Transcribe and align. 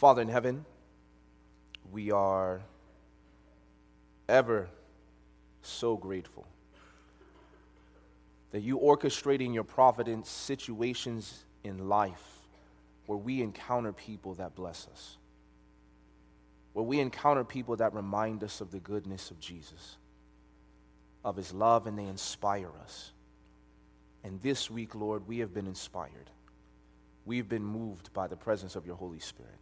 Father 0.00 0.22
in 0.22 0.28
heaven, 0.28 0.64
we 1.92 2.10
are 2.10 2.62
ever 4.30 4.66
so 5.60 5.98
grateful 5.98 6.46
that 8.50 8.60
you 8.60 8.78
orchestrate 8.78 9.42
in 9.42 9.52
your 9.52 9.62
providence 9.62 10.30
situations 10.30 11.44
in 11.64 11.90
life 11.90 12.24
where 13.04 13.18
we 13.18 13.42
encounter 13.42 13.92
people 13.92 14.32
that 14.36 14.54
bless 14.54 14.88
us, 14.90 15.18
where 16.72 16.82
we 16.82 16.98
encounter 16.98 17.44
people 17.44 17.76
that 17.76 17.92
remind 17.92 18.42
us 18.42 18.62
of 18.62 18.70
the 18.70 18.80
goodness 18.80 19.30
of 19.30 19.38
Jesus, 19.38 19.98
of 21.26 21.36
his 21.36 21.52
love, 21.52 21.86
and 21.86 21.98
they 21.98 22.06
inspire 22.06 22.70
us. 22.82 23.12
And 24.24 24.40
this 24.40 24.70
week, 24.70 24.94
Lord, 24.94 25.28
we 25.28 25.40
have 25.40 25.52
been 25.52 25.66
inspired. 25.66 26.30
We've 27.26 27.50
been 27.50 27.66
moved 27.66 28.14
by 28.14 28.28
the 28.28 28.36
presence 28.36 28.76
of 28.76 28.86
your 28.86 28.96
Holy 28.96 29.20
Spirit. 29.20 29.58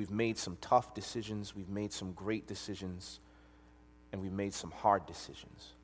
We've 0.00 0.10
made 0.10 0.38
some 0.38 0.56
tough 0.62 0.94
decisions, 0.94 1.54
we've 1.54 1.68
made 1.68 1.92
some 1.92 2.12
great 2.12 2.46
decisions, 2.46 3.20
and 4.10 4.22
we've 4.22 4.32
made 4.32 4.54
some 4.54 4.70
hard 4.70 5.04
decisions. 5.04 5.74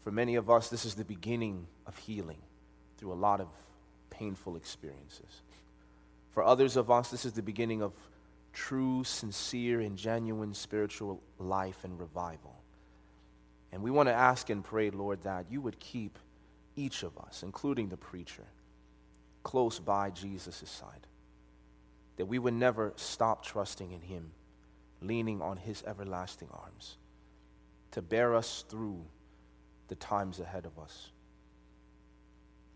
For 0.00 0.10
many 0.10 0.34
of 0.34 0.50
us, 0.50 0.68
this 0.68 0.84
is 0.84 0.96
the 0.96 1.04
beginning 1.04 1.68
of 1.86 1.96
healing 1.98 2.40
through 2.96 3.12
a 3.12 3.14
lot 3.14 3.40
of 3.40 3.46
painful 4.10 4.56
experiences. 4.56 5.42
For 6.32 6.42
others 6.42 6.76
of 6.76 6.90
us, 6.90 7.12
this 7.12 7.24
is 7.24 7.30
the 7.30 7.42
beginning 7.42 7.80
of 7.80 7.92
true, 8.52 9.04
sincere, 9.04 9.78
and 9.78 9.96
genuine 9.96 10.52
spiritual 10.52 11.22
life 11.38 11.84
and 11.84 11.96
revival. 12.00 12.56
And 13.70 13.84
we 13.84 13.92
want 13.92 14.08
to 14.08 14.14
ask 14.14 14.50
and 14.50 14.64
pray, 14.64 14.90
Lord, 14.90 15.22
that 15.22 15.46
you 15.48 15.60
would 15.60 15.78
keep 15.78 16.18
each 16.74 17.04
of 17.04 17.16
us, 17.18 17.44
including 17.44 17.88
the 17.88 17.96
preacher, 17.96 18.46
close 19.44 19.78
by 19.78 20.10
Jesus' 20.10 20.68
side. 20.68 21.06
That 22.18 22.26
we 22.26 22.38
would 22.38 22.54
never 22.54 22.92
stop 22.96 23.44
trusting 23.44 23.90
in 23.90 24.02
him, 24.02 24.32
leaning 25.00 25.40
on 25.40 25.56
his 25.56 25.82
everlasting 25.86 26.48
arms 26.52 26.98
to 27.92 28.02
bear 28.02 28.34
us 28.34 28.64
through 28.68 29.02
the 29.88 29.94
times 29.94 30.40
ahead 30.40 30.66
of 30.66 30.78
us. 30.78 31.10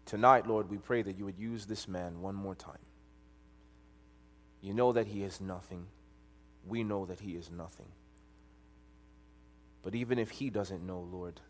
Tonight, 0.07 0.47
Lord, 0.47 0.71
we 0.71 0.79
pray 0.79 1.03
that 1.03 1.19
you 1.19 1.25
would 1.25 1.39
use 1.39 1.67
this 1.67 1.87
man 1.87 2.21
one 2.23 2.35
more 2.35 2.55
time. 2.55 2.79
You 4.61 4.75
know 4.75 4.93
that 4.93 5.07
he 5.07 5.23
is 5.23 5.41
nothing. 5.41 5.87
We 6.67 6.85
know 6.85 7.05
that 7.07 7.21
he 7.21 7.33
is 7.33 7.51
nothing. 7.51 7.89
But 9.83 9.95
even 9.95 10.19
if 10.19 10.31
he 10.31 10.51
doesn't 10.51 10.87
know, 10.87 11.01
Lord, 11.01 11.41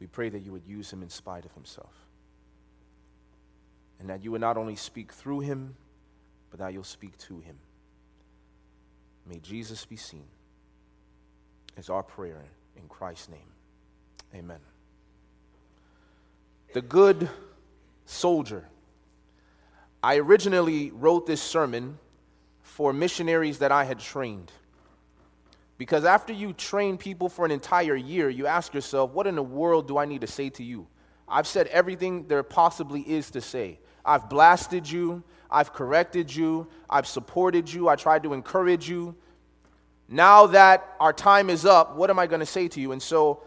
we 0.00 0.06
pray 0.06 0.28
that 0.28 0.40
you 0.40 0.52
would 0.52 0.66
use 0.66 0.92
him 0.92 1.02
in 1.02 1.08
spite 1.08 1.44
of 1.44 1.52
himself. 1.54 1.94
And 4.00 4.10
that 4.10 4.24
you 4.24 4.32
would 4.32 4.40
not 4.40 4.56
only 4.56 4.76
speak 4.76 5.12
through 5.12 5.40
him, 5.40 5.76
but 6.56 6.64
that 6.64 6.72
you'll 6.72 6.84
speak 6.84 7.16
to 7.18 7.38
him. 7.40 7.56
May 9.26 9.38
Jesus 9.38 9.84
be 9.84 9.96
seen. 9.96 10.24
Is 11.76 11.90
our 11.90 12.02
prayer 12.02 12.42
in 12.76 12.88
Christ's 12.88 13.28
name. 13.28 13.52
Amen. 14.34 14.60
The 16.72 16.80
good 16.80 17.28
soldier. 18.06 18.64
I 20.02 20.16
originally 20.16 20.90
wrote 20.90 21.26
this 21.26 21.42
sermon 21.42 21.98
for 22.62 22.92
missionaries 22.92 23.58
that 23.58 23.72
I 23.72 23.84
had 23.84 23.98
trained. 23.98 24.50
Because 25.76 26.04
after 26.06 26.32
you 26.32 26.54
train 26.54 26.96
people 26.96 27.28
for 27.28 27.44
an 27.44 27.50
entire 27.50 27.96
year, 27.96 28.30
you 28.30 28.46
ask 28.46 28.72
yourself, 28.72 29.10
what 29.10 29.26
in 29.26 29.34
the 29.34 29.42
world 29.42 29.88
do 29.88 29.98
I 29.98 30.06
need 30.06 30.22
to 30.22 30.26
say 30.26 30.48
to 30.50 30.62
you? 30.64 30.86
I've 31.28 31.46
said 31.46 31.66
everything 31.66 32.28
there 32.28 32.42
possibly 32.42 33.02
is 33.02 33.30
to 33.32 33.42
say. 33.42 33.78
I've 34.04 34.30
blasted 34.30 34.88
you, 34.88 35.22
I've 35.50 35.72
corrected 35.72 36.34
you, 36.34 36.68
I've 36.88 37.06
supported 37.06 37.72
you, 37.72 37.88
I 37.88 37.96
tried 37.96 38.22
to 38.24 38.32
encourage 38.32 38.88
you. 38.88 39.14
Now 40.08 40.46
that 40.48 40.86
our 41.00 41.12
time 41.12 41.50
is 41.50 41.66
up, 41.66 41.96
what 41.96 42.10
am 42.10 42.18
I 42.18 42.26
going 42.26 42.40
to 42.40 42.46
say 42.46 42.68
to 42.68 42.80
you? 42.80 42.92
And 42.92 43.02
so, 43.02 43.42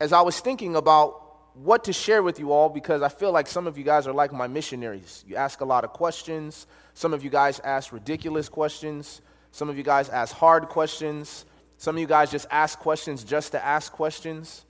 as 0.00 0.12
I 0.12 0.20
was 0.20 0.40
thinking 0.40 0.76
about 0.76 1.20
what 1.54 1.84
to 1.84 1.92
share 1.92 2.22
with 2.22 2.38
you 2.38 2.52
all, 2.52 2.68
because 2.68 3.02
I 3.02 3.08
feel 3.08 3.32
like 3.32 3.46
some 3.46 3.66
of 3.66 3.78
you 3.78 3.84
guys 3.84 4.06
are 4.06 4.12
like 4.12 4.32
my 4.32 4.46
missionaries. 4.46 5.24
You 5.26 5.36
ask 5.36 5.60
a 5.60 5.64
lot 5.64 5.84
of 5.84 5.92
questions, 5.92 6.66
some 6.94 7.12
of 7.12 7.24
you 7.24 7.30
guys 7.30 7.60
ask 7.60 7.92
ridiculous 7.92 8.48
questions, 8.48 9.20
some 9.50 9.68
of 9.68 9.76
you 9.76 9.84
guys 9.84 10.08
ask 10.08 10.34
hard 10.34 10.68
questions. 10.68 11.44
Some 11.78 11.96
of 11.96 12.00
you 12.00 12.06
guys 12.06 12.30
just 12.30 12.46
ask 12.50 12.78
questions 12.78 13.24
just 13.24 13.52
to 13.52 13.64
ask 13.64 13.92
questions. 13.92 14.64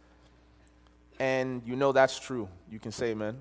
And 1.18 1.62
you 1.64 1.76
know 1.76 1.92
that's 1.92 2.18
true. 2.18 2.48
You 2.70 2.78
can 2.78 2.92
say 2.92 3.10
amen. 3.10 3.36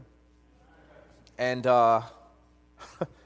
And 1.38 1.66
uh, 1.66 2.02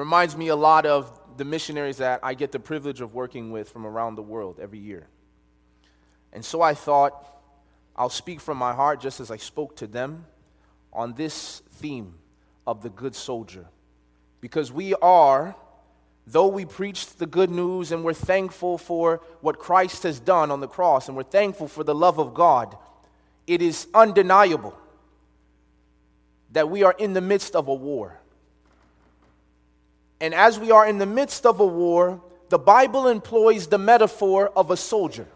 reminds 0.00 0.36
me 0.36 0.48
a 0.48 0.56
lot 0.56 0.86
of 0.86 1.12
the 1.36 1.44
missionaries 1.44 1.98
that 1.98 2.20
I 2.22 2.34
get 2.34 2.52
the 2.52 2.58
privilege 2.58 3.00
of 3.00 3.14
working 3.14 3.52
with 3.52 3.70
from 3.70 3.86
around 3.86 4.14
the 4.14 4.22
world 4.22 4.58
every 4.60 4.78
year. 4.78 5.06
And 6.32 6.44
so 6.44 6.62
I 6.62 6.74
thought 6.74 7.26
I'll 7.94 8.08
speak 8.08 8.40
from 8.40 8.56
my 8.56 8.72
heart 8.72 9.00
just 9.00 9.20
as 9.20 9.30
I 9.30 9.36
spoke 9.36 9.76
to 9.76 9.86
them 9.86 10.24
on 10.92 11.12
this 11.14 11.60
theme 11.72 12.14
of 12.66 12.82
the 12.82 12.88
good 12.88 13.14
soldier. 13.14 13.66
Because 14.40 14.72
we 14.72 14.94
are 14.94 15.54
though 16.26 16.46
we 16.46 16.64
preach 16.64 17.06
the 17.16 17.26
good 17.26 17.50
news 17.50 17.92
and 17.92 18.04
we're 18.04 18.14
thankful 18.14 18.78
for 18.78 19.20
what 19.40 19.58
Christ 19.58 20.04
has 20.04 20.20
done 20.20 20.50
on 20.50 20.60
the 20.60 20.68
cross 20.68 21.08
and 21.08 21.16
we're 21.16 21.22
thankful 21.24 21.66
for 21.68 21.82
the 21.82 21.94
love 21.94 22.18
of 22.18 22.34
God, 22.34 22.76
it 23.46 23.60
is 23.60 23.88
undeniable 23.92 24.78
that 26.52 26.70
we 26.70 26.82
are 26.84 26.94
in 26.98 27.12
the 27.14 27.20
midst 27.20 27.56
of 27.56 27.68
a 27.68 27.74
war. 27.74 28.19
And 30.20 30.34
as 30.34 30.58
we 30.58 30.70
are 30.70 30.86
in 30.86 30.98
the 30.98 31.06
midst 31.06 31.46
of 31.46 31.60
a 31.60 31.66
war, 31.66 32.22
the 32.50 32.58
Bible 32.58 33.08
employs 33.08 33.68
the 33.68 33.78
metaphor 33.78 34.50
of 34.54 34.70
a 34.70 34.76
soldier. 34.76 35.26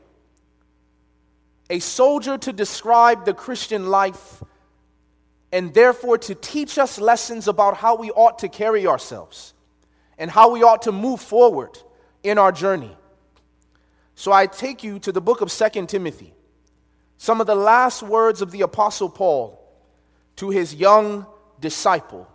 A 1.71 1.79
soldier 1.79 2.37
to 2.39 2.53
describe 2.53 3.25
the 3.25 3.33
Christian 3.33 3.87
life 3.89 4.43
and 5.51 5.73
therefore 5.73 6.19
to 6.19 6.35
teach 6.35 6.79
us 6.79 6.99
lessons 6.99 7.49
about 7.49 7.77
how 7.77 7.97
we 7.97 8.11
ought 8.11 8.41
to 8.41 8.49
carry 8.49 8.87
ourselves 8.87 9.55
and 10.19 10.31
how 10.31 10.51
we 10.51 10.63
ought 10.63 10.83
to 10.83 10.93
move 10.93 11.21
forward 11.21 11.79
in 12.23 12.39
our 12.39 12.53
journey. 12.53 12.95
So 14.17 14.33
I 14.33 14.47
take 14.47 14.83
you 14.83 14.99
to 15.01 15.13
the 15.13 15.21
book 15.21 15.41
of 15.41 15.51
Second 15.51 15.89
Timothy, 15.89 16.35
some 17.19 17.41
of 17.41 17.47
the 17.47 17.55
last 17.55 18.03
words 18.03 18.43
of 18.43 18.51
the 18.51 18.63
Apostle 18.63 19.09
Paul 19.09 19.61
to 20.37 20.51
his 20.51 20.75
young 20.75 21.27
disciple 21.61 22.29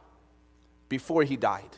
before 0.88 1.24
he 1.24 1.36
died. 1.36 1.70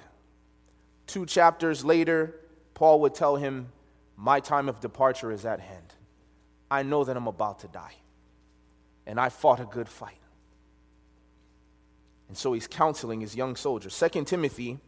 Two 1.11 1.25
chapters 1.25 1.83
later, 1.83 2.33
Paul 2.73 3.01
would 3.01 3.13
tell 3.13 3.35
him, 3.35 3.67
My 4.15 4.39
time 4.39 4.69
of 4.69 4.79
departure 4.79 5.29
is 5.29 5.45
at 5.45 5.59
hand. 5.59 5.93
I 6.71 6.83
know 6.83 7.03
that 7.03 7.17
I'm 7.17 7.27
about 7.27 7.59
to 7.59 7.67
die, 7.67 7.95
and 9.05 9.19
I 9.19 9.27
fought 9.27 9.59
a 9.59 9.65
good 9.65 9.89
fight. 9.89 10.15
And 12.29 12.37
so 12.37 12.53
he's 12.53 12.65
counseling 12.65 13.19
his 13.19 13.35
young 13.35 13.57
soldier. 13.57 13.89
Second 13.89 14.23
Timothy 14.23 14.79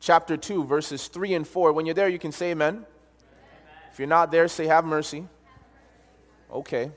chapter 0.00 0.36
2, 0.36 0.64
verses 0.64 1.06
3 1.06 1.34
and 1.34 1.46
4. 1.46 1.72
When 1.72 1.86
you're 1.86 1.94
there, 1.94 2.08
you 2.08 2.18
can 2.18 2.32
say 2.32 2.50
amen. 2.50 2.74
amen. 2.74 2.86
If 3.92 4.00
you're 4.00 4.08
not 4.08 4.32
there, 4.32 4.48
say 4.48 4.66
have 4.66 4.84
mercy. 4.84 5.24
Okay. 6.52 6.90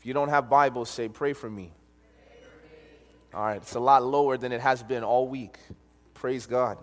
If 0.00 0.04
you 0.04 0.14
don't 0.14 0.30
have 0.30 0.50
Bibles, 0.50 0.90
say 0.90 1.08
pray 1.08 1.32
for 1.32 1.48
me. 1.48 1.70
All 3.32 3.44
right, 3.44 3.58
it's 3.58 3.76
a 3.76 3.80
lot 3.80 4.02
lower 4.02 4.36
than 4.36 4.50
it 4.50 4.60
has 4.60 4.82
been 4.82 5.04
all 5.04 5.28
week. 5.28 5.58
Praise 6.14 6.46
God. 6.46 6.76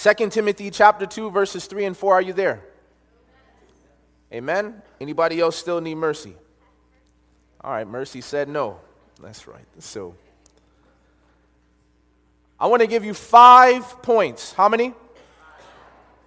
2 0.00 0.30
Timothy 0.30 0.70
chapter 0.70 1.06
2 1.06 1.30
verses 1.30 1.66
3 1.66 1.86
and 1.86 1.96
4 1.96 2.14
are 2.14 2.22
you 2.22 2.32
there? 2.32 2.62
Amen. 4.32 4.80
Anybody 5.00 5.40
else 5.40 5.56
still 5.56 5.80
need 5.80 5.96
mercy? 5.96 6.36
All 7.62 7.72
right, 7.72 7.86
mercy 7.86 8.20
said 8.20 8.48
no. 8.48 8.78
That's 9.20 9.48
right. 9.48 9.64
So 9.80 10.14
I 12.60 12.68
want 12.68 12.82
to 12.82 12.86
give 12.86 13.04
you 13.04 13.12
five 13.12 14.00
points. 14.02 14.52
How 14.52 14.68
many? 14.68 14.94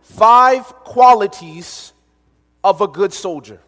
Five 0.01 0.65
qualities 0.83 1.93
of 2.63 2.81
a 2.81 2.87
good 2.87 3.13
soldier. 3.13 3.61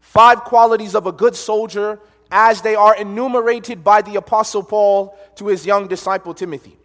Five 0.00 0.44
qualities 0.44 0.94
of 0.94 1.06
a 1.06 1.12
good 1.12 1.36
soldier 1.36 2.00
as 2.30 2.62
they 2.62 2.74
are 2.74 2.96
enumerated 2.96 3.84
by 3.84 4.00
the 4.00 4.16
Apostle 4.16 4.62
Paul 4.62 5.18
to 5.34 5.48
his 5.48 5.66
young 5.66 5.88
disciple 5.88 6.32
Timothy. 6.32 6.78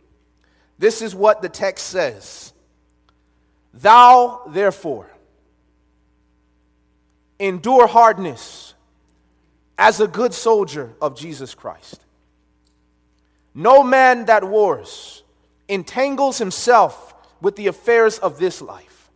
This 0.81 1.03
is 1.03 1.13
what 1.13 1.43
the 1.43 1.47
text 1.47 1.85
says 1.89 2.53
Thou, 3.71 4.41
therefore, 4.47 5.07
endure 7.37 7.85
hardness 7.85 8.73
as 9.77 9.99
a 9.99 10.07
good 10.07 10.33
soldier 10.33 10.95
of 10.99 11.15
Jesus 11.15 11.53
Christ. 11.53 12.01
No 13.53 13.83
man 13.83 14.25
that 14.25 14.43
wars 14.43 15.21
entangles 15.69 16.39
himself 16.39 17.13
with 17.41 17.57
the 17.57 17.67
affairs 17.67 18.17
of 18.17 18.39
this 18.39 18.59
life, 18.59 19.11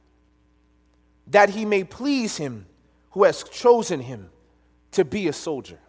that 1.26 1.50
he 1.50 1.66
may 1.66 1.84
please 1.84 2.38
him 2.38 2.68
who 3.12 3.24
has 3.24 3.42
chosen 3.42 4.02
him 4.02 4.30
to 4.92 5.04
be 5.04 5.28
a 5.28 5.34
soldier. 5.34 5.80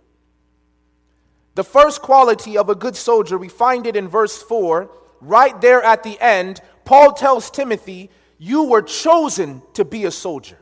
The 1.55 1.65
first 1.65 2.01
quality 2.01 2.57
of 2.57 2.71
a 2.71 2.75
good 2.75 2.97
soldier, 2.97 3.37
we 3.37 3.51
find 3.51 3.87
it 3.87 3.95
in 3.95 4.09
verse 4.09 4.43
4, 4.43 4.91
right 5.27 5.61
there 5.61 5.83
at 5.83 6.03
the 6.03 6.19
end. 6.21 6.61
Paul 6.85 7.13
tells 7.13 7.51
Timothy, 7.51 8.11
You 8.39 8.65
were 8.65 8.83
chosen 8.83 9.63
to 9.75 9.85
be 9.85 10.05
a 10.05 10.11
soldier. 10.11 10.59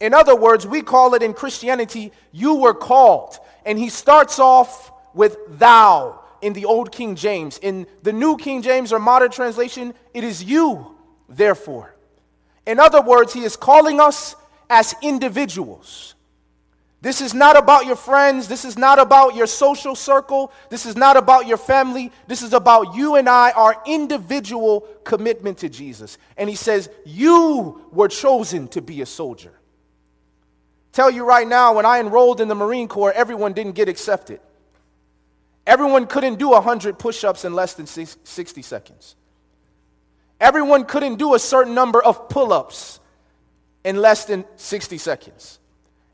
In 0.00 0.14
other 0.14 0.34
words, 0.34 0.66
we 0.66 0.82
call 0.82 1.14
it 1.14 1.22
in 1.22 1.32
Christianity, 1.32 2.12
you 2.32 2.56
were 2.56 2.74
called. 2.74 3.38
And 3.64 3.78
he 3.78 3.88
starts 3.88 4.40
off 4.40 4.90
with 5.14 5.36
thou 5.48 6.20
in 6.40 6.52
the 6.54 6.64
Old 6.64 6.90
King 6.90 7.14
James. 7.14 7.58
In 7.58 7.86
the 8.02 8.12
New 8.12 8.36
King 8.36 8.62
James 8.62 8.92
or 8.92 8.98
modern 8.98 9.30
translation, 9.30 9.94
it 10.12 10.24
is 10.24 10.42
you, 10.42 10.96
therefore. 11.28 11.94
In 12.66 12.80
other 12.80 13.00
words, 13.00 13.32
he 13.32 13.44
is 13.44 13.56
calling 13.56 14.00
us 14.00 14.34
as 14.68 14.94
individuals. 15.02 16.14
This 17.02 17.20
is 17.20 17.34
not 17.34 17.56
about 17.58 17.84
your 17.84 17.96
friends. 17.96 18.46
This 18.46 18.64
is 18.64 18.78
not 18.78 19.00
about 19.00 19.34
your 19.34 19.48
social 19.48 19.96
circle. 19.96 20.52
This 20.70 20.86
is 20.86 20.96
not 20.96 21.16
about 21.16 21.48
your 21.48 21.56
family. 21.56 22.12
This 22.28 22.42
is 22.42 22.52
about 22.52 22.94
you 22.94 23.16
and 23.16 23.28
I, 23.28 23.50
our 23.50 23.76
individual 23.84 24.82
commitment 25.02 25.58
to 25.58 25.68
Jesus. 25.68 26.16
And 26.36 26.48
he 26.48 26.54
says, 26.54 26.88
You 27.04 27.88
were 27.90 28.06
chosen 28.06 28.68
to 28.68 28.80
be 28.80 29.02
a 29.02 29.06
soldier. 29.06 29.52
Tell 30.92 31.10
you 31.10 31.24
right 31.24 31.46
now, 31.46 31.74
when 31.74 31.84
I 31.84 31.98
enrolled 31.98 32.40
in 32.40 32.46
the 32.46 32.54
Marine 32.54 32.86
Corps, 32.86 33.12
everyone 33.12 33.52
didn't 33.52 33.72
get 33.72 33.88
accepted. 33.88 34.38
Everyone 35.66 36.06
couldn't 36.06 36.38
do 36.38 36.50
100 36.50 37.00
push 37.00 37.24
ups 37.24 37.44
in 37.44 37.52
less 37.52 37.74
than 37.74 37.86
60 37.86 38.62
seconds. 38.62 39.16
Everyone 40.38 40.84
couldn't 40.84 41.16
do 41.16 41.34
a 41.34 41.38
certain 41.40 41.74
number 41.74 42.00
of 42.00 42.28
pull 42.28 42.52
ups 42.52 43.00
in 43.84 43.96
less 43.96 44.24
than 44.24 44.44
60 44.54 44.98
seconds. 44.98 45.58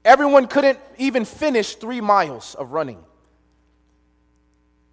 Everyone 0.08 0.46
couldn't 0.46 0.78
even 0.96 1.26
finish 1.26 1.74
three 1.74 2.00
miles 2.00 2.54
of 2.54 2.72
running. 2.72 3.04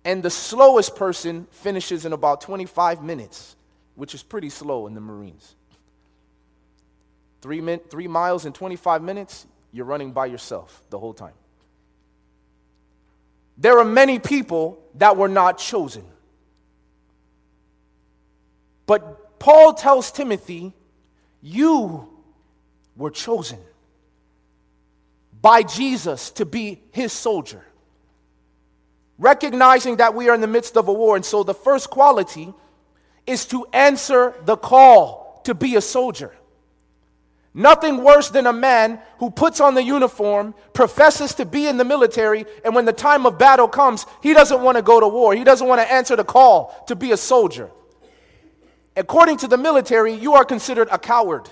And 0.04 0.22
the 0.22 0.30
slowest 0.30 0.98
person 0.98 1.48
finishes 1.52 2.04
in 2.04 2.12
about 2.12 2.42
25 2.42 3.02
minutes, 3.02 3.56
which 3.96 4.14
is 4.14 4.22
pretty 4.22 4.50
slow 4.50 4.88
in 4.88 4.94
the 4.94 5.00
Marines. 5.00 5.56
Three, 7.40 7.62
min- 7.62 7.80
three 7.90 8.10
miles 8.10 8.46
in 8.46 8.52
25 8.52 9.02
minutes, 9.02 9.48
you're 9.72 9.86
running 9.86 10.12
by 10.12 10.26
yourself 10.26 10.84
the 10.90 11.00
whole 11.00 11.14
time. 11.14 11.34
There 13.58 13.80
are 13.80 13.86
many 13.86 14.20
people 14.20 14.84
that 14.96 15.16
were 15.16 15.30
not 15.30 15.58
chosen. 15.60 16.04
But 18.86 19.40
Paul 19.40 19.76
tells 19.76 20.12
Timothy, 20.12 20.74
You 21.42 22.10
were 22.98 23.12
chosen 23.12 23.60
by 25.46 25.62
Jesus 25.62 26.32
to 26.32 26.44
be 26.44 26.82
his 26.90 27.14
soldier. 27.14 27.64
Recognizing 29.20 29.98
that 29.98 30.16
we 30.16 30.28
are 30.28 30.34
in 30.34 30.42
the 30.42 30.48
midst 30.48 30.76
of 30.76 30.88
a 30.88 30.94
war. 30.94 31.16
And 31.16 31.24
so 31.24 31.44
the 31.44 31.54
first 31.54 31.92
quality 31.92 32.52
is 33.28 33.46
to 33.50 33.68
answer 33.72 34.34
the 34.46 34.58
call 34.58 35.42
to 35.44 35.54
be 35.54 35.76
a 35.76 35.82
soldier. 35.82 36.36
Nothing 37.54 38.04
worse 38.04 38.32
than 38.32 38.48
a 38.48 38.54
man 38.54 39.00
who 39.20 39.30
puts 39.30 39.60
on 39.60 39.76
the 39.76 39.84
uniform, 39.84 40.56
professes 40.74 41.36
to 41.36 41.46
be 41.46 41.68
in 41.68 41.78
the 41.78 41.86
military, 41.86 42.48
and 42.64 42.74
when 42.74 42.86
the 42.86 42.92
time 42.92 43.28
of 43.28 43.38
battle 43.38 43.68
comes, 43.68 44.08
he 44.24 44.34
doesn't 44.34 44.64
want 44.64 44.78
to 44.78 44.82
go 44.82 45.00
to 45.00 45.08
war. 45.08 45.36
He 45.36 45.44
doesn't 45.44 45.68
want 45.68 45.80
to 45.80 45.94
answer 45.94 46.16
the 46.16 46.24
call 46.24 46.84
to 46.88 46.96
be 46.96 47.12
a 47.12 47.18
soldier. 47.18 47.70
According 48.98 49.38
to 49.38 49.48
the 49.48 49.60
military, 49.60 50.16
you 50.16 50.34
are 50.34 50.44
considered 50.44 50.88
a 50.92 50.98
coward. 50.98 51.48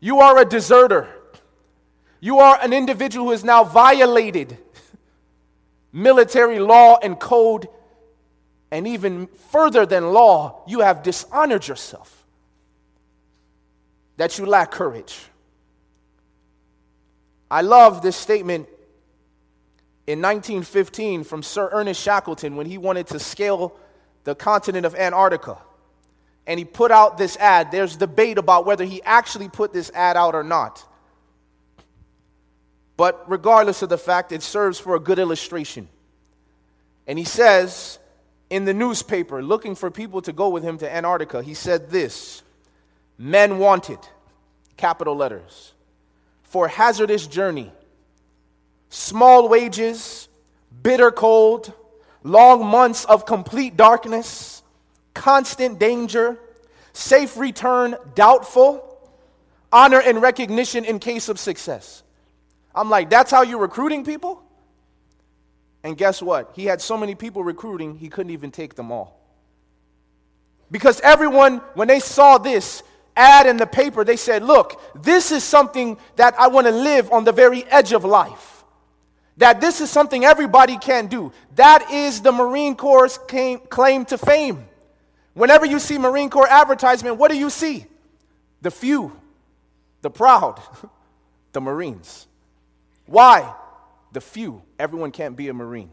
You 0.00 0.18
are 0.18 0.38
a 0.38 0.44
deserter. 0.44 1.14
You 2.20 2.38
are 2.40 2.58
an 2.60 2.72
individual 2.72 3.26
who 3.26 3.30
has 3.32 3.44
now 3.44 3.64
violated 3.64 4.58
military 5.92 6.58
law 6.58 6.98
and 7.02 7.18
code, 7.18 7.68
and 8.70 8.86
even 8.86 9.28
further 9.50 9.86
than 9.86 10.12
law, 10.12 10.62
you 10.66 10.80
have 10.80 11.02
dishonored 11.02 11.66
yourself. 11.66 12.26
That 14.16 14.38
you 14.38 14.46
lack 14.46 14.70
courage. 14.70 15.18
I 17.50 17.62
love 17.62 18.02
this 18.02 18.16
statement 18.16 18.68
in 20.06 20.20
1915 20.20 21.24
from 21.24 21.42
Sir 21.42 21.68
Ernest 21.72 22.02
Shackleton 22.02 22.56
when 22.56 22.66
he 22.66 22.78
wanted 22.78 23.06
to 23.08 23.18
scale 23.18 23.76
the 24.24 24.34
continent 24.34 24.84
of 24.84 24.94
Antarctica. 24.94 25.58
And 26.46 26.58
he 26.58 26.64
put 26.64 26.90
out 26.90 27.16
this 27.16 27.36
ad. 27.36 27.70
There's 27.70 27.96
debate 27.96 28.38
about 28.38 28.66
whether 28.66 28.84
he 28.84 29.02
actually 29.02 29.48
put 29.48 29.72
this 29.72 29.90
ad 29.94 30.16
out 30.16 30.34
or 30.34 30.42
not. 30.42 30.84
But 32.98 33.24
regardless 33.30 33.80
of 33.82 33.90
the 33.90 33.96
fact, 33.96 34.32
it 34.32 34.42
serves 34.42 34.80
for 34.80 34.96
a 34.96 35.00
good 35.00 35.20
illustration. 35.20 35.88
And 37.06 37.16
he 37.16 37.24
says 37.24 38.00
in 38.50 38.64
the 38.64 38.74
newspaper, 38.74 39.40
looking 39.40 39.76
for 39.76 39.88
people 39.88 40.20
to 40.22 40.32
go 40.32 40.48
with 40.48 40.64
him 40.64 40.78
to 40.78 40.92
Antarctica, 40.92 41.40
he 41.40 41.54
said 41.54 41.90
this 41.90 42.42
Men 43.16 43.58
wanted, 43.58 44.00
capital 44.76 45.14
letters, 45.14 45.74
for 46.42 46.66
hazardous 46.66 47.28
journey, 47.28 47.70
small 48.90 49.48
wages, 49.48 50.28
bitter 50.82 51.12
cold, 51.12 51.72
long 52.24 52.66
months 52.66 53.04
of 53.04 53.24
complete 53.24 53.76
darkness, 53.76 54.64
constant 55.14 55.78
danger, 55.78 56.36
safe 56.94 57.36
return 57.36 57.94
doubtful, 58.16 58.84
honor 59.70 60.00
and 60.00 60.20
recognition 60.20 60.84
in 60.84 60.98
case 60.98 61.28
of 61.28 61.38
success. 61.38 62.02
I'm 62.78 62.88
like, 62.88 63.10
that's 63.10 63.30
how 63.30 63.42
you're 63.42 63.58
recruiting 63.58 64.04
people? 64.04 64.42
And 65.82 65.96
guess 65.96 66.22
what? 66.22 66.52
He 66.54 66.64
had 66.64 66.80
so 66.80 66.96
many 66.96 67.14
people 67.14 67.42
recruiting, 67.42 67.96
he 67.96 68.08
couldn't 68.08 68.30
even 68.30 68.50
take 68.50 68.74
them 68.74 68.92
all. 68.92 69.18
Because 70.70 71.00
everyone, 71.00 71.58
when 71.74 71.88
they 71.88 71.98
saw 71.98 72.38
this 72.38 72.82
ad 73.16 73.46
in 73.46 73.56
the 73.56 73.66
paper, 73.66 74.04
they 74.04 74.16
said, 74.16 74.42
Look, 74.42 74.80
this 74.94 75.32
is 75.32 75.42
something 75.42 75.98
that 76.16 76.38
I 76.38 76.48
want 76.48 76.66
to 76.66 76.72
live 76.72 77.10
on 77.10 77.24
the 77.24 77.32
very 77.32 77.64
edge 77.64 77.92
of 77.92 78.04
life. 78.04 78.64
That 79.38 79.60
this 79.60 79.80
is 79.80 79.90
something 79.90 80.24
everybody 80.24 80.78
can 80.78 81.06
do. 81.06 81.32
That 81.56 81.90
is 81.90 82.20
the 82.20 82.32
Marine 82.32 82.76
Corps' 82.76 83.18
claim 83.18 84.04
to 84.06 84.18
fame. 84.18 84.66
Whenever 85.34 85.64
you 85.64 85.78
see 85.78 85.98
Marine 85.98 86.30
Corps 86.30 86.48
advertisement, 86.48 87.16
what 87.16 87.30
do 87.30 87.38
you 87.38 87.50
see? 87.50 87.86
The 88.62 88.70
few, 88.70 89.18
the 90.02 90.10
proud, 90.10 90.60
the 91.52 91.60
Marines. 91.60 92.26
Why? 93.08 93.54
The 94.12 94.20
few. 94.20 94.62
Everyone 94.78 95.10
can't 95.10 95.34
be 95.34 95.48
a 95.48 95.54
Marine. 95.54 95.90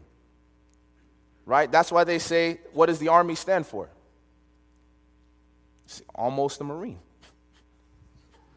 Right? 1.46 1.70
That's 1.70 1.90
why 1.90 2.04
they 2.04 2.18
say, 2.18 2.60
what 2.72 2.86
does 2.86 2.98
the 2.98 3.08
Army 3.08 3.34
stand 3.34 3.66
for? 3.66 3.88
It's 5.86 6.02
almost 6.14 6.60
a 6.60 6.64
Marine. 6.64 6.98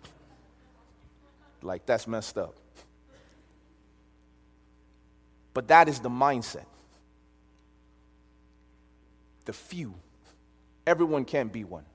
like, 1.62 1.86
that's 1.86 2.06
messed 2.06 2.38
up. 2.38 2.56
But 5.54 5.70
that 5.70 5.88
is 5.88 6.00
the 6.00 6.10
mindset. 6.10 6.66
The 9.46 9.54
few. 9.54 9.96
Everyone 10.86 11.24
can't 11.24 11.52
be 11.52 11.64
one. 11.64 11.86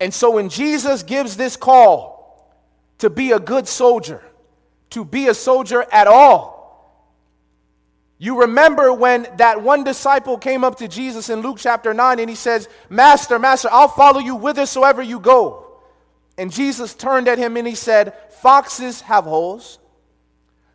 And 0.00 0.12
so 0.12 0.32
when 0.32 0.50
Jesus 0.50 1.02
gives 1.02 1.36
this 1.36 1.56
call 1.56 2.54
to 2.98 3.08
be 3.08 3.32
a 3.32 3.40
good 3.40 3.66
soldier, 3.66 4.22
to 4.94 5.04
be 5.04 5.28
a 5.28 5.34
soldier 5.34 5.84
at 5.92 6.06
all. 6.06 6.54
You 8.16 8.42
remember 8.42 8.92
when 8.92 9.26
that 9.36 9.60
one 9.60 9.84
disciple 9.84 10.38
came 10.38 10.64
up 10.64 10.76
to 10.78 10.88
Jesus 10.88 11.28
in 11.28 11.40
Luke 11.40 11.58
chapter 11.58 11.92
9 11.92 12.20
and 12.20 12.30
he 12.30 12.36
says, 12.36 12.68
Master, 12.88 13.38
Master, 13.38 13.68
I'll 13.70 13.88
follow 13.88 14.20
you 14.20 14.36
whithersoever 14.36 15.02
you 15.02 15.18
go. 15.18 15.80
And 16.38 16.52
Jesus 16.52 16.94
turned 16.94 17.28
at 17.28 17.38
him 17.38 17.56
and 17.56 17.66
he 17.66 17.74
said, 17.74 18.14
Foxes 18.40 19.00
have 19.02 19.24
holes, 19.24 19.78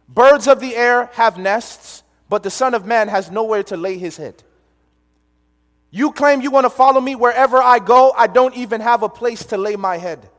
birds 0.07 0.47
of 0.47 0.59
the 0.59 0.75
air 0.75 1.09
have 1.13 1.37
nests, 1.37 2.03
but 2.27 2.43
the 2.43 2.49
Son 2.49 2.73
of 2.73 2.85
Man 2.85 3.07
has 3.07 3.31
nowhere 3.31 3.63
to 3.63 3.77
lay 3.77 3.97
his 3.97 4.17
head. 4.17 4.43
You 5.91 6.11
claim 6.11 6.41
you 6.41 6.51
want 6.51 6.65
to 6.65 6.69
follow 6.69 7.01
me 7.01 7.15
wherever 7.15 7.57
I 7.57 7.79
go, 7.79 8.13
I 8.15 8.27
don't 8.27 8.55
even 8.55 8.81
have 8.81 9.01
a 9.01 9.09
place 9.09 9.45
to 9.45 9.57
lay 9.57 9.75
my 9.75 9.97
head. 9.97 10.29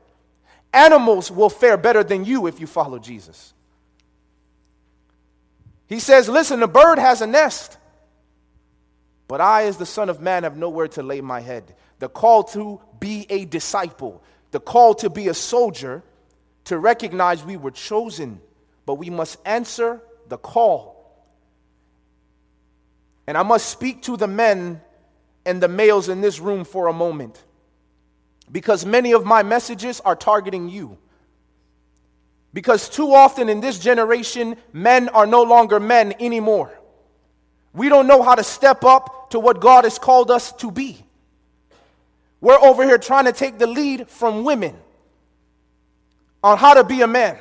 Animals 0.73 1.31
will 1.31 1.51
fare 1.51 1.77
better 1.77 2.05
than 2.05 2.25
you 2.25 2.47
if 2.47 2.61
you 2.61 2.67
follow 2.67 2.99
Jesus. 2.99 3.55
He 5.91 5.99
says, 5.99 6.29
Listen, 6.29 6.61
the 6.61 6.69
bird 6.69 6.99
has 6.99 7.21
a 7.21 7.27
nest, 7.27 7.77
but 9.27 9.41
I, 9.41 9.65
as 9.65 9.77
the 9.77 9.85
Son 9.85 10.09
of 10.09 10.21
Man, 10.21 10.45
have 10.45 10.57
nowhere 10.57 10.89
to 10.89 11.03
lay 11.03 11.21
my 11.21 11.41
head. 11.41 11.75
The 11.99 12.09
call 12.09 12.45
to 12.45 12.81
be 13.01 13.27
a 13.29 13.45
disciple, 13.45 14.23
the 14.53 14.61
call 14.61 14.95
to 14.95 15.11
be 15.11 15.27
a 15.27 15.35
soldier, 15.35 16.05
to 16.67 16.79
recognize 16.79 17.45
we 17.45 17.57
were 17.57 17.73
chosen, 17.73 18.41
but 18.87 18.95
we 18.95 19.11
must 19.11 19.39
answer 19.45 20.01
the 20.29 20.39
call. 20.39 20.97
And 23.27 23.37
I 23.37 23.43
must 23.43 23.69
speak 23.69 24.03
to 24.03 24.17
the 24.17 24.29
men 24.29 24.81
and 25.45 25.61
the 25.61 25.69
males 25.69 26.09
in 26.09 26.21
this 26.21 26.39
room 26.39 26.65
for 26.65 26.87
a 26.87 26.93
moment 26.93 27.43
because 28.51 28.87
many 28.87 29.13
of 29.13 29.25
my 29.25 29.43
messages 29.43 30.01
are 30.01 30.15
targeting 30.15 30.69
you. 30.69 30.99
Because 32.53 32.89
too 32.89 33.15
often 33.15 33.49
in 33.49 33.61
this 33.61 33.79
generation, 33.79 34.57
men 34.73 35.09
are 35.11 35.27
no 35.27 35.43
longer 35.43 35.79
men 35.79 36.15
anymore. 36.19 36.77
We 37.73 37.89
don't 37.89 38.07
know 38.07 38.23
how 38.23 38.35
to 38.35 38.43
step 38.43 38.85
up 38.85 39.31
to 39.31 39.39
what 39.39 39.61
God 39.61 39.85
has 39.85 39.99
called 39.99 40.31
us 40.31 40.53
to 40.55 40.71
be. 40.71 41.05
We're 42.41 42.59
over 42.59 42.85
here 42.85 42.99
trying 42.99 43.27
to 43.27 43.33
take 43.33 43.59
the 43.59 43.67
lead 43.67 44.09
from 44.09 44.45
women 44.45 44.77
on 46.43 46.59
how 46.59 46.75
to 46.75 46.85
be 46.85 47.03
a 47.03 47.07
man, 47.07 47.39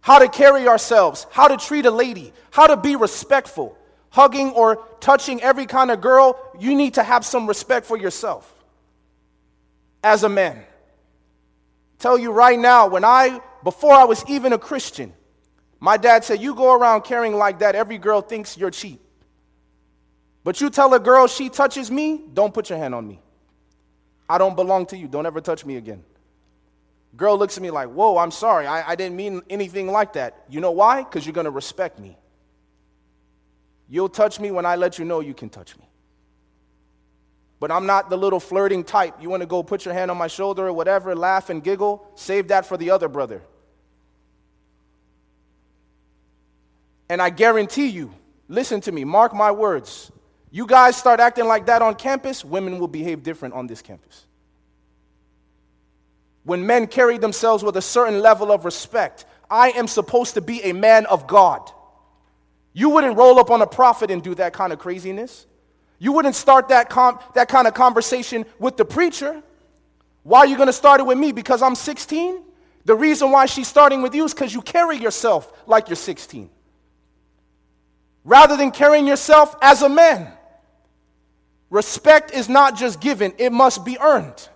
how 0.00 0.18
to 0.18 0.28
carry 0.28 0.66
ourselves, 0.66 1.26
how 1.30 1.46
to 1.46 1.56
treat 1.56 1.86
a 1.86 1.90
lady, 1.90 2.32
how 2.50 2.66
to 2.66 2.76
be 2.76 2.96
respectful. 2.96 3.76
Hugging 4.10 4.50
or 4.50 4.84
touching 5.00 5.40
every 5.40 5.64
kind 5.64 5.90
of 5.90 6.02
girl, 6.02 6.38
you 6.58 6.74
need 6.74 6.94
to 6.94 7.02
have 7.02 7.24
some 7.24 7.46
respect 7.46 7.86
for 7.86 7.96
yourself 7.96 8.52
as 10.04 10.22
a 10.22 10.28
man. 10.28 10.62
Tell 11.98 12.18
you 12.18 12.30
right 12.30 12.58
now, 12.58 12.88
when 12.88 13.06
I, 13.06 13.40
before 13.64 13.92
I 13.92 14.04
was 14.04 14.24
even 14.28 14.52
a 14.52 14.58
Christian, 14.58 15.12
my 15.80 15.96
dad 15.96 16.24
said, 16.24 16.40
You 16.40 16.54
go 16.54 16.74
around 16.74 17.02
carrying 17.02 17.36
like 17.36 17.58
that, 17.60 17.74
every 17.74 17.98
girl 17.98 18.20
thinks 18.20 18.56
you're 18.56 18.70
cheap. 18.70 19.00
But 20.44 20.60
you 20.60 20.70
tell 20.70 20.92
a 20.94 21.00
girl 21.00 21.26
she 21.26 21.48
touches 21.48 21.90
me, 21.90 22.22
don't 22.32 22.52
put 22.52 22.68
your 22.70 22.78
hand 22.78 22.94
on 22.94 23.06
me. 23.06 23.20
I 24.28 24.38
don't 24.38 24.56
belong 24.56 24.86
to 24.86 24.96
you. 24.96 25.08
Don't 25.08 25.26
ever 25.26 25.40
touch 25.40 25.64
me 25.64 25.76
again. 25.76 26.02
Girl 27.16 27.38
looks 27.38 27.56
at 27.56 27.62
me 27.62 27.70
like, 27.70 27.88
Whoa, 27.88 28.16
I'm 28.18 28.30
sorry. 28.30 28.66
I, 28.66 28.92
I 28.92 28.94
didn't 28.96 29.16
mean 29.16 29.42
anything 29.50 29.90
like 29.90 30.14
that. 30.14 30.44
You 30.48 30.60
know 30.60 30.70
why? 30.70 31.02
Because 31.02 31.26
you're 31.26 31.34
going 31.34 31.44
to 31.44 31.50
respect 31.50 31.98
me. 31.98 32.16
You'll 33.88 34.08
touch 34.08 34.40
me 34.40 34.50
when 34.50 34.64
I 34.64 34.76
let 34.76 34.98
you 34.98 35.04
know 35.04 35.20
you 35.20 35.34
can 35.34 35.50
touch 35.50 35.76
me. 35.76 35.86
But 37.60 37.70
I'm 37.70 37.86
not 37.86 38.08
the 38.08 38.16
little 38.16 38.40
flirting 38.40 38.82
type. 38.82 39.20
You 39.20 39.28
want 39.28 39.42
to 39.42 39.46
go 39.46 39.62
put 39.62 39.84
your 39.84 39.94
hand 39.94 40.10
on 40.10 40.16
my 40.16 40.26
shoulder 40.26 40.66
or 40.66 40.72
whatever, 40.72 41.14
laugh 41.14 41.50
and 41.50 41.62
giggle? 41.62 42.04
Save 42.14 42.48
that 42.48 42.66
for 42.66 42.76
the 42.76 42.90
other 42.90 43.08
brother. 43.08 43.42
And 47.12 47.20
I 47.20 47.28
guarantee 47.28 47.88
you, 47.88 48.10
listen 48.48 48.80
to 48.80 48.90
me, 48.90 49.04
mark 49.04 49.34
my 49.34 49.50
words. 49.50 50.10
You 50.50 50.66
guys 50.66 50.96
start 50.96 51.20
acting 51.20 51.44
like 51.44 51.66
that 51.66 51.82
on 51.82 51.94
campus, 51.94 52.42
women 52.42 52.78
will 52.78 52.88
behave 52.88 53.22
different 53.22 53.52
on 53.52 53.66
this 53.66 53.82
campus. 53.82 54.24
When 56.44 56.64
men 56.64 56.86
carry 56.86 57.18
themselves 57.18 57.62
with 57.62 57.76
a 57.76 57.82
certain 57.82 58.20
level 58.20 58.50
of 58.50 58.64
respect, 58.64 59.26
I 59.50 59.72
am 59.72 59.88
supposed 59.88 60.32
to 60.34 60.40
be 60.40 60.62
a 60.62 60.72
man 60.72 61.04
of 61.04 61.26
God. 61.26 61.70
You 62.72 62.88
wouldn't 62.88 63.18
roll 63.18 63.38
up 63.38 63.50
on 63.50 63.60
a 63.60 63.66
prophet 63.66 64.10
and 64.10 64.22
do 64.22 64.34
that 64.36 64.54
kind 64.54 64.72
of 64.72 64.78
craziness. 64.78 65.44
You 65.98 66.12
wouldn't 66.12 66.34
start 66.34 66.68
that, 66.68 66.88
com- 66.88 67.18
that 67.34 67.48
kind 67.48 67.68
of 67.68 67.74
conversation 67.74 68.46
with 68.58 68.78
the 68.78 68.86
preacher. 68.86 69.42
Why 70.22 70.38
are 70.38 70.46
you 70.46 70.56
going 70.56 70.68
to 70.68 70.72
start 70.72 70.98
it 70.98 71.04
with 71.04 71.18
me? 71.18 71.32
Because 71.32 71.60
I'm 71.60 71.74
16? 71.74 72.42
The 72.86 72.94
reason 72.94 73.30
why 73.30 73.44
she's 73.44 73.68
starting 73.68 74.00
with 74.00 74.14
you 74.14 74.24
is 74.24 74.32
because 74.32 74.54
you 74.54 74.62
carry 74.62 74.96
yourself 74.96 75.52
like 75.66 75.90
you're 75.90 75.96
16. 75.96 76.48
Rather 78.24 78.56
than 78.56 78.70
carrying 78.70 79.06
yourself 79.06 79.54
as 79.60 79.82
a 79.82 79.88
man. 79.88 80.32
Respect 81.70 82.32
is 82.32 82.48
not 82.48 82.76
just 82.76 83.00
given, 83.00 83.32
it 83.38 83.50
must 83.50 83.84
be 83.84 83.98
earned. 83.98 84.48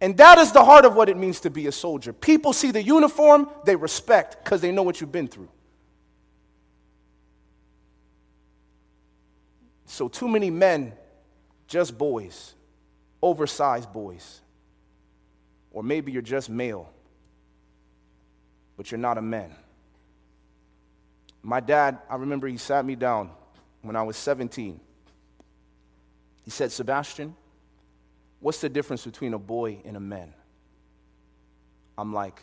And 0.00 0.16
that 0.18 0.38
is 0.38 0.52
the 0.52 0.64
heart 0.64 0.84
of 0.84 0.94
what 0.94 1.08
it 1.08 1.16
means 1.16 1.40
to 1.40 1.50
be 1.50 1.66
a 1.66 1.72
soldier. 1.72 2.12
People 2.12 2.52
see 2.52 2.70
the 2.70 2.82
uniform, 2.82 3.48
they 3.64 3.74
respect 3.74 4.44
because 4.44 4.60
they 4.60 4.70
know 4.70 4.84
what 4.84 5.00
you've 5.00 5.10
been 5.10 5.26
through. 5.26 5.48
So, 9.86 10.06
too 10.06 10.28
many 10.28 10.50
men, 10.50 10.92
just 11.66 11.98
boys, 11.98 12.54
oversized 13.20 13.92
boys. 13.92 14.40
Or 15.72 15.82
maybe 15.82 16.12
you're 16.12 16.22
just 16.22 16.48
male, 16.48 16.88
but 18.76 18.90
you're 18.90 18.98
not 18.98 19.18
a 19.18 19.22
man. 19.22 19.54
My 21.42 21.60
dad, 21.60 21.98
I 22.10 22.16
remember 22.16 22.46
he 22.48 22.56
sat 22.56 22.84
me 22.84 22.94
down 22.94 23.30
when 23.82 23.96
I 23.96 24.02
was 24.02 24.16
17. 24.16 24.80
He 26.44 26.50
said, 26.50 26.72
Sebastien, 26.72 27.34
what's 28.40 28.60
the 28.60 28.68
difference 28.68 29.04
between 29.04 29.34
a 29.34 29.38
boy 29.38 29.80
and 29.84 29.96
a 29.96 30.00
man? 30.00 30.32
I'm 31.96 32.12
like, 32.12 32.42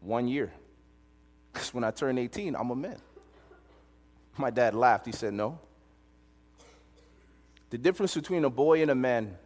one 0.00 0.28
year. 0.28 0.52
Because 1.52 1.72
when 1.72 1.84
I 1.84 1.90
turn 1.90 2.18
18, 2.18 2.54
I'm 2.54 2.68
a 2.68 2.76
man. 2.76 2.98
My 4.36 4.50
dad 4.50 4.74
laughed. 4.74 5.06
He 5.06 5.12
said, 5.12 5.32
No. 5.32 5.58
The 7.70 7.78
difference 7.78 8.14
between 8.14 8.44
a 8.44 8.50
boy 8.50 8.82
and 8.82 8.90
a 8.90 8.94
man 8.94 9.38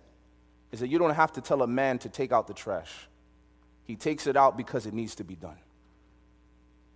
is 0.72 0.80
that 0.80 0.88
you 0.88 0.98
don't 0.98 1.14
have 1.14 1.32
to 1.34 1.40
tell 1.40 1.62
a 1.62 1.68
man 1.68 1.98
to 2.00 2.08
take 2.08 2.32
out 2.32 2.48
the 2.48 2.54
trash. 2.54 3.06
He 3.84 3.94
takes 3.96 4.26
it 4.26 4.36
out 4.36 4.56
because 4.56 4.86
it 4.86 4.94
needs 4.94 5.14
to 5.16 5.24
be 5.24 5.36
done. 5.36 5.56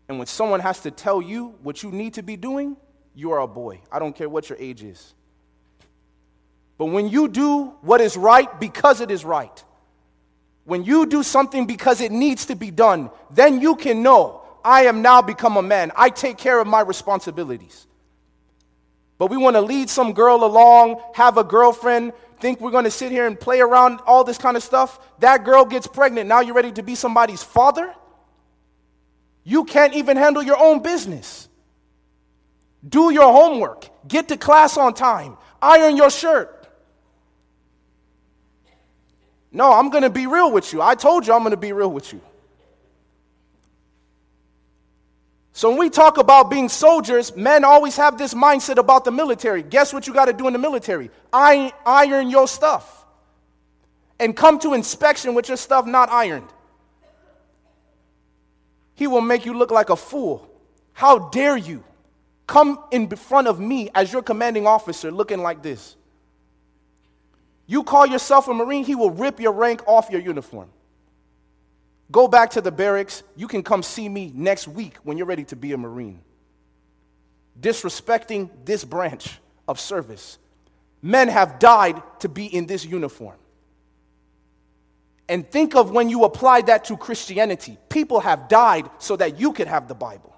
And 0.09 0.19
when 0.19 0.27
someone 0.27 0.61
has 0.61 0.81
to 0.81 0.91
tell 0.91 1.23
you 1.23 1.55
what 1.63 1.83
you 1.83 1.91
need 1.91 2.15
to 2.15 2.23
be 2.23 2.37
doing, 2.37 2.77
you 3.15 3.33
are 3.33 3.41
a 3.41 3.47
boy. 3.47 3.81
I 3.91 3.99
don't 3.99 4.15
care 4.15 4.29
what 4.29 4.49
your 4.49 4.59
age 4.59 4.83
is. 4.83 5.15
But 6.77 6.87
when 6.87 7.09
you 7.09 7.29
do 7.29 7.67
what 7.83 8.01
is 8.01 8.17
right 8.17 8.61
because 8.61 9.01
it 9.01 9.11
is 9.11 9.25
right, 9.25 9.65
when 10.65 10.85
you 10.85 11.07
do 11.07 11.23
something 11.23 11.67
because 11.67 12.01
it 12.01 12.11
needs 12.11 12.47
to 12.47 12.57
be 12.57 12.71
done, 12.71 13.11
then 13.31 13.61
you 13.61 13.77
can 13.77 14.03
know 14.03 14.43
I 14.65 14.87
am 14.87 15.03
now 15.03 15.21
become 15.23 15.57
a 15.57 15.63
man. 15.63 15.93
I 15.95 16.09
take 16.09 16.39
care 16.39 16.59
of 16.59 16.67
my 16.67 16.81
responsibilities. 16.81 17.87
But 19.19 19.31
we 19.31 19.37
want 19.37 19.57
to 19.57 19.61
lead 19.61 19.91
some 19.91 20.13
girl 20.13 20.45
along, 20.45 21.01
have 21.15 21.37
a 21.37 21.45
girlfriend, 21.45 22.13
think 22.41 22.61
we're 22.61 22.71
going 22.71 22.85
to 22.85 22.91
sit 22.91 23.13
here 23.13 23.27
and 23.27 23.39
play 23.39 23.61
around 23.61 24.01
all 24.07 24.25
this 24.25 24.39
kind 24.39 24.57
of 24.57 24.63
stuff. 24.63 24.99
That 25.21 25.45
girl 25.45 25.65
gets 25.65 25.87
pregnant. 25.87 26.29
Now 26.29 26.41
you're 26.41 26.55
ready 26.55 26.73
to 26.73 26.83
be 26.83 26.95
somebody's 26.95 27.43
father? 27.43 27.95
You 29.45 29.65
can't 29.65 29.95
even 29.95 30.17
handle 30.17 30.43
your 30.43 30.59
own 30.59 30.83
business. 30.83 31.49
Do 32.87 33.13
your 33.13 33.33
homework. 33.33 33.89
Get 34.09 34.29
to 34.29 34.37
class 34.37 34.77
on 34.77 34.95
time. 34.95 35.37
Iron 35.61 35.97
your 35.97 36.11
shirt. 36.11 36.51
No, 39.53 39.73
I'm 39.73 39.91
going 39.91 40.03
to 40.03 40.11
be 40.11 40.27
real 40.27 40.51
with 40.51 40.73
you. 40.73 40.83
I 40.83 40.95
told 40.95 41.27
you 41.27 41.33
I'm 41.33 41.41
going 41.41 41.53
to 41.53 41.57
be 41.57 41.73
real 41.73 41.91
with 41.91 42.13
you. 42.13 42.21
So 45.53 45.71
when 45.71 45.79
we 45.79 45.89
talk 45.89 46.19
about 46.19 46.51
being 46.51 46.69
soldiers, 46.69 47.37
men 47.37 47.63
always 47.65 47.97
have 47.97 48.19
this 48.19 48.35
mindset 48.35 48.77
about 48.77 49.05
the 49.05 49.13
military. 49.13 49.63
Guess 49.63 49.93
what 49.93 50.07
you 50.07 50.13
got 50.13 50.25
to 50.25 50.33
do 50.33 50.49
in 50.49 50.53
the 50.53 50.59
military? 50.59 51.11
Iron 51.33 52.29
your 52.29 52.49
stuff. 52.49 53.05
And 54.19 54.37
come 54.37 54.59
to 54.61 54.75
inspection 54.75 55.35
with 55.35 55.47
your 55.49 55.57
stuff 55.57 55.87
not 55.87 56.11
ironed. 56.11 56.49
He 58.95 59.07
will 59.07 59.21
make 59.21 59.45
you 59.45 59.55
look 59.55 59.71
like 59.71 59.91
a 59.91 59.97
fool. 59.97 60.49
How 60.93 61.31
dare 61.31 61.57
you 61.57 61.83
come 62.47 62.79
in 62.91 63.09
front 63.09 63.49
of 63.49 63.59
me 63.59 63.91
as 63.95 64.13
your 64.13 64.23
commanding 64.23 64.67
officer 64.67 65.11
looking 65.11 65.41
like 65.41 65.63
this? 65.63 65.97
You 67.67 67.83
call 67.83 68.07
yourself 68.07 68.49
a 68.49 68.55
Marine, 68.55 68.85
he 68.85 68.95
will 68.95 69.11
rip 69.11 69.41
your 69.41 69.53
rank 69.53 69.83
off 69.87 70.11
your 70.11 70.21
uniform. 70.21 70.69
Go 72.13 72.29
back 72.29 72.51
to 72.51 72.61
the 72.61 72.71
barracks. 72.71 73.23
You 73.35 73.49
can 73.49 73.63
come 73.63 73.83
see 73.83 74.09
me 74.09 74.31
next 74.35 74.69
week 74.69 74.97
when 75.03 75.17
you're 75.17 75.27
ready 75.27 75.45
to 75.45 75.57
be 75.57 75.73
a 75.73 75.79
Marine. 75.79 76.21
Disrespecting 77.61 78.51
this 78.65 78.85
branch 78.85 79.39
of 79.67 79.81
service. 79.81 80.39
Men 81.01 81.29
have 81.29 81.59
died 81.59 82.03
to 82.21 82.29
be 82.29 82.47
in 82.47 82.67
this 82.67 82.85
uniform. 82.85 83.37
And 85.29 85.49
think 85.51 85.75
of 85.75 85.91
when 85.91 86.11
you 86.11 86.25
apply 86.25 86.63
that 86.63 86.85
to 86.87 86.97
Christianity. 86.97 87.79
People 87.89 88.21
have 88.21 88.49
died 88.49 88.91
so 88.99 89.17
that 89.17 89.41
you 89.41 89.53
could 89.53 89.69
have 89.69 89.89
the 89.89 89.95
Bible. 89.95 90.35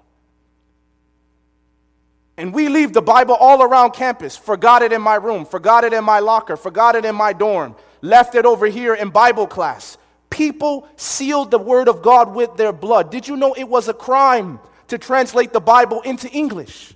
And 2.37 2.53
we 2.53 2.69
leave 2.69 2.93
the 2.93 3.01
Bible 3.01 3.35
all 3.35 3.63
around 3.63 3.91
campus. 3.91 4.37
Forgot 4.37 4.83
it 4.83 4.93
in 4.93 5.01
my 5.01 5.15
room, 5.15 5.45
forgot 5.45 5.83
it 5.83 5.91
in 5.91 6.03
my 6.03 6.19
locker, 6.19 6.55
forgot 6.55 6.95
it 6.95 7.03
in 7.03 7.15
my 7.15 7.33
dorm, 7.33 7.75
left 8.01 8.35
it 8.35 8.45
over 8.45 8.67
here 8.67 8.93
in 8.93 9.09
Bible 9.09 9.47
class. 9.47 9.97
People 10.29 10.87
sealed 10.97 11.51
the 11.51 11.57
word 11.57 11.87
of 11.87 12.01
God 12.01 12.33
with 12.33 12.55
their 12.55 12.71
blood. 12.71 13.11
Did 13.11 13.27
you 13.27 13.35
know 13.35 13.53
it 13.53 13.67
was 13.67 13.87
a 13.87 13.93
crime 13.93 14.59
to 14.87 14.97
translate 14.97 15.51
the 15.51 15.59
Bible 15.59 16.01
into 16.01 16.29
English? 16.29 16.93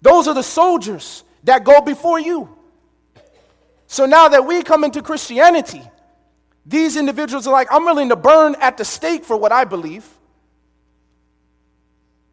Those 0.00 0.28
are 0.28 0.34
the 0.34 0.42
soldiers 0.42 1.24
that 1.44 1.64
go 1.64 1.80
before 1.80 2.18
you. 2.18 2.48
So 3.86 4.06
now 4.06 4.28
that 4.28 4.46
we 4.46 4.62
come 4.62 4.84
into 4.84 5.02
Christianity, 5.02 5.82
these 6.68 6.96
individuals 6.96 7.46
are 7.46 7.52
like, 7.52 7.68
I'm 7.70 7.84
willing 7.84 8.10
to 8.10 8.16
burn 8.16 8.54
at 8.60 8.76
the 8.76 8.84
stake 8.84 9.24
for 9.24 9.36
what 9.36 9.52
I 9.52 9.64
believe. 9.64 10.06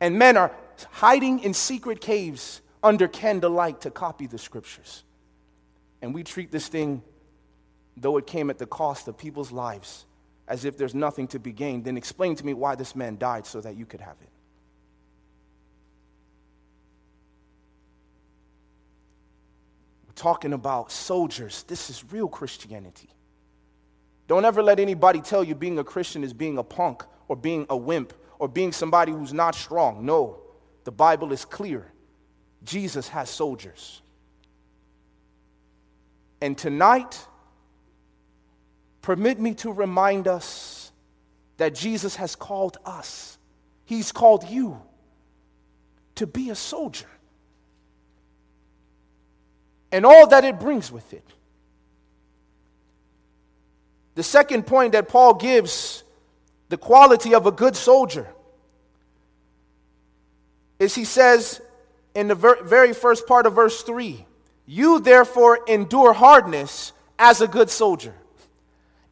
And 0.01 0.19
men 0.19 0.35
are 0.35 0.51
hiding 0.91 1.39
in 1.39 1.53
secret 1.53 2.01
caves 2.01 2.61
under 2.83 3.07
candlelight 3.07 3.81
to 3.81 3.91
copy 3.91 4.27
the 4.27 4.37
scriptures. 4.37 5.03
And 6.01 6.13
we 6.13 6.23
treat 6.23 6.51
this 6.51 6.67
thing 6.67 7.01
though 7.97 8.17
it 8.17 8.27
came 8.27 8.49
at 8.49 8.57
the 8.57 8.65
cost 8.65 9.07
of 9.07 9.17
people's 9.17 9.53
lives, 9.53 10.05
as 10.49 10.65
if 10.65 10.77
there's 10.77 10.93
nothing 10.93 11.27
to 11.29 11.39
be 11.39 11.53
gained, 11.53 11.85
then 11.85 11.95
explain 11.95 12.35
to 12.35 12.45
me 12.45 12.53
why 12.53 12.75
this 12.75 12.93
man 12.93 13.17
died 13.17 13.45
so 13.45 13.61
that 13.61 13.77
you 13.77 13.85
could 13.85 14.01
have 14.01 14.17
it. 14.21 14.29
We're 20.07 20.13
talking 20.13 20.51
about 20.51 20.91
soldiers. 20.91 21.63
This 21.63 21.89
is 21.89 22.03
real 22.11 22.27
Christianity. 22.27 23.14
Don't 24.27 24.45
ever 24.45 24.63
let 24.63 24.79
anybody 24.79 25.21
tell 25.21 25.43
you 25.43 25.55
being 25.55 25.77
a 25.79 25.83
Christian 25.83 26.23
is 26.23 26.33
being 26.33 26.57
a 26.57 26.63
punk 26.63 27.03
or 27.27 27.35
being 27.35 27.65
a 27.69 27.77
wimp 27.77 28.13
or 28.39 28.47
being 28.47 28.71
somebody 28.71 29.11
who's 29.11 29.33
not 29.33 29.55
strong. 29.55 30.05
No, 30.05 30.39
the 30.83 30.91
Bible 30.91 31.31
is 31.31 31.45
clear. 31.45 31.91
Jesus 32.63 33.07
has 33.09 33.29
soldiers. 33.29 34.01
And 36.41 36.57
tonight, 36.57 37.25
permit 39.01 39.39
me 39.39 39.53
to 39.55 39.71
remind 39.71 40.27
us 40.27 40.91
that 41.57 41.73
Jesus 41.73 42.15
has 42.15 42.35
called 42.35 42.77
us, 42.85 43.37
He's 43.85 44.11
called 44.11 44.49
you 44.49 44.81
to 46.15 46.25
be 46.25 46.49
a 46.49 46.55
soldier 46.55 47.07
and 49.95 50.05
all 50.05 50.27
that 50.27 50.43
it 50.43 50.59
brings 50.59 50.91
with 50.91 51.13
it. 51.13 51.23
The 54.15 54.23
second 54.23 54.65
point 54.65 54.93
that 54.93 55.07
Paul 55.07 55.35
gives 55.35 56.03
the 56.69 56.77
quality 56.77 57.35
of 57.35 57.45
a 57.45 57.51
good 57.51 57.75
soldier 57.75 58.27
is 60.79 60.95
he 60.95 61.05
says 61.05 61.61
in 62.13 62.29
the 62.29 62.35
ver- 62.35 62.63
very 62.63 62.93
first 62.93 63.27
part 63.27 63.45
of 63.45 63.53
verse 63.53 63.83
3 63.83 64.25
You 64.65 64.99
therefore 64.99 65.59
endure 65.67 66.13
hardness 66.13 66.93
as 67.19 67.41
a 67.41 67.47
good 67.47 67.69
soldier. 67.69 68.13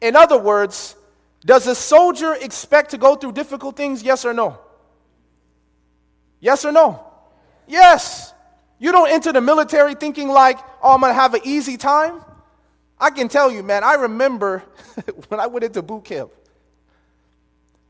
In 0.00 0.16
other 0.16 0.38
words, 0.38 0.96
does 1.44 1.66
a 1.66 1.74
soldier 1.74 2.34
expect 2.34 2.90
to 2.90 2.98
go 2.98 3.14
through 3.14 3.32
difficult 3.32 3.76
things? 3.76 4.02
Yes 4.02 4.24
or 4.24 4.34
no? 4.34 4.58
Yes 6.40 6.64
or 6.64 6.72
no? 6.72 7.06
Yes. 7.66 8.32
You 8.78 8.92
don't 8.92 9.10
enter 9.10 9.32
the 9.32 9.40
military 9.40 9.94
thinking 9.94 10.28
like, 10.28 10.58
oh, 10.82 10.94
I'm 10.94 11.00
going 11.00 11.10
to 11.10 11.14
have 11.14 11.34
an 11.34 11.40
easy 11.44 11.76
time. 11.76 12.22
I 12.98 13.10
can 13.10 13.28
tell 13.28 13.50
you, 13.50 13.62
man, 13.62 13.84
I 13.84 13.94
remember 13.94 14.60
when 15.28 15.40
I 15.40 15.46
went 15.46 15.64
into 15.64 15.82
boot 15.82 16.04
camp. 16.04 16.30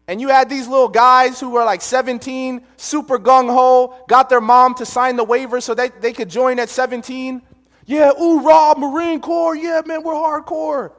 And 0.07 0.21
you 0.21 0.29
had 0.29 0.51
these 0.51 0.69
little 0.69 0.89
guys 0.89 1.41
who 1.41 1.51
were 1.51 1.65
like 1.65 1.81
17, 1.81 2.63
super 2.77 3.19
gung 3.19 3.51
ho, 3.51 4.05
got 4.07 4.29
their 4.29 4.41
mom 4.41 4.75
to 4.75 4.87
sign 4.87 5.17
the 5.17 5.25
waiver 5.25 5.61
so 5.61 5.75
that 5.75 6.03
they 6.03 6.13
could 6.13 6.29
join 6.29 6.59
at 6.59 6.69
17. 6.69 7.41
Yeah, 7.87 8.13
oorah, 8.13 8.77
Marine 8.77 9.21
Corps. 9.21 9.57
Yeah, 9.57 9.81
man, 9.87 10.03
we're 10.03 10.13
hardcore. 10.13 10.93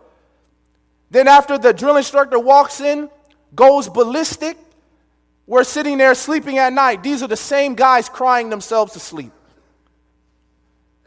Then 1.11 1.27
after 1.27 1.57
the 1.57 1.71
drill 1.71 1.97
instructor 1.97 2.39
walks 2.39 2.81
in, 2.81 3.09
goes 3.53 3.87
ballistic, 3.89 4.57
we're 5.47 5.63
sitting 5.63 5.99
there 5.99 6.15
sleeping 6.15 6.57
at 6.57 6.73
night. 6.73 7.03
These 7.03 7.21
are 7.21 7.27
the 7.27 7.37
same 7.37 7.75
guys 7.75 8.09
crying 8.09 8.49
themselves 8.49 8.93
to 8.93 8.99
sleep. 8.99 9.31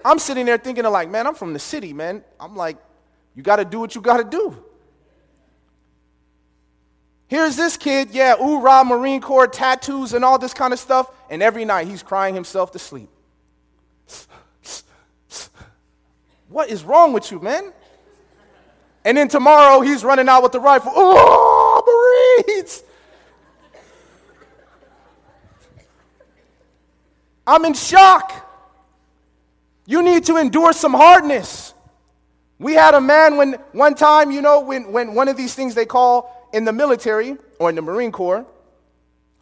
I'm 0.05 0.21
sitting 0.21 0.47
there 0.47 0.59
thinking 0.59 0.85
like, 0.85 1.11
man, 1.11 1.27
I'm 1.27 1.35
from 1.35 1.53
the 1.53 1.59
city, 1.59 1.93
man. 1.93 2.23
I'm 2.39 2.55
like, 2.55 2.77
you 3.35 3.43
got 3.43 3.57
to 3.57 3.65
do 3.65 3.81
what 3.81 3.95
you 3.95 4.01
got 4.01 4.19
to 4.19 4.25
do. 4.25 4.57
Here's 7.29 7.57
this 7.57 7.77
kid, 7.77 8.11
yeah, 8.11 8.37
oorah 8.37 8.87
Marine 8.87 9.21
Corps, 9.21 9.47
tattoos 9.47 10.15
and 10.15 10.25
all 10.25 10.39
this 10.39 10.55
kind 10.55 10.73
of 10.73 10.79
stuff, 10.79 11.11
and 11.29 11.43
every 11.43 11.65
night 11.67 11.87
he's 11.87 12.03
crying 12.03 12.35
himself 12.35 12.73
to 12.73 12.79
sleep. 12.79 13.11
What 16.49 16.71
is 16.71 16.83
wrong 16.83 17.13
with 17.13 17.31
you, 17.31 17.41
man? 17.41 17.73
And 19.05 19.17
then 19.17 19.29
tomorrow 19.29 19.81
he's 19.81 20.03
running 20.03 20.29
out 20.29 20.43
with 20.43 20.53
the 20.53 20.61
rifle. 20.61 20.93
Oh, 20.95 22.43
Marines! 22.47 22.83
I'm 27.47 27.65
in 27.65 27.75
shock. 27.75 28.47
You 29.87 30.03
need 30.03 30.25
to 30.25 30.37
endure 30.37 30.73
some 30.73 30.93
hardness. 30.93 31.73
We 32.59 32.75
had 32.75 32.95
a 32.95 33.01
man 33.01 33.37
when 33.37 33.55
one 33.73 33.95
time, 33.95 34.31
you 34.31 34.43
know, 34.43 34.61
when, 34.61 34.91
when 34.93 35.15
one 35.15 35.29
of 35.29 35.37
these 35.37 35.55
things 35.55 35.75
they 35.75 35.87
call 35.87 36.49
in 36.53 36.65
the 36.65 36.73
military 36.73 37.37
or 37.59 37.69
in 37.69 37.77
the 37.77 37.83
Marine 37.83 38.11
Corps, 38.11 38.45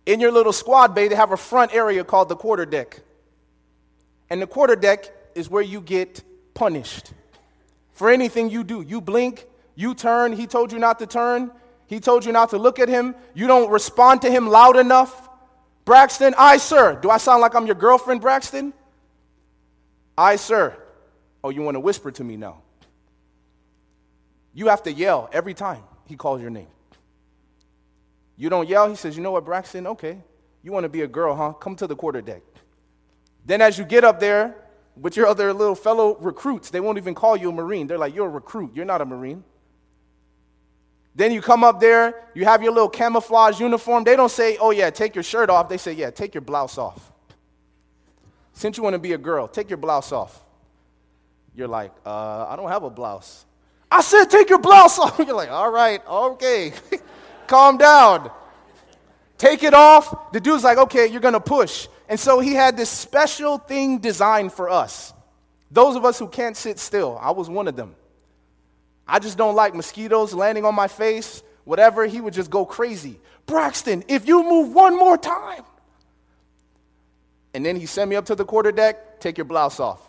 in 0.04 0.20
your 0.20 0.30
little 0.30 0.52
squad 0.52 0.94
bay, 0.94 1.08
they 1.08 1.14
have 1.14 1.32
a 1.32 1.36
front 1.36 1.74
area 1.74 2.04
called 2.04 2.28
the 2.28 2.36
quarter 2.36 2.66
deck. 2.66 3.00
And 4.28 4.40
the 4.42 4.46
quarter 4.46 4.76
deck 4.76 5.10
is 5.34 5.48
where 5.48 5.62
you 5.62 5.80
get 5.80 6.22
punished 6.54 7.12
for 7.92 8.10
anything 8.10 8.50
you 8.50 8.62
do. 8.62 8.82
You 8.82 9.00
blink, 9.00 9.46
you 9.74 9.94
turn, 9.94 10.32
he 10.32 10.46
told 10.46 10.70
you 10.70 10.78
not 10.78 10.98
to 10.98 11.06
turn, 11.06 11.50
he 11.86 12.00
told 12.00 12.24
you 12.24 12.32
not 12.32 12.50
to 12.50 12.58
look 12.58 12.78
at 12.78 12.88
him, 12.88 13.14
you 13.34 13.46
don't 13.46 13.70
respond 13.70 14.22
to 14.22 14.30
him 14.30 14.48
loud 14.48 14.76
enough. 14.76 15.28
Braxton, 15.84 16.34
Aye, 16.36 16.56
sir. 16.58 16.98
Do 17.00 17.10
I 17.10 17.18
sound 17.18 17.40
like 17.40 17.54
I'm 17.54 17.66
your 17.66 17.76
girlfriend, 17.76 18.20
Braxton? 18.20 18.72
Aye, 20.18 20.36
sir. 20.36 20.76
Oh, 21.44 21.50
you 21.50 21.62
want 21.62 21.76
to 21.76 21.80
whisper 21.80 22.10
to 22.10 22.24
me 22.24 22.36
now? 22.36 22.62
You 24.56 24.68
have 24.68 24.82
to 24.84 24.92
yell 24.92 25.28
every 25.34 25.52
time 25.52 25.82
he 26.06 26.16
calls 26.16 26.40
your 26.40 26.48
name. 26.48 26.68
You 28.38 28.48
don't 28.48 28.66
yell, 28.66 28.88
he 28.88 28.96
says, 28.96 29.14
You 29.14 29.22
know 29.22 29.32
what, 29.32 29.44
Braxton? 29.44 29.86
Okay. 29.86 30.18
You 30.62 30.72
want 30.72 30.84
to 30.84 30.88
be 30.88 31.02
a 31.02 31.06
girl, 31.06 31.36
huh? 31.36 31.52
Come 31.52 31.76
to 31.76 31.86
the 31.86 31.94
quarter 31.94 32.22
deck. 32.22 32.40
Then, 33.44 33.60
as 33.60 33.78
you 33.78 33.84
get 33.84 34.02
up 34.02 34.18
there 34.18 34.56
with 34.96 35.14
your 35.14 35.26
other 35.26 35.52
little 35.52 35.74
fellow 35.74 36.16
recruits, 36.16 36.70
they 36.70 36.80
won't 36.80 36.96
even 36.96 37.14
call 37.14 37.36
you 37.36 37.50
a 37.50 37.52
Marine. 37.52 37.86
They're 37.86 37.98
like, 37.98 38.14
You're 38.14 38.28
a 38.28 38.30
recruit. 38.30 38.72
You're 38.74 38.86
not 38.86 39.02
a 39.02 39.04
Marine. 39.04 39.44
Then 41.14 41.32
you 41.32 41.42
come 41.42 41.62
up 41.62 41.78
there, 41.78 42.24
you 42.34 42.46
have 42.46 42.62
your 42.62 42.72
little 42.72 42.88
camouflage 42.88 43.60
uniform. 43.60 44.04
They 44.04 44.16
don't 44.16 44.30
say, 44.30 44.56
Oh, 44.58 44.70
yeah, 44.70 44.88
take 44.88 45.14
your 45.14 45.22
shirt 45.22 45.50
off. 45.50 45.68
They 45.68 45.76
say, 45.76 45.92
Yeah, 45.92 46.08
take 46.10 46.32
your 46.32 46.40
blouse 46.40 46.78
off. 46.78 47.12
Since 48.54 48.78
you 48.78 48.82
want 48.82 48.94
to 48.94 48.98
be 48.98 49.12
a 49.12 49.18
girl, 49.18 49.48
take 49.48 49.68
your 49.68 49.76
blouse 49.76 50.12
off. 50.12 50.42
You're 51.54 51.68
like, 51.68 51.92
uh, 52.06 52.46
I 52.48 52.56
don't 52.56 52.70
have 52.70 52.84
a 52.84 52.90
blouse. 52.90 53.45
I 53.90 54.00
said, 54.00 54.26
take 54.26 54.50
your 54.50 54.58
blouse 54.58 54.98
off. 54.98 55.18
You're 55.18 55.34
like, 55.34 55.50
all 55.50 55.70
right, 55.70 56.00
okay. 56.06 56.72
Calm 57.46 57.78
down. 57.78 58.30
Take 59.38 59.62
it 59.62 59.74
off. 59.74 60.32
The 60.32 60.40
dude's 60.40 60.64
like, 60.64 60.78
okay, 60.78 61.06
you're 61.06 61.20
going 61.20 61.34
to 61.34 61.40
push. 61.40 61.88
And 62.08 62.18
so 62.18 62.40
he 62.40 62.54
had 62.54 62.76
this 62.76 62.88
special 62.88 63.58
thing 63.58 63.98
designed 63.98 64.52
for 64.52 64.70
us. 64.70 65.12
Those 65.70 65.94
of 65.94 66.04
us 66.04 66.18
who 66.18 66.26
can't 66.26 66.56
sit 66.56 66.78
still, 66.78 67.18
I 67.20 67.32
was 67.32 67.50
one 67.50 67.68
of 67.68 67.76
them. 67.76 67.94
I 69.06 69.18
just 69.18 69.36
don't 69.36 69.54
like 69.54 69.74
mosquitoes 69.74 70.32
landing 70.32 70.64
on 70.64 70.74
my 70.74 70.88
face, 70.88 71.42
whatever. 71.64 72.06
He 72.06 72.20
would 72.20 72.34
just 72.34 72.50
go 72.50 72.64
crazy. 72.64 73.20
Braxton, 73.46 74.04
if 74.08 74.26
you 74.26 74.42
move 74.42 74.72
one 74.72 74.96
more 74.96 75.18
time, 75.18 75.62
and 77.54 77.64
then 77.64 77.76
he 77.76 77.86
sent 77.86 78.10
me 78.10 78.16
up 78.16 78.26
to 78.26 78.34
the 78.34 78.44
quarter 78.44 78.72
deck, 78.72 79.20
take 79.20 79.38
your 79.38 79.44
blouse 79.44 79.78
off. 79.80 80.05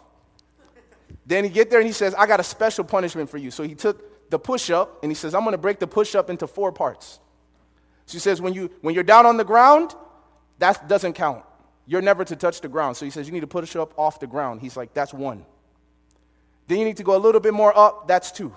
Then 1.27 1.43
he 1.43 1.49
get 1.49 1.69
there 1.69 1.79
and 1.79 1.87
he 1.87 1.93
says, 1.93 2.15
I 2.15 2.25
got 2.25 2.39
a 2.39 2.43
special 2.43 2.85
punishment 2.85 3.29
for 3.29 3.37
you. 3.37 3.51
So 3.51 3.63
he 3.63 3.75
took 3.75 4.29
the 4.29 4.39
push-up 4.39 5.03
and 5.03 5.11
he 5.11 5.15
says, 5.15 5.35
I'm 5.35 5.43
going 5.43 5.51
to 5.51 5.57
break 5.57 5.77
the 5.77 5.87
push-up 5.87 6.29
into 6.29 6.47
four 6.47 6.71
parts. 6.71 7.19
So 8.05 8.13
he 8.13 8.19
says, 8.19 8.41
when, 8.41 8.53
you, 8.53 8.71
when 8.79 8.95
you're 8.95 9.03
down 9.03 9.25
on 9.25 9.35
the 9.35 9.43
ground, 9.43 9.93
that 10.59 10.87
doesn't 10.87 11.13
count. 11.13 11.43
You're 11.85 12.01
never 12.01 12.23
to 12.23 12.35
touch 12.35 12.61
the 12.61 12.69
ground. 12.69 12.95
So 12.95 13.03
he 13.03 13.11
says, 13.11 13.27
you 13.27 13.33
need 13.33 13.41
to 13.41 13.47
push 13.47 13.75
up 13.75 13.93
off 13.97 14.21
the 14.21 14.27
ground. 14.27 14.61
He's 14.61 14.77
like, 14.77 14.93
that's 14.93 15.13
one. 15.13 15.45
Then 16.67 16.79
you 16.79 16.85
need 16.85 16.97
to 16.97 17.03
go 17.03 17.15
a 17.15 17.19
little 17.19 17.41
bit 17.41 17.53
more 17.53 17.77
up, 17.77 18.07
that's 18.07 18.31
two. 18.31 18.53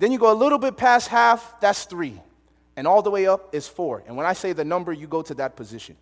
Then 0.00 0.10
you 0.10 0.18
go 0.18 0.32
a 0.32 0.34
little 0.34 0.58
bit 0.58 0.76
past 0.76 1.08
half, 1.08 1.60
that's 1.60 1.84
three. 1.84 2.20
And 2.76 2.88
all 2.88 3.02
the 3.02 3.10
way 3.10 3.28
up 3.28 3.54
is 3.54 3.68
four. 3.68 4.02
And 4.06 4.16
when 4.16 4.26
I 4.26 4.32
say 4.32 4.52
the 4.52 4.64
number, 4.64 4.92
you 4.92 5.06
go 5.06 5.22
to 5.22 5.34
that 5.34 5.54
position. 5.54 5.96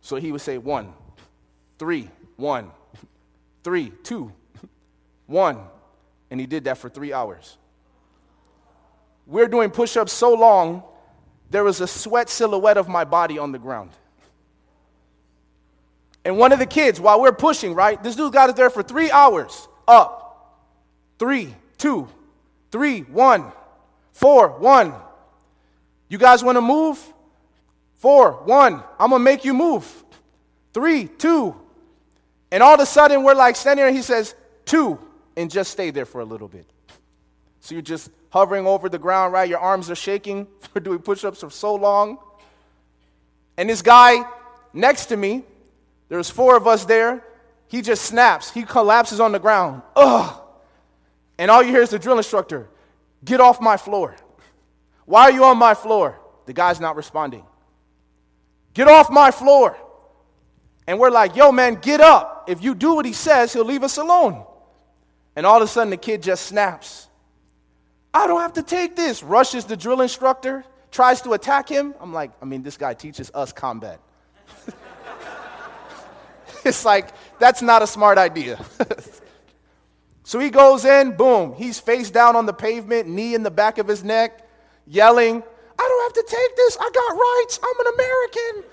So 0.00 0.16
he 0.16 0.32
would 0.32 0.40
say 0.40 0.58
one, 0.58 0.92
three, 1.78 2.10
one, 2.36 2.72
three, 3.64 3.92
two, 4.04 4.32
one. 5.26 5.58
And 6.30 6.38
he 6.38 6.46
did 6.46 6.64
that 6.64 6.78
for 6.78 6.88
three 6.88 7.12
hours. 7.12 7.58
We're 9.26 9.48
doing 9.48 9.70
push 9.70 9.96
ups 9.96 10.12
so 10.12 10.34
long, 10.34 10.82
there 11.50 11.64
was 11.64 11.80
a 11.80 11.86
sweat 11.86 12.28
silhouette 12.28 12.76
of 12.76 12.88
my 12.88 13.04
body 13.04 13.38
on 13.38 13.52
the 13.52 13.58
ground. 13.58 13.90
And 16.24 16.38
one 16.38 16.52
of 16.52 16.58
the 16.58 16.66
kids, 16.66 17.00
while 17.00 17.20
we're 17.20 17.32
pushing, 17.32 17.74
right, 17.74 18.02
this 18.02 18.16
dude 18.16 18.32
got 18.32 18.50
us 18.50 18.56
there 18.56 18.70
for 18.70 18.82
three 18.82 19.10
hours. 19.10 19.68
Up, 19.86 20.64
three, 21.18 21.54
two, 21.76 22.08
three, 22.70 23.00
one, 23.00 23.52
four, 24.12 24.48
one. 24.58 24.94
You 26.08 26.18
guys 26.18 26.42
want 26.42 26.56
to 26.56 26.62
move? 26.62 26.98
Four, 27.96 28.32
one, 28.44 28.82
I'm 28.98 29.10
gonna 29.10 29.22
make 29.22 29.44
you 29.44 29.54
move. 29.54 30.04
Three, 30.72 31.06
two. 31.06 31.54
And 32.54 32.62
all 32.62 32.74
of 32.74 32.78
a 32.78 32.86
sudden, 32.86 33.24
we're 33.24 33.34
like 33.34 33.56
standing 33.56 33.78
there, 33.78 33.88
and 33.88 33.96
he 33.96 34.02
says, 34.02 34.36
two, 34.64 34.96
and 35.36 35.50
just 35.50 35.72
stay 35.72 35.90
there 35.90 36.04
for 36.06 36.20
a 36.20 36.24
little 36.24 36.46
bit. 36.46 36.64
So 37.58 37.74
you're 37.74 37.82
just 37.82 38.12
hovering 38.30 38.64
over 38.64 38.88
the 38.88 38.96
ground, 38.96 39.32
right? 39.32 39.48
Your 39.48 39.58
arms 39.58 39.90
are 39.90 39.96
shaking 39.96 40.46
for 40.72 40.78
doing 40.78 41.00
push 41.00 41.24
ups 41.24 41.40
for 41.40 41.50
so 41.50 41.74
long. 41.74 42.16
And 43.56 43.68
this 43.68 43.82
guy 43.82 44.24
next 44.72 45.06
to 45.06 45.16
me, 45.16 45.42
there's 46.08 46.30
four 46.30 46.56
of 46.56 46.68
us 46.68 46.84
there, 46.84 47.24
he 47.66 47.82
just 47.82 48.04
snaps. 48.04 48.52
He 48.52 48.62
collapses 48.62 49.18
on 49.18 49.32
the 49.32 49.40
ground. 49.40 49.82
Ugh. 49.96 50.40
And 51.38 51.50
all 51.50 51.60
you 51.60 51.70
hear 51.70 51.82
is 51.82 51.90
the 51.90 51.98
drill 51.98 52.18
instructor, 52.18 52.68
get 53.24 53.40
off 53.40 53.60
my 53.60 53.76
floor. 53.76 54.14
Why 55.06 55.22
are 55.22 55.32
you 55.32 55.42
on 55.42 55.58
my 55.58 55.74
floor? 55.74 56.20
The 56.46 56.52
guy's 56.52 56.78
not 56.78 56.94
responding. 56.94 57.42
Get 58.74 58.86
off 58.86 59.10
my 59.10 59.32
floor. 59.32 59.76
And 60.86 60.98
we're 60.98 61.10
like, 61.10 61.34
yo, 61.36 61.50
man, 61.50 61.76
get 61.76 62.00
up. 62.00 62.44
If 62.46 62.62
you 62.62 62.74
do 62.74 62.94
what 62.94 63.06
he 63.06 63.12
says, 63.12 63.52
he'll 63.52 63.64
leave 63.64 63.82
us 63.82 63.96
alone. 63.96 64.44
And 65.36 65.46
all 65.46 65.56
of 65.56 65.62
a 65.62 65.66
sudden, 65.66 65.90
the 65.90 65.96
kid 65.96 66.22
just 66.22 66.46
snaps. 66.46 67.08
I 68.12 68.26
don't 68.26 68.40
have 68.40 68.52
to 68.54 68.62
take 68.62 68.94
this. 68.94 69.22
Rushes 69.22 69.64
the 69.64 69.76
drill 69.76 70.00
instructor, 70.02 70.64
tries 70.90 71.20
to 71.22 71.32
attack 71.32 71.68
him. 71.68 71.94
I'm 72.00 72.12
like, 72.12 72.30
I 72.40 72.44
mean, 72.44 72.62
this 72.62 72.76
guy 72.76 72.94
teaches 72.94 73.30
us 73.34 73.52
combat. 73.52 73.98
it's 76.64 76.84
like, 76.84 77.10
that's 77.38 77.62
not 77.62 77.82
a 77.82 77.86
smart 77.86 78.18
idea. 78.18 78.64
so 80.22 80.38
he 80.38 80.50
goes 80.50 80.84
in, 80.84 81.16
boom, 81.16 81.54
he's 81.54 81.80
face 81.80 82.10
down 82.10 82.36
on 82.36 82.46
the 82.46 82.52
pavement, 82.52 83.08
knee 83.08 83.34
in 83.34 83.42
the 83.42 83.50
back 83.50 83.78
of 83.78 83.88
his 83.88 84.04
neck, 84.04 84.48
yelling, 84.86 85.42
I 85.78 85.82
don't 85.88 86.02
have 86.02 86.24
to 86.24 86.36
take 86.36 86.56
this. 86.56 86.76
I 86.80 86.90
got 86.94 87.12
rights. 87.12 87.58
I'm 87.62 87.86
an 87.86 87.94
American. 87.94 88.70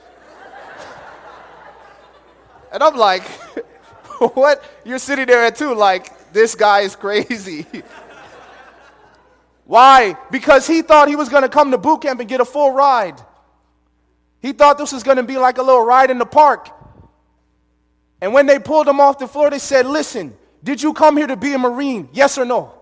And 2.71 2.81
I'm 2.81 2.95
like, 2.95 3.23
what? 4.33 4.63
You're 4.85 4.99
sitting 4.99 5.25
there 5.25 5.43
at 5.43 5.55
too, 5.55 5.73
like, 5.75 6.31
this 6.33 6.55
guy 6.55 6.81
is 6.81 6.95
crazy. 6.95 7.65
Why? 9.65 10.17
Because 10.31 10.67
he 10.67 10.81
thought 10.81 11.07
he 11.07 11.15
was 11.15 11.29
going 11.29 11.43
to 11.43 11.49
come 11.49 11.71
to 11.71 11.77
boot 11.77 12.01
camp 12.01 12.19
and 12.19 12.27
get 12.27 12.41
a 12.41 12.45
full 12.45 12.71
ride. 12.71 13.21
He 14.41 14.53
thought 14.53 14.77
this 14.77 14.91
was 14.91 15.03
going 15.03 15.17
to 15.17 15.23
be 15.23 15.37
like 15.37 15.57
a 15.59 15.63
little 15.63 15.85
ride 15.85 16.09
in 16.11 16.17
the 16.17 16.25
park. 16.25 16.69
And 18.19 18.33
when 18.33 18.45
they 18.45 18.59
pulled 18.59 18.87
him 18.87 18.99
off 18.99 19.17
the 19.17 19.27
floor, 19.27 19.49
they 19.49 19.59
said, 19.59 19.85
Listen, 19.85 20.35
did 20.63 20.81
you 20.81 20.93
come 20.93 21.17
here 21.17 21.27
to 21.27 21.37
be 21.37 21.53
a 21.53 21.57
Marine? 21.57 22.09
Yes 22.11 22.37
or 22.37 22.45
no? 22.45 22.73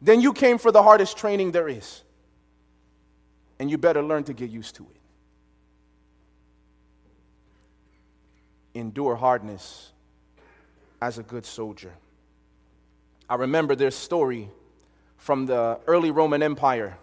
Then 0.00 0.20
you 0.20 0.32
came 0.32 0.58
for 0.58 0.72
the 0.72 0.82
hardest 0.82 1.16
training 1.16 1.52
there 1.52 1.68
is. 1.68 2.02
And 3.58 3.70
you 3.70 3.78
better 3.78 4.02
learn 4.02 4.24
to 4.24 4.32
get 4.32 4.50
used 4.50 4.74
to 4.76 4.82
it. 4.84 5.01
Endure 8.74 9.16
hardness 9.16 9.92
as 11.00 11.18
a 11.18 11.22
good 11.22 11.44
soldier. 11.44 11.92
I 13.28 13.36
remember 13.36 13.74
this 13.74 13.96
story 13.96 14.48
from 15.16 15.46
the 15.46 15.78
early 15.86 16.10
Roman 16.10 16.42
Empire 16.42 16.96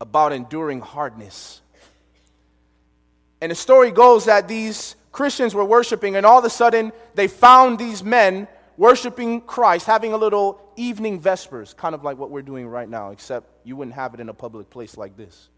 about 0.00 0.32
enduring 0.32 0.80
hardness. 0.80 1.60
And 3.40 3.50
the 3.50 3.56
story 3.56 3.90
goes 3.90 4.26
that 4.26 4.48
these 4.48 4.96
Christians 5.12 5.54
were 5.54 5.64
worshiping, 5.64 6.16
and 6.16 6.24
all 6.24 6.38
of 6.38 6.44
a 6.44 6.50
sudden 6.50 6.92
they 7.14 7.28
found 7.28 7.78
these 7.78 8.02
men 8.02 8.48
worshiping 8.76 9.40
Christ, 9.42 9.86
having 9.86 10.12
a 10.12 10.16
little 10.16 10.60
evening 10.76 11.20
vespers, 11.20 11.74
kind 11.74 11.94
of 11.94 12.02
like 12.02 12.16
what 12.16 12.30
we're 12.30 12.42
doing 12.42 12.66
right 12.66 12.88
now, 12.88 13.10
except 13.10 13.46
you 13.64 13.76
wouldn't 13.76 13.94
have 13.94 14.14
it 14.14 14.20
in 14.20 14.28
a 14.28 14.34
public 14.34 14.70
place 14.70 14.96
like 14.96 15.16
this. 15.16 15.48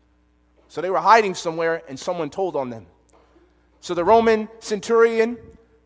So 0.72 0.80
they 0.80 0.88
were 0.88 1.00
hiding 1.00 1.34
somewhere, 1.34 1.82
and 1.86 1.98
someone 1.98 2.30
told 2.30 2.56
on 2.56 2.70
them. 2.70 2.86
So 3.82 3.92
the 3.92 4.04
Roman 4.04 4.48
centurion 4.58 5.36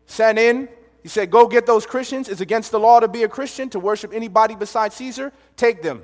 sent 0.05 0.39
in. 0.39 0.69
He 1.03 1.09
said, 1.09 1.29
Go 1.29 1.45
get 1.45 1.65
those 1.65 1.85
Christians. 1.85 2.29
It's 2.29 2.39
against 2.39 2.71
the 2.71 2.79
law 2.79 3.01
to 3.01 3.09
be 3.09 3.23
a 3.23 3.27
Christian, 3.27 3.69
to 3.71 3.81
worship 3.81 4.13
anybody 4.13 4.55
besides 4.55 4.95
Caesar. 4.95 5.33
Take 5.57 5.81
them. 5.81 6.03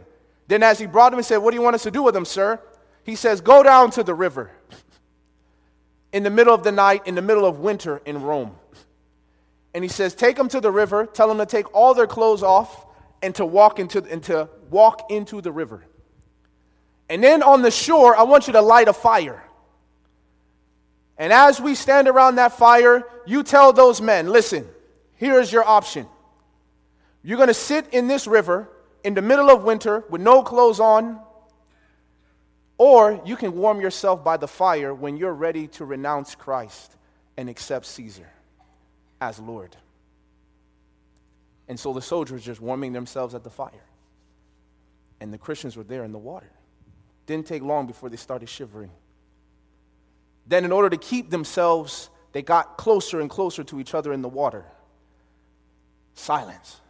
Then, 0.49 0.63
as 0.63 0.79
he 0.79 0.85
brought 0.85 1.11
them, 1.11 1.19
he 1.19 1.23
said, 1.23 1.37
What 1.37 1.51
do 1.51 1.55
you 1.55 1.61
want 1.61 1.75
us 1.75 1.83
to 1.83 1.91
do 1.91 2.03
with 2.03 2.13
them, 2.13 2.25
sir? 2.25 2.59
He 3.05 3.15
says, 3.15 3.39
Go 3.39 3.63
down 3.63 3.89
to 3.91 4.03
the 4.03 4.13
river 4.13 4.51
in 6.11 6.23
the 6.23 6.29
middle 6.29 6.53
of 6.53 6.65
the 6.65 6.73
night, 6.73 7.07
in 7.07 7.15
the 7.15 7.21
middle 7.21 7.45
of 7.45 7.59
winter 7.59 8.01
in 8.05 8.21
Rome. 8.21 8.53
And 9.73 9.81
he 9.81 9.87
says, 9.87 10.13
Take 10.13 10.35
them 10.35 10.49
to 10.49 10.59
the 10.59 10.71
river, 10.71 11.05
tell 11.05 11.29
them 11.29 11.37
to 11.37 11.45
take 11.45 11.73
all 11.73 11.93
their 11.93 12.05
clothes 12.05 12.43
off 12.43 12.85
and 13.21 13.33
to 13.35 13.45
walk 13.45 13.79
into, 13.79 14.03
and 14.11 14.21
to 14.23 14.49
walk 14.69 15.09
into 15.09 15.39
the 15.39 15.53
river. 15.53 15.85
And 17.09 17.23
then 17.23 17.43
on 17.43 17.61
the 17.61 17.71
shore, 17.71 18.15
I 18.15 18.23
want 18.23 18.47
you 18.47 18.53
to 18.53 18.61
light 18.61 18.87
a 18.87 18.93
fire. 18.93 19.43
And 21.17 21.31
as 21.31 21.61
we 21.61 21.75
stand 21.75 22.07
around 22.07 22.35
that 22.35 22.53
fire, 22.53 23.03
you 23.25 23.43
tell 23.43 23.71
those 23.71 24.01
men, 24.01 24.27
listen, 24.27 24.67
here 25.15 25.39
is 25.39 25.51
your 25.51 25.63
option. 25.63 26.07
You're 27.23 27.37
going 27.37 27.47
to 27.47 27.53
sit 27.53 27.93
in 27.93 28.07
this 28.07 28.27
river 28.27 28.69
in 29.03 29.13
the 29.13 29.21
middle 29.21 29.49
of 29.49 29.63
winter 29.63 30.03
with 30.09 30.21
no 30.21 30.43
clothes 30.43 30.79
on, 30.79 31.19
or 32.77 33.21
you 33.25 33.35
can 33.35 33.55
warm 33.55 33.79
yourself 33.79 34.23
by 34.23 34.37
the 34.37 34.47
fire 34.47 34.93
when 34.93 35.15
you're 35.15 35.33
ready 35.33 35.67
to 35.67 35.85
renounce 35.85 36.35
Christ 36.35 36.95
and 37.37 37.49
accept 37.49 37.85
Caesar 37.85 38.29
as 39.21 39.39
Lord. 39.39 39.75
And 41.67 41.79
so 41.79 41.93
the 41.93 42.01
soldiers 42.01 42.43
just 42.43 42.59
warming 42.59 42.91
themselves 42.91 43.35
at 43.35 43.43
the 43.43 43.49
fire. 43.49 43.71
And 45.21 45.31
the 45.33 45.37
Christians 45.37 45.77
were 45.77 45.83
there 45.83 46.03
in 46.03 46.11
the 46.11 46.17
water. 46.17 46.51
Didn't 47.25 47.47
take 47.47 47.61
long 47.61 47.87
before 47.87 48.09
they 48.09 48.17
started 48.17 48.49
shivering. 48.49 48.91
Then, 50.45 50.65
in 50.65 50.71
order 50.71 50.89
to 50.89 50.97
keep 50.97 51.29
themselves, 51.29 52.09
they 52.33 52.41
got 52.41 52.77
closer 52.77 53.21
and 53.21 53.29
closer 53.29 53.63
to 53.63 53.79
each 53.79 53.93
other 53.93 54.11
in 54.11 54.21
the 54.21 54.29
water. 54.29 54.65
Silence. 56.15 56.81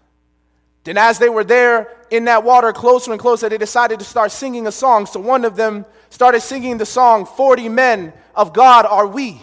Then, 0.83 0.97
as 0.97 1.19
they 1.19 1.29
were 1.29 1.43
there 1.43 1.95
in 2.09 2.25
that 2.25 2.43
water, 2.43 2.73
closer 2.73 3.11
and 3.11 3.19
closer, 3.19 3.47
they 3.47 3.57
decided 3.57 3.99
to 3.99 4.05
start 4.05 4.31
singing 4.31 4.67
a 4.67 4.71
song. 4.71 5.05
So, 5.05 5.19
one 5.19 5.45
of 5.45 5.55
them 5.55 5.85
started 6.09 6.41
singing 6.41 6.77
the 6.77 6.85
song, 6.85 7.25
40 7.25 7.69
Men 7.69 8.13
of 8.35 8.53
God 8.53 8.85
are 8.85 9.07
we, 9.07 9.39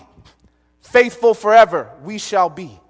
faithful 0.81 1.35
forever 1.35 1.91
we 2.03 2.19
shall 2.19 2.51
be. 2.51 2.81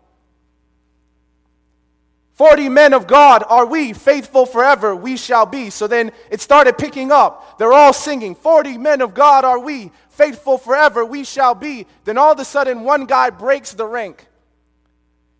40 2.40 2.70
men 2.70 2.94
of 2.94 3.07
God 3.07 3.44
are 3.50 3.66
we, 3.66 3.92
faithful 3.92 4.46
forever 4.46 4.96
we 4.96 5.18
shall 5.18 5.44
be. 5.44 5.68
So 5.68 5.87
then 5.87 6.11
it 6.31 6.40
started 6.40 6.79
picking 6.79 7.12
up. 7.12 7.59
They're 7.59 7.70
all 7.70 7.92
singing, 7.92 8.35
40 8.35 8.79
men 8.79 9.03
of 9.03 9.12
God 9.12 9.44
are 9.44 9.59
we, 9.59 9.92
faithful 10.09 10.57
forever 10.57 11.05
we 11.05 11.22
shall 11.24 11.55
be. 11.55 11.87
Then 12.05 12.16
all 12.16 12.33
of 12.33 12.38
a 12.38 12.46
sudden, 12.46 12.81
one 12.81 13.05
guy 13.05 13.29
breaks 13.29 13.74
the 13.74 13.85
rank. 13.85 14.26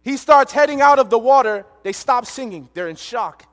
He 0.03 0.19
starts 0.19 0.53
heading 0.53 0.83
out 0.83 0.99
of 0.99 1.09
the 1.09 1.19
water. 1.19 1.65
They 1.85 1.93
stop 1.93 2.27
singing. 2.27 2.69
They're 2.75 2.91
in 2.91 2.97
shock. 2.97 3.47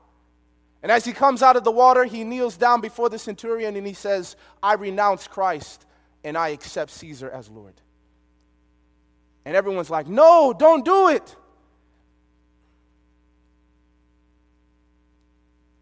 And 0.82 0.92
as 0.92 1.06
he 1.06 1.14
comes 1.14 1.42
out 1.42 1.56
of 1.56 1.64
the 1.64 1.72
water, 1.72 2.04
he 2.04 2.24
kneels 2.24 2.58
down 2.58 2.82
before 2.82 3.08
the 3.08 3.18
centurion 3.18 3.76
and 3.76 3.86
he 3.86 3.94
says, 3.94 4.36
I 4.62 4.74
renounce 4.74 5.26
Christ 5.26 5.86
and 6.22 6.36
I 6.36 6.48
accept 6.48 6.90
Caesar 6.90 7.30
as 7.30 7.48
Lord. 7.48 7.80
And 9.46 9.56
everyone's 9.56 9.88
like, 9.88 10.06
No, 10.06 10.52
don't 10.52 10.84
do 10.84 11.08
it. 11.08 11.34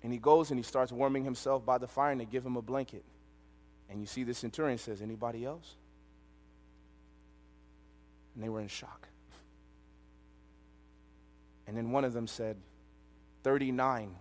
And 0.06 0.12
he 0.12 0.20
goes 0.20 0.50
and 0.52 0.58
he 0.58 0.62
starts 0.62 0.92
warming 0.92 1.24
himself 1.24 1.66
by 1.66 1.78
the 1.78 1.88
fire 1.88 2.12
and 2.12 2.20
they 2.20 2.26
give 2.26 2.46
him 2.46 2.56
a 2.56 2.62
blanket. 2.62 3.02
And 3.90 4.00
you 4.00 4.06
see 4.06 4.22
the 4.22 4.34
centurion 4.34 4.78
says, 4.78 5.02
Anybody 5.02 5.44
else? 5.44 5.74
And 8.32 8.44
they 8.44 8.48
were 8.48 8.60
in 8.60 8.68
shock. 8.68 9.08
And 11.66 11.76
then 11.76 11.90
one 11.90 12.04
of 12.04 12.12
them 12.12 12.28
said, 12.28 12.56
39 13.42 14.14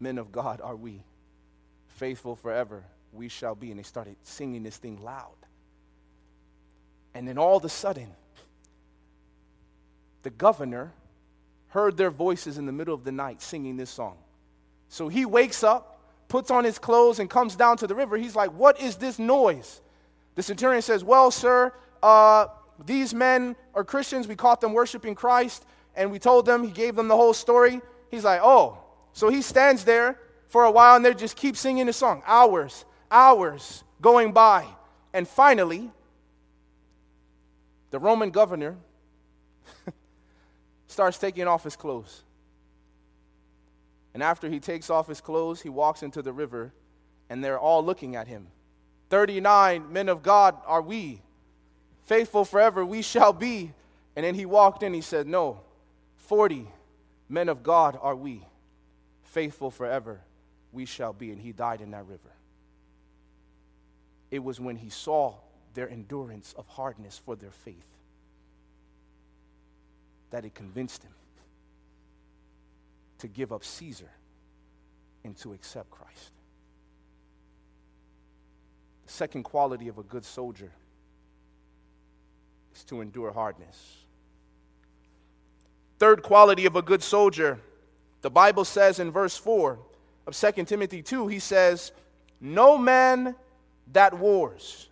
men 0.00 0.16
of 0.16 0.32
God 0.32 0.62
are 0.62 0.74
we, 0.74 1.02
faithful 1.88 2.34
forever 2.34 2.82
we 3.12 3.28
shall 3.28 3.54
be. 3.54 3.70
And 3.70 3.78
they 3.78 3.84
started 3.84 4.16
singing 4.22 4.62
this 4.62 4.78
thing 4.78 5.04
loud. 5.04 5.36
And 7.12 7.28
then 7.28 7.36
all 7.36 7.58
of 7.58 7.64
a 7.66 7.68
sudden, 7.68 8.08
the 10.22 10.30
governor 10.30 10.94
heard 11.68 11.98
their 11.98 12.10
voices 12.10 12.56
in 12.56 12.64
the 12.64 12.72
middle 12.72 12.94
of 12.94 13.04
the 13.04 13.12
night 13.12 13.42
singing 13.42 13.76
this 13.76 13.90
song. 13.90 14.16
So 14.94 15.08
he 15.08 15.24
wakes 15.24 15.64
up, 15.64 15.98
puts 16.28 16.52
on 16.52 16.62
his 16.62 16.78
clothes, 16.78 17.18
and 17.18 17.28
comes 17.28 17.56
down 17.56 17.78
to 17.78 17.88
the 17.88 17.96
river. 17.96 18.16
He's 18.16 18.36
like, 18.36 18.52
What 18.52 18.80
is 18.80 18.94
this 18.94 19.18
noise? 19.18 19.80
The 20.36 20.42
centurion 20.44 20.82
says, 20.82 21.02
Well, 21.02 21.32
sir, 21.32 21.72
uh, 22.00 22.46
these 22.86 23.12
men 23.12 23.56
are 23.74 23.82
Christians. 23.82 24.28
We 24.28 24.36
caught 24.36 24.60
them 24.60 24.72
worshiping 24.72 25.16
Christ 25.16 25.64
and 25.96 26.12
we 26.12 26.20
told 26.20 26.46
them, 26.46 26.62
he 26.62 26.70
gave 26.70 26.94
them 26.94 27.08
the 27.08 27.16
whole 27.16 27.34
story. 27.34 27.80
He's 28.08 28.22
like, 28.22 28.40
oh. 28.40 28.78
So 29.14 29.30
he 29.30 29.42
stands 29.42 29.84
there 29.84 30.16
for 30.46 30.62
a 30.62 30.70
while 30.70 30.94
and 30.94 31.04
they 31.04 31.12
just 31.12 31.34
keep 31.34 31.56
singing 31.56 31.86
the 31.86 31.92
song. 31.92 32.22
Hours, 32.24 32.84
hours 33.10 33.82
going 34.00 34.30
by. 34.30 34.64
And 35.12 35.26
finally, 35.26 35.90
the 37.90 37.98
Roman 37.98 38.30
governor 38.30 38.76
starts 40.86 41.18
taking 41.18 41.48
off 41.48 41.64
his 41.64 41.74
clothes. 41.74 42.22
And 44.14 44.22
after 44.22 44.48
he 44.48 44.60
takes 44.60 44.88
off 44.88 45.08
his 45.08 45.20
clothes, 45.20 45.60
he 45.60 45.68
walks 45.68 46.02
into 46.02 46.22
the 46.22 46.32
river 46.32 46.72
and 47.28 47.42
they're 47.42 47.58
all 47.58 47.84
looking 47.84 48.14
at 48.14 48.28
him. 48.28 48.46
39 49.10 49.92
men 49.92 50.08
of 50.08 50.22
God 50.22 50.56
are 50.66 50.80
we. 50.80 51.20
Faithful 52.04 52.44
forever 52.44 52.84
we 52.84 53.02
shall 53.02 53.32
be. 53.32 53.72
And 54.14 54.24
then 54.24 54.36
he 54.36 54.46
walked 54.46 54.84
in, 54.84 54.94
he 54.94 55.00
said, 55.00 55.26
No, 55.26 55.60
40 56.18 56.68
men 57.28 57.48
of 57.48 57.64
God 57.64 57.98
are 58.00 58.14
we, 58.14 58.46
faithful 59.24 59.70
forever 59.70 60.20
we 60.72 60.86
shall 60.86 61.12
be. 61.12 61.32
And 61.32 61.40
he 61.40 61.50
died 61.50 61.80
in 61.80 61.90
that 61.90 62.06
river. 62.06 62.20
It 64.30 64.42
was 64.44 64.60
when 64.60 64.76
he 64.76 64.90
saw 64.90 65.34
their 65.74 65.88
endurance 65.88 66.54
of 66.56 66.68
hardness 66.68 67.20
for 67.24 67.34
their 67.34 67.50
faith 67.50 67.74
that 70.30 70.44
it 70.44 70.54
convinced 70.54 71.02
him 71.02 71.12
to 73.24 73.28
give 73.28 73.54
up 73.54 73.64
Caesar 73.64 74.10
and 75.24 75.34
to 75.38 75.54
accept 75.54 75.90
Christ. 75.90 76.30
The 79.06 79.12
second 79.14 79.44
quality 79.44 79.88
of 79.88 79.96
a 79.96 80.02
good 80.02 80.26
soldier 80.26 80.70
is 82.74 82.84
to 82.84 83.00
endure 83.00 83.32
hardness. 83.32 83.96
Third 85.98 86.22
quality 86.22 86.66
of 86.66 86.76
a 86.76 86.82
good 86.82 87.02
soldier, 87.02 87.58
the 88.20 88.28
Bible 88.28 88.66
says 88.66 88.98
in 89.00 89.10
verse 89.10 89.38
4 89.38 89.78
of 90.26 90.36
2 90.36 90.64
Timothy 90.66 91.00
2, 91.00 91.26
he 91.26 91.38
says, 91.38 91.92
No 92.42 92.76
man 92.76 93.34
that 93.90 94.12
wars. 94.12 94.90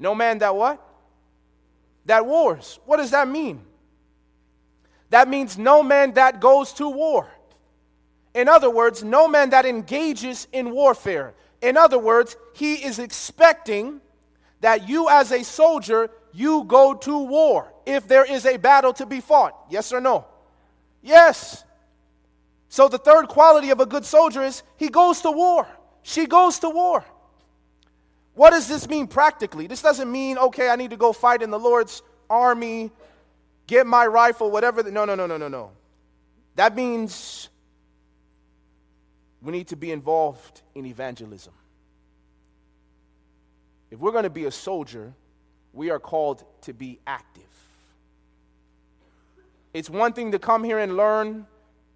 No 0.00 0.16
man 0.16 0.38
that 0.38 0.56
what? 0.56 0.84
That 2.06 2.26
wars. 2.26 2.80
What 2.86 2.96
does 2.96 3.12
that 3.12 3.28
mean? 3.28 3.60
That 5.10 5.28
means 5.28 5.56
no 5.56 5.84
man 5.84 6.14
that 6.14 6.40
goes 6.40 6.72
to 6.72 6.88
war. 6.88 7.28
In 8.38 8.48
other 8.48 8.70
words, 8.70 9.02
no 9.02 9.26
man 9.26 9.50
that 9.50 9.66
engages 9.66 10.46
in 10.52 10.70
warfare. 10.70 11.34
In 11.60 11.76
other 11.76 11.98
words, 11.98 12.36
he 12.54 12.74
is 12.74 13.00
expecting 13.00 14.00
that 14.60 14.88
you, 14.88 15.08
as 15.08 15.32
a 15.32 15.42
soldier, 15.42 16.08
you 16.32 16.62
go 16.62 16.94
to 16.94 17.18
war 17.18 17.74
if 17.84 18.06
there 18.06 18.24
is 18.24 18.46
a 18.46 18.56
battle 18.56 18.92
to 18.92 19.06
be 19.06 19.20
fought. 19.20 19.58
Yes 19.70 19.92
or 19.92 20.00
no? 20.00 20.24
Yes. 21.02 21.64
So, 22.68 22.86
the 22.86 22.98
third 22.98 23.26
quality 23.26 23.70
of 23.70 23.80
a 23.80 23.86
good 23.86 24.04
soldier 24.04 24.44
is 24.44 24.62
he 24.76 24.88
goes 24.88 25.20
to 25.22 25.32
war. 25.32 25.66
She 26.02 26.26
goes 26.26 26.60
to 26.60 26.70
war. 26.70 27.04
What 28.34 28.50
does 28.50 28.68
this 28.68 28.88
mean 28.88 29.08
practically? 29.08 29.66
This 29.66 29.82
doesn't 29.82 30.12
mean, 30.12 30.38
okay, 30.38 30.68
I 30.68 30.76
need 30.76 30.90
to 30.90 30.96
go 30.96 31.12
fight 31.12 31.42
in 31.42 31.50
the 31.50 31.58
Lord's 31.58 32.02
army, 32.30 32.92
get 33.66 33.84
my 33.84 34.06
rifle, 34.06 34.48
whatever. 34.48 34.84
No, 34.84 35.04
no, 35.04 35.16
no, 35.16 35.26
no, 35.26 35.38
no, 35.38 35.48
no. 35.48 35.72
That 36.54 36.76
means 36.76 37.48
we 39.42 39.52
need 39.52 39.68
to 39.68 39.76
be 39.76 39.92
involved 39.92 40.62
in 40.74 40.86
evangelism. 40.86 41.52
If 43.90 44.00
we're 44.00 44.12
going 44.12 44.24
to 44.24 44.30
be 44.30 44.44
a 44.44 44.50
soldier, 44.50 45.12
we 45.72 45.90
are 45.90 45.98
called 45.98 46.44
to 46.62 46.72
be 46.72 46.98
active. 47.06 47.44
It's 49.72 49.88
one 49.88 50.12
thing 50.12 50.32
to 50.32 50.38
come 50.38 50.64
here 50.64 50.78
and 50.78 50.96
learn, 50.96 51.46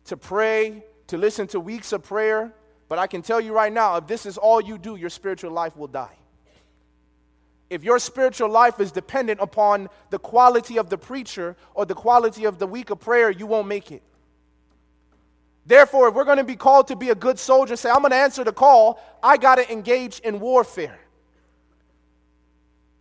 to 0.06 0.16
pray, 0.16 0.84
to 1.08 1.18
listen 1.18 1.46
to 1.48 1.60
weeks 1.60 1.92
of 1.92 2.02
prayer, 2.02 2.52
but 2.88 2.98
I 2.98 3.06
can 3.06 3.22
tell 3.22 3.40
you 3.40 3.52
right 3.52 3.72
now 3.72 3.96
if 3.96 4.06
this 4.06 4.26
is 4.26 4.38
all 4.38 4.60
you 4.60 4.78
do, 4.78 4.96
your 4.96 5.10
spiritual 5.10 5.50
life 5.50 5.76
will 5.76 5.88
die. 5.88 6.16
If 7.70 7.82
your 7.82 7.98
spiritual 7.98 8.50
life 8.50 8.80
is 8.80 8.92
dependent 8.92 9.40
upon 9.40 9.88
the 10.10 10.18
quality 10.18 10.78
of 10.78 10.90
the 10.90 10.98
preacher 10.98 11.56
or 11.74 11.86
the 11.86 11.94
quality 11.94 12.44
of 12.44 12.58
the 12.58 12.66
week 12.66 12.90
of 12.90 13.00
prayer, 13.00 13.30
you 13.30 13.46
won't 13.46 13.66
make 13.66 13.90
it. 13.90 14.02
Therefore, 15.64 16.08
if 16.08 16.14
we're 16.14 16.24
going 16.24 16.38
to 16.38 16.44
be 16.44 16.56
called 16.56 16.88
to 16.88 16.96
be 16.96 17.10
a 17.10 17.14
good 17.14 17.38
soldier, 17.38 17.76
say, 17.76 17.88
I'm 17.88 18.00
going 18.00 18.10
to 18.10 18.16
answer 18.16 18.42
the 18.42 18.52
call, 18.52 19.00
I 19.22 19.36
got 19.36 19.56
to 19.56 19.72
engage 19.72 20.18
in 20.20 20.40
warfare. 20.40 20.98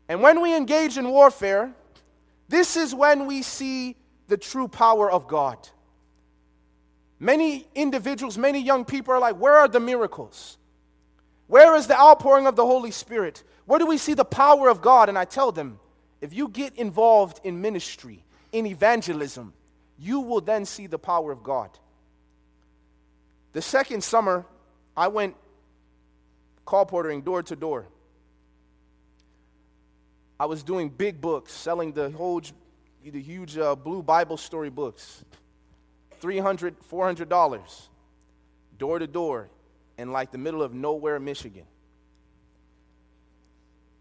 And 0.08 0.22
when 0.22 0.42
we 0.42 0.56
engage 0.56 0.98
in 0.98 1.10
warfare, 1.10 1.74
this 2.50 2.76
is 2.76 2.94
when 2.94 3.26
we 3.26 3.42
see 3.42 3.96
the 4.28 4.38
true 4.38 4.68
power 4.68 5.10
of 5.10 5.28
God. 5.28 5.58
Many 7.20 7.68
individuals, 7.76 8.38
many 8.38 8.62
young 8.62 8.84
people 8.84 9.14
are 9.14 9.20
like, 9.20 9.38
Where 9.38 9.56
are 9.56 9.68
the 9.68 9.80
miracles? 9.80 10.58
Where 11.48 11.76
is 11.76 11.88
the 11.88 12.00
outpouring 12.00 12.48
of 12.48 12.56
the 12.56 12.66
Holy 12.66 12.92
Spirit? 12.92 13.44
Where 13.66 13.80
do 13.80 13.86
we 13.86 13.98
see 13.98 14.14
the 14.14 14.26
power 14.26 14.70
of 14.70 14.82
God? 14.82 15.10
And 15.10 15.18
I 15.18 15.26
tell 15.26 15.52
them, 15.52 15.80
if 16.20 16.34
you 16.34 16.48
get 16.48 16.76
involved 16.78 17.42
in 17.44 17.62
ministry, 17.62 18.24
in 18.52 18.66
evangelism, 18.66 19.54
you 19.98 20.20
will 20.20 20.42
then 20.42 20.66
see 20.66 20.88
the 20.88 21.00
power 21.00 21.32
of 21.32 21.44
God. 21.44 21.70
The 23.54 23.62
second 23.62 24.04
summer, 24.04 24.46
I 24.96 25.08
went 25.08 25.36
colporteuring 26.66 27.24
door 27.24 27.44
to 27.44 27.56
door. 27.56 27.88
I 30.40 30.46
was 30.46 30.64
doing 30.64 30.90
big 30.90 31.22
books, 31.22 31.54
selling 31.54 31.92
the 31.92 32.10
whole, 32.12 32.42
the 33.04 33.22
huge 33.22 33.58
uh, 33.58 33.76
blue 33.76 34.02
Bible 34.02 34.38
story 34.38 34.70
books, 34.70 35.24
$300, 36.22 36.76
$400, 36.90 37.88
door 38.78 39.00
to 39.00 39.08
door, 39.08 39.50
in 39.98 40.12
like 40.12 40.32
the 40.32 40.38
middle 40.38 40.64
of 40.64 40.74
nowhere, 40.74 41.20
Michigan. 41.20 41.66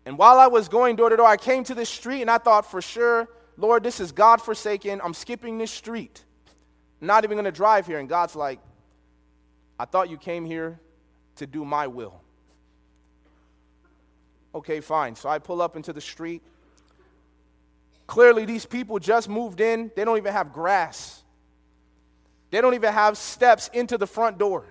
And 0.06 0.16
while 0.16 0.38
I 0.38 0.46
was 0.46 0.68
going 0.68 0.96
door 0.96 1.10
to 1.10 1.16
door, 1.16 1.26
I 1.26 1.36
came 1.36 1.62
to 1.64 1.74
this 1.74 1.90
street 1.90 2.22
and 2.22 2.30
I 2.30 2.38
thought 2.38 2.70
for 2.70 2.80
sure, 2.80 3.28
Lord, 3.58 3.82
this 3.82 4.00
is 4.00 4.12
God 4.12 4.40
forsaken. 4.40 5.00
I'm 5.04 5.12
skipping 5.12 5.58
this 5.58 5.70
street. 5.70 6.24
I'm 7.00 7.06
not 7.06 7.24
even 7.24 7.34
going 7.34 7.44
to 7.44 7.52
drive 7.52 7.86
here. 7.86 7.98
And 7.98 8.08
God's 8.08 8.34
like, 8.34 8.60
I 9.80 9.86
thought 9.86 10.10
you 10.10 10.18
came 10.18 10.44
here 10.44 10.78
to 11.36 11.46
do 11.46 11.64
my 11.64 11.86
will. 11.86 12.20
Okay, 14.54 14.80
fine. 14.80 15.16
So 15.16 15.26
I 15.26 15.38
pull 15.38 15.62
up 15.62 15.74
into 15.74 15.94
the 15.94 16.02
street. 16.02 16.42
Clearly, 18.06 18.44
these 18.44 18.66
people 18.66 18.98
just 18.98 19.26
moved 19.26 19.58
in. 19.58 19.90
They 19.96 20.04
don't 20.04 20.18
even 20.18 20.34
have 20.34 20.52
grass, 20.52 21.22
they 22.50 22.60
don't 22.60 22.74
even 22.74 22.92
have 22.92 23.16
steps 23.16 23.70
into 23.72 23.96
the 23.96 24.06
front 24.06 24.36
door. 24.36 24.66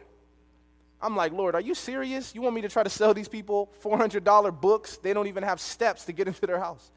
I'm 1.01 1.15
like, 1.15 1.31
Lord, 1.31 1.55
are 1.55 1.61
you 1.61 1.73
serious? 1.73 2.35
You 2.35 2.41
want 2.41 2.53
me 2.53 2.61
to 2.61 2.69
try 2.69 2.83
to 2.83 2.89
sell 2.89 3.13
these 3.13 3.29
people 3.29 3.71
$400 3.81 4.61
books? 4.61 4.97
They 4.97 5.13
don't 5.13 5.27
even 5.27 5.41
have 5.41 5.59
steps 5.59 6.05
to 6.05 6.11
get 6.11 6.27
into 6.27 6.45
their 6.45 6.59
house. 6.59 6.91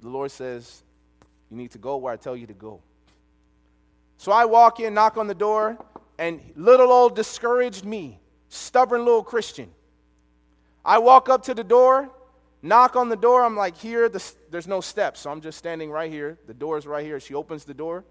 The 0.00 0.08
Lord 0.08 0.32
says, 0.32 0.82
You 1.48 1.56
need 1.56 1.70
to 1.72 1.78
go 1.78 1.96
where 1.98 2.12
I 2.12 2.16
tell 2.16 2.36
you 2.36 2.48
to 2.48 2.54
go. 2.54 2.82
So 4.18 4.32
I 4.32 4.44
walk 4.44 4.80
in, 4.80 4.94
knock 4.94 5.16
on 5.16 5.26
the 5.26 5.34
door, 5.34 5.78
and 6.18 6.40
little 6.56 6.90
old 6.90 7.14
discouraged 7.14 7.84
me, 7.84 8.18
stubborn 8.48 9.04
little 9.04 9.22
Christian. 9.22 9.70
I 10.84 10.98
walk 10.98 11.28
up 11.28 11.42
to 11.44 11.54
the 11.54 11.64
door, 11.64 12.10
knock 12.62 12.96
on 12.96 13.08
the 13.08 13.16
door. 13.16 13.42
I'm 13.42 13.56
like, 13.56 13.76
here, 13.76 14.08
the, 14.08 14.22
there's 14.50 14.68
no 14.68 14.80
steps. 14.80 15.20
So 15.20 15.30
I'm 15.30 15.40
just 15.40 15.58
standing 15.58 15.90
right 15.90 16.10
here. 16.10 16.38
The 16.46 16.54
door 16.54 16.78
is 16.78 16.86
right 16.86 17.04
here. 17.04 17.20
She 17.20 17.34
opens 17.34 17.64
the 17.64 17.74
door. 17.74 18.04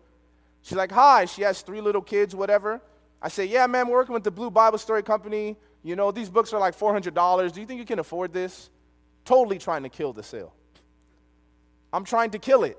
She's 0.61 0.77
like, 0.77 0.91
hi. 0.91 1.25
She 1.25 1.41
has 1.43 1.61
three 1.61 1.81
little 1.81 2.01
kids, 2.01 2.35
whatever. 2.35 2.81
I 3.21 3.29
say, 3.29 3.45
yeah, 3.45 3.65
man, 3.65 3.87
we're 3.87 3.95
working 3.95 4.13
with 4.13 4.23
the 4.23 4.31
Blue 4.31 4.51
Bible 4.51 4.77
Story 4.77 5.03
Company. 5.03 5.55
You 5.83 5.95
know, 5.95 6.11
these 6.11 6.29
books 6.29 6.53
are 6.53 6.59
like 6.59 6.77
$400. 6.77 7.53
Do 7.53 7.61
you 7.61 7.65
think 7.65 7.79
you 7.79 7.85
can 7.85 7.99
afford 7.99 8.33
this? 8.33 8.69
Totally 9.23 9.57
trying 9.57 9.83
to 9.83 9.89
kill 9.89 10.13
the 10.13 10.23
sale. 10.23 10.53
I'm 11.93 12.03
trying 12.03 12.31
to 12.31 12.39
kill 12.39 12.63
it. 12.63 12.77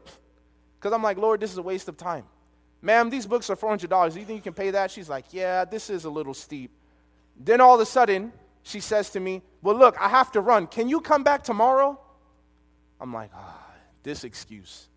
Because 0.78 0.92
I'm 0.92 1.02
like, 1.02 1.16
Lord, 1.16 1.40
this 1.40 1.50
is 1.50 1.58
a 1.58 1.62
waste 1.62 1.88
of 1.88 1.96
time. 1.96 2.24
Ma'am, 2.82 3.10
these 3.10 3.26
books 3.26 3.50
are 3.50 3.56
$400. 3.56 4.12
Do 4.12 4.20
you 4.20 4.26
think 4.26 4.38
you 4.38 4.42
can 4.42 4.54
pay 4.54 4.70
that? 4.70 4.90
She's 4.90 5.08
like, 5.08 5.26
Yeah, 5.32 5.64
this 5.64 5.90
is 5.90 6.04
a 6.04 6.10
little 6.10 6.34
steep. 6.34 6.70
Then 7.38 7.60
all 7.60 7.74
of 7.74 7.80
a 7.80 7.86
sudden, 7.86 8.32
she 8.62 8.80
says 8.80 9.10
to 9.10 9.20
me, 9.20 9.42
Well, 9.62 9.76
look, 9.76 9.96
I 10.00 10.08
have 10.08 10.32
to 10.32 10.40
run. 10.40 10.66
Can 10.66 10.88
you 10.88 11.00
come 11.00 11.22
back 11.22 11.42
tomorrow? 11.42 11.98
I'm 13.00 13.12
like, 13.12 13.30
Ah, 13.34 13.66
this 14.02 14.24
excuse. 14.24 14.88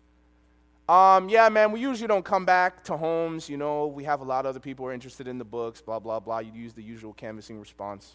Um, 0.88 1.28
yeah, 1.28 1.48
man, 1.48 1.70
we 1.70 1.78
usually 1.78 2.08
don't 2.08 2.24
come 2.24 2.44
back 2.44 2.82
to 2.84 2.96
homes. 2.96 3.48
You 3.48 3.56
know, 3.56 3.86
we 3.86 4.02
have 4.04 4.22
a 4.22 4.24
lot 4.24 4.44
of 4.44 4.50
other 4.50 4.60
people 4.60 4.84
who 4.84 4.90
are 4.90 4.92
interested 4.92 5.28
in 5.28 5.38
the 5.38 5.44
books, 5.44 5.80
blah, 5.80 6.00
blah, 6.00 6.18
blah. 6.18 6.40
You 6.40 6.52
use 6.52 6.72
the 6.72 6.82
usual 6.82 7.12
canvassing 7.12 7.60
response. 7.60 8.14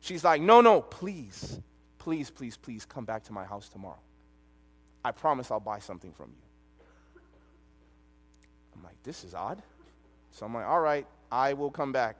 She's 0.00 0.24
like, 0.24 0.40
No, 0.40 0.60
no, 0.60 0.80
please, 0.80 1.60
please, 1.98 2.30
please, 2.30 2.56
please 2.56 2.84
come 2.84 3.04
back 3.04 3.24
to 3.24 3.32
my 3.32 3.44
house 3.44 3.68
tomorrow. 3.68 4.00
I 5.04 5.12
promise 5.12 5.50
I'll 5.50 5.60
buy 5.60 5.78
something 5.78 6.12
from 6.12 6.30
you. 6.30 6.49
I'm 8.80 8.84
like, 8.86 9.02
this 9.02 9.24
is 9.24 9.34
odd. 9.34 9.62
So 10.30 10.46
I'm 10.46 10.54
like, 10.54 10.66
all 10.66 10.80
right, 10.80 11.06
I 11.30 11.52
will 11.52 11.70
come 11.70 11.92
back. 11.92 12.16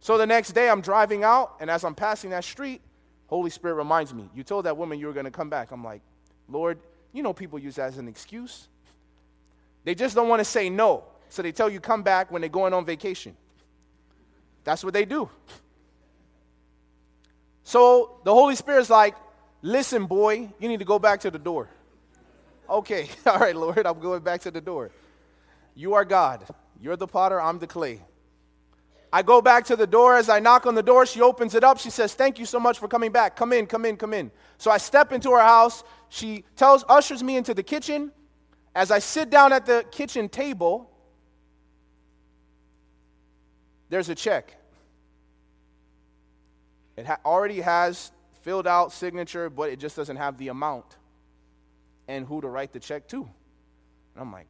So 0.00 0.18
the 0.18 0.26
next 0.26 0.52
day 0.52 0.68
I'm 0.68 0.82
driving 0.82 1.24
out, 1.24 1.56
and 1.58 1.70
as 1.70 1.84
I'm 1.84 1.94
passing 1.94 2.30
that 2.30 2.44
street, 2.44 2.82
Holy 3.28 3.50
Spirit 3.50 3.74
reminds 3.74 4.12
me, 4.12 4.28
you 4.34 4.42
told 4.42 4.66
that 4.66 4.76
woman 4.76 4.98
you 4.98 5.06
were 5.06 5.14
going 5.14 5.24
to 5.24 5.30
come 5.30 5.48
back. 5.48 5.70
I'm 5.72 5.82
like, 5.82 6.02
Lord, 6.48 6.78
you 7.12 7.22
know 7.22 7.32
people 7.32 7.58
use 7.58 7.76
that 7.76 7.86
as 7.88 7.98
an 7.98 8.08
excuse. 8.08 8.68
They 9.84 9.94
just 9.94 10.14
don't 10.14 10.28
want 10.28 10.40
to 10.40 10.44
say 10.44 10.68
no. 10.68 11.04
So 11.30 11.40
they 11.42 11.50
tell 11.50 11.70
you 11.70 11.80
come 11.80 12.02
back 12.02 12.30
when 12.30 12.42
they're 12.42 12.48
going 12.48 12.74
on 12.74 12.84
vacation. 12.84 13.34
That's 14.64 14.84
what 14.84 14.92
they 14.92 15.06
do. 15.06 15.30
So 17.64 18.18
the 18.22 18.34
Holy 18.34 18.54
Spirit's 18.54 18.90
like, 18.90 19.16
listen, 19.62 20.04
boy, 20.06 20.52
you 20.60 20.68
need 20.68 20.80
to 20.80 20.84
go 20.84 20.98
back 20.98 21.20
to 21.20 21.30
the 21.30 21.38
door. 21.38 21.68
Okay, 22.68 23.08
all 23.26 23.38
right, 23.38 23.56
Lord, 23.56 23.86
I'm 23.86 23.98
going 23.98 24.20
back 24.20 24.42
to 24.42 24.50
the 24.50 24.60
door. 24.60 24.90
You 25.76 25.94
are 25.94 26.04
God. 26.04 26.44
You're 26.80 26.96
the 26.96 27.06
potter, 27.06 27.40
I'm 27.40 27.60
the 27.60 27.66
clay. 27.66 28.00
I 29.12 29.22
go 29.22 29.40
back 29.40 29.66
to 29.66 29.76
the 29.76 29.86
door. 29.86 30.16
As 30.16 30.28
I 30.28 30.40
knock 30.40 30.66
on 30.66 30.74
the 30.74 30.82
door, 30.82 31.06
she 31.06 31.20
opens 31.20 31.54
it 31.54 31.62
up. 31.62 31.78
She 31.78 31.90
says, 31.90 32.14
Thank 32.14 32.38
you 32.38 32.46
so 32.46 32.58
much 32.58 32.78
for 32.78 32.88
coming 32.88 33.12
back. 33.12 33.36
Come 33.36 33.52
in, 33.52 33.66
come 33.66 33.84
in, 33.84 33.96
come 33.96 34.12
in. 34.12 34.30
So 34.58 34.70
I 34.70 34.78
step 34.78 35.12
into 35.12 35.30
her 35.30 35.40
house. 35.40 35.84
She 36.08 36.44
tells, 36.56 36.84
ushers 36.88 37.22
me 37.22 37.36
into 37.36 37.54
the 37.54 37.62
kitchen. 37.62 38.10
As 38.74 38.90
I 38.90 38.98
sit 38.98 39.30
down 39.30 39.52
at 39.52 39.64
the 39.64 39.84
kitchen 39.90 40.28
table, 40.28 40.90
there's 43.88 44.08
a 44.08 44.14
check. 44.14 44.54
It 46.96 47.06
ha- 47.06 47.20
already 47.24 47.60
has 47.60 48.12
filled 48.42 48.66
out 48.66 48.92
signature, 48.92 49.50
but 49.50 49.70
it 49.70 49.78
just 49.78 49.96
doesn't 49.96 50.16
have 50.16 50.38
the 50.38 50.48
amount 50.48 50.96
and 52.08 52.26
who 52.26 52.40
to 52.40 52.48
write 52.48 52.72
the 52.72 52.80
check 52.80 53.08
to. 53.08 53.22
And 53.22 53.28
I'm 54.18 54.32
like, 54.32 54.46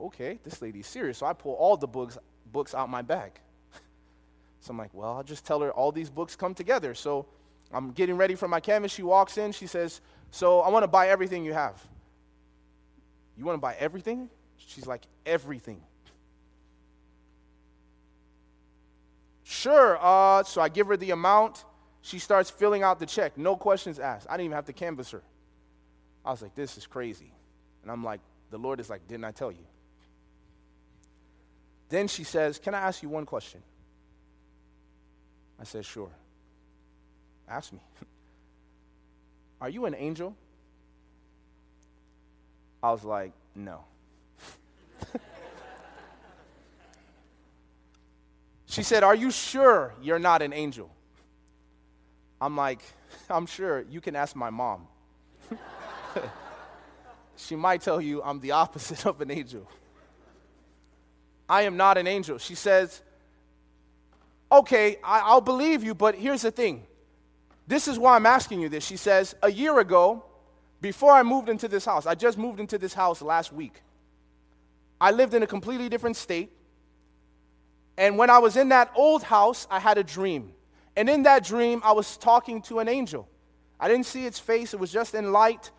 okay, 0.00 0.38
this 0.44 0.60
lady's 0.62 0.86
serious. 0.86 1.18
So 1.18 1.26
I 1.26 1.32
pull 1.32 1.52
all 1.54 1.76
the 1.76 1.86
books, 1.86 2.18
books 2.52 2.74
out 2.74 2.88
my 2.88 3.02
bag. 3.02 3.32
so 4.60 4.70
I'm 4.70 4.78
like, 4.78 4.92
well, 4.92 5.16
I'll 5.16 5.22
just 5.22 5.44
tell 5.44 5.60
her 5.60 5.70
all 5.72 5.92
these 5.92 6.10
books 6.10 6.36
come 6.36 6.54
together. 6.54 6.94
So 6.94 7.26
I'm 7.72 7.92
getting 7.92 8.16
ready 8.16 8.34
for 8.34 8.48
my 8.48 8.60
canvas. 8.60 8.92
She 8.92 9.02
walks 9.02 9.38
in. 9.38 9.52
She 9.52 9.66
says, 9.66 10.00
so 10.30 10.60
I 10.60 10.68
want 10.68 10.82
to 10.82 10.88
buy 10.88 11.08
everything 11.08 11.44
you 11.44 11.52
have. 11.52 11.82
You 13.36 13.44
want 13.44 13.56
to 13.56 13.60
buy 13.60 13.76
everything? 13.78 14.30
She's 14.56 14.86
like, 14.86 15.02
Everything. 15.26 15.80
Sure. 19.42 19.98
Uh, 20.00 20.42
so 20.42 20.60
I 20.60 20.68
give 20.68 20.88
her 20.88 20.96
the 20.96 21.12
amount. 21.12 21.64
She 22.02 22.18
starts 22.18 22.50
filling 22.50 22.82
out 22.82 22.98
the 22.98 23.06
check. 23.06 23.38
No 23.38 23.56
questions 23.56 23.98
asked. 23.98 24.26
I 24.28 24.32
didn't 24.34 24.46
even 24.46 24.56
have 24.56 24.66
to 24.66 24.72
canvass 24.72 25.10
her. 25.12 25.22
I 26.24 26.30
was 26.30 26.42
like, 26.42 26.54
this 26.54 26.76
is 26.76 26.86
crazy. 26.86 27.32
And 27.82 27.90
I'm 27.90 28.04
like, 28.04 28.20
the 28.50 28.58
Lord 28.58 28.80
is 28.80 28.90
like, 28.90 29.06
didn't 29.08 29.24
I 29.24 29.32
tell 29.32 29.52
you? 29.52 29.64
Then 31.88 32.08
she 32.08 32.24
says, 32.24 32.58
Can 32.58 32.74
I 32.74 32.80
ask 32.80 33.02
you 33.02 33.08
one 33.08 33.26
question? 33.26 33.62
I 35.60 35.64
said, 35.64 35.84
Sure. 35.84 36.10
Ask 37.48 37.72
me. 37.72 37.80
Are 39.60 39.68
you 39.68 39.86
an 39.86 39.94
angel? 39.94 40.34
I 42.82 42.90
was 42.90 43.04
like, 43.04 43.32
No. 43.54 43.84
she 48.66 48.82
said, 48.82 49.02
Are 49.02 49.14
you 49.14 49.30
sure 49.30 49.94
you're 50.02 50.18
not 50.18 50.42
an 50.42 50.52
angel? 50.52 50.90
I'm 52.40 52.56
like, 52.56 52.80
I'm 53.30 53.46
sure. 53.46 53.84
You 53.88 54.00
can 54.00 54.16
ask 54.16 54.34
my 54.36 54.50
mom. 54.50 54.86
she 57.36 57.56
might 57.56 57.80
tell 57.80 58.00
you 58.00 58.22
I'm 58.22 58.40
the 58.40 58.50
opposite 58.52 59.06
of 59.06 59.20
an 59.20 59.30
angel. 59.30 59.68
I 61.48 61.62
am 61.62 61.76
not 61.76 61.98
an 61.98 62.06
angel. 62.06 62.38
She 62.38 62.54
says, 62.54 63.02
Okay, 64.50 64.98
I, 65.02 65.34
will 65.34 65.40
believe 65.40 65.82
you, 65.82 65.94
but 65.94 66.14
here's 66.14 66.42
the 66.42 66.50
thing. 66.50 66.84
This 67.66 67.88
is 67.88 67.98
why 67.98 68.14
I'm 68.14 68.26
asking 68.26 68.60
you 68.60 68.68
this. 68.68 68.84
She 68.84 68.96
says, 68.96 69.34
A 69.42 69.50
year 69.50 69.78
ago, 69.80 70.24
before 70.80 71.12
I 71.12 71.22
moved 71.22 71.48
into 71.48 71.66
this 71.66 71.84
house, 71.84 72.06
I 72.06 72.14
just 72.14 72.38
moved 72.38 72.60
into 72.60 72.78
this 72.78 72.94
house 72.94 73.22
last 73.22 73.52
week. 73.52 73.82
I 75.00 75.10
lived 75.10 75.34
in 75.34 75.42
a 75.42 75.46
completely 75.46 75.88
different 75.88 76.16
state. 76.16 76.52
And 77.96 78.18
when 78.18 78.30
I 78.30 78.38
was 78.38 78.56
in 78.56 78.68
that 78.70 78.90
old 78.94 79.22
house, 79.22 79.66
I 79.70 79.78
had 79.78 79.98
a 79.98 80.04
dream. 80.04 80.52
And 80.96 81.08
in 81.08 81.22
that 81.24 81.44
dream, 81.44 81.80
I 81.84 81.92
was 81.92 82.16
talking 82.16 82.62
to 82.62 82.78
an 82.80 82.88
angel. 82.88 83.28
I 83.78 83.88
didn't 83.88 84.06
see 84.06 84.26
its 84.26 84.38
face, 84.38 84.74
it 84.74 84.80
was 84.80 84.92
just 84.92 85.14
in 85.14 85.32
light. 85.32 85.70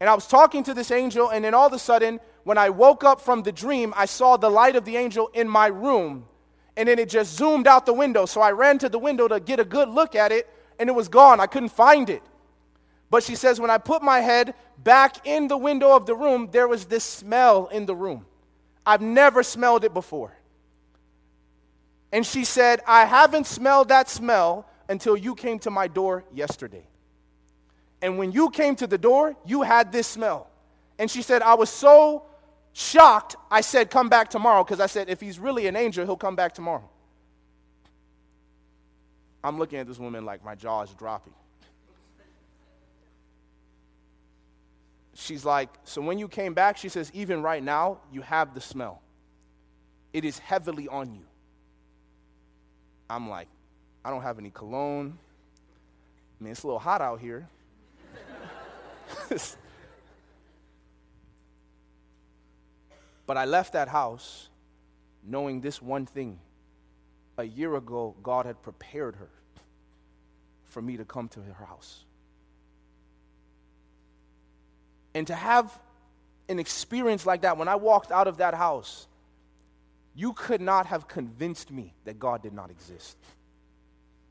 And 0.00 0.08
I 0.08 0.14
was 0.14 0.26
talking 0.26 0.64
to 0.64 0.74
this 0.74 0.90
angel, 0.90 1.28
and 1.28 1.44
then 1.44 1.54
all 1.54 1.66
of 1.66 1.72
a 1.72 1.78
sudden, 1.78 2.18
when 2.44 2.58
I 2.58 2.70
woke 2.70 3.04
up 3.04 3.20
from 3.20 3.42
the 3.42 3.52
dream, 3.52 3.92
I 3.96 4.06
saw 4.06 4.36
the 4.36 4.50
light 4.50 4.76
of 4.76 4.84
the 4.84 4.96
angel 4.96 5.30
in 5.34 5.48
my 5.48 5.68
room. 5.68 6.26
And 6.76 6.88
then 6.88 6.98
it 6.98 7.08
just 7.08 7.36
zoomed 7.36 7.66
out 7.66 7.86
the 7.86 7.92
window. 7.92 8.26
So 8.26 8.40
I 8.40 8.52
ran 8.52 8.78
to 8.78 8.88
the 8.88 8.98
window 8.98 9.28
to 9.28 9.38
get 9.40 9.60
a 9.60 9.64
good 9.64 9.88
look 9.88 10.14
at 10.14 10.32
it, 10.32 10.48
and 10.78 10.88
it 10.88 10.92
was 10.92 11.08
gone. 11.08 11.38
I 11.38 11.46
couldn't 11.46 11.68
find 11.68 12.08
it. 12.08 12.22
But 13.10 13.22
she 13.22 13.34
says, 13.34 13.60
when 13.60 13.70
I 13.70 13.76
put 13.78 14.02
my 14.02 14.20
head 14.20 14.54
back 14.82 15.26
in 15.26 15.46
the 15.46 15.56
window 15.56 15.94
of 15.94 16.06
the 16.06 16.14
room, 16.14 16.48
there 16.50 16.66
was 16.66 16.86
this 16.86 17.04
smell 17.04 17.66
in 17.66 17.84
the 17.84 17.94
room. 17.94 18.24
I've 18.86 19.02
never 19.02 19.42
smelled 19.42 19.84
it 19.84 19.92
before. 19.92 20.32
And 22.10 22.26
she 22.26 22.44
said, 22.44 22.80
I 22.86 23.04
haven't 23.04 23.46
smelled 23.46 23.88
that 23.88 24.08
smell 24.08 24.66
until 24.88 25.16
you 25.16 25.34
came 25.34 25.58
to 25.60 25.70
my 25.70 25.88
door 25.88 26.24
yesterday. 26.32 26.86
And 28.00 28.18
when 28.18 28.32
you 28.32 28.50
came 28.50 28.74
to 28.76 28.86
the 28.86 28.98
door, 28.98 29.36
you 29.46 29.62
had 29.62 29.92
this 29.92 30.06
smell. 30.06 30.48
And 30.98 31.10
she 31.10 31.22
said, 31.22 31.42
I 31.42 31.54
was 31.54 31.70
so 31.70 32.24
shocked, 32.72 33.36
I 33.50 33.60
said, 33.60 33.90
Come 33.90 34.08
back 34.08 34.28
tomorrow, 34.28 34.64
because 34.64 34.80
I 34.80 34.86
said, 34.86 35.08
If 35.08 35.20
he's 35.20 35.38
really 35.38 35.66
an 35.66 35.76
angel, 35.76 36.04
he'll 36.04 36.16
come 36.16 36.36
back 36.36 36.54
tomorrow. 36.54 36.88
I'm 39.44 39.58
looking 39.58 39.78
at 39.78 39.86
this 39.86 39.98
woman 39.98 40.24
like 40.24 40.44
my 40.44 40.54
jaw 40.54 40.82
is 40.82 40.90
dropping. 40.94 41.34
She's 45.14 45.44
like, 45.44 45.68
So 45.84 46.00
when 46.00 46.18
you 46.18 46.28
came 46.28 46.54
back, 46.54 46.76
she 46.76 46.88
says, 46.88 47.10
Even 47.14 47.42
right 47.42 47.62
now, 47.62 47.98
you 48.12 48.22
have 48.22 48.54
the 48.54 48.60
smell. 48.60 49.02
It 50.12 50.24
is 50.24 50.38
heavily 50.38 50.88
on 50.88 51.14
you. 51.14 51.24
I'm 53.08 53.28
like, 53.28 53.48
I 54.04 54.10
don't 54.10 54.22
have 54.22 54.38
any 54.38 54.50
cologne. 54.50 55.18
I 56.40 56.44
mean, 56.44 56.52
it's 56.52 56.62
a 56.62 56.66
little 56.66 56.80
hot 56.80 57.00
out 57.00 57.20
here. 57.20 57.48
but 63.26 63.36
I 63.36 63.44
left 63.44 63.72
that 63.74 63.88
house 63.88 64.48
knowing 65.22 65.60
this 65.60 65.80
one 65.80 66.06
thing. 66.06 66.38
A 67.38 67.44
year 67.44 67.76
ago, 67.76 68.14
God 68.22 68.46
had 68.46 68.62
prepared 68.62 69.16
her 69.16 69.30
for 70.66 70.82
me 70.82 70.96
to 70.96 71.04
come 71.04 71.28
to 71.28 71.40
her 71.40 71.64
house. 71.64 72.04
And 75.14 75.26
to 75.26 75.34
have 75.34 75.78
an 76.48 76.58
experience 76.58 77.24
like 77.26 77.42
that, 77.42 77.56
when 77.56 77.68
I 77.68 77.76
walked 77.76 78.10
out 78.10 78.26
of 78.26 78.38
that 78.38 78.54
house, 78.54 79.06
you 80.14 80.32
could 80.32 80.60
not 80.60 80.86
have 80.86 81.08
convinced 81.08 81.70
me 81.70 81.94
that 82.04 82.18
God 82.18 82.42
did 82.42 82.52
not 82.52 82.70
exist. 82.70 83.16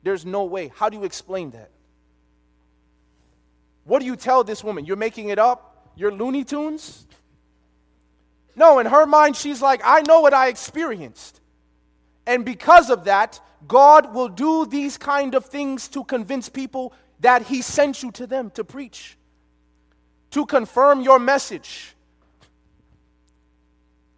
There's 0.02 0.24
no 0.24 0.44
way. 0.44 0.72
How 0.74 0.88
do 0.88 0.96
you 0.96 1.04
explain 1.04 1.50
that? 1.52 1.70
What 3.84 4.00
do 4.00 4.06
you 4.06 4.16
tell 4.16 4.44
this 4.44 4.62
woman? 4.62 4.84
You're 4.84 4.96
making 4.96 5.30
it 5.30 5.38
up? 5.38 5.90
You're 5.96 6.12
Looney 6.12 6.44
Tunes? 6.44 7.06
No, 8.54 8.78
in 8.78 8.86
her 8.86 9.06
mind, 9.06 9.36
she's 9.36 9.62
like, 9.62 9.80
I 9.84 10.02
know 10.02 10.20
what 10.20 10.34
I 10.34 10.48
experienced. 10.48 11.40
And 12.26 12.44
because 12.44 12.90
of 12.90 13.04
that, 13.04 13.40
God 13.66 14.14
will 14.14 14.28
do 14.28 14.66
these 14.66 14.98
kind 14.98 15.34
of 15.34 15.46
things 15.46 15.88
to 15.88 16.04
convince 16.04 16.48
people 16.48 16.92
that 17.20 17.42
He 17.42 17.62
sent 17.62 18.02
you 18.02 18.10
to 18.12 18.26
them 18.26 18.50
to 18.50 18.64
preach, 18.64 19.16
to 20.30 20.44
confirm 20.46 21.00
your 21.00 21.18
message, 21.18 21.94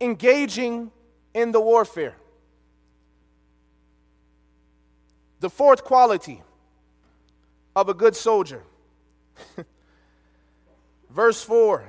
engaging 0.00 0.90
in 1.32 1.52
the 1.52 1.60
warfare. 1.60 2.16
The 5.40 5.50
fourth 5.50 5.84
quality 5.84 6.42
of 7.76 7.88
a 7.88 7.94
good 7.94 8.16
soldier. 8.16 8.62
Verse 11.10 11.42
4, 11.42 11.84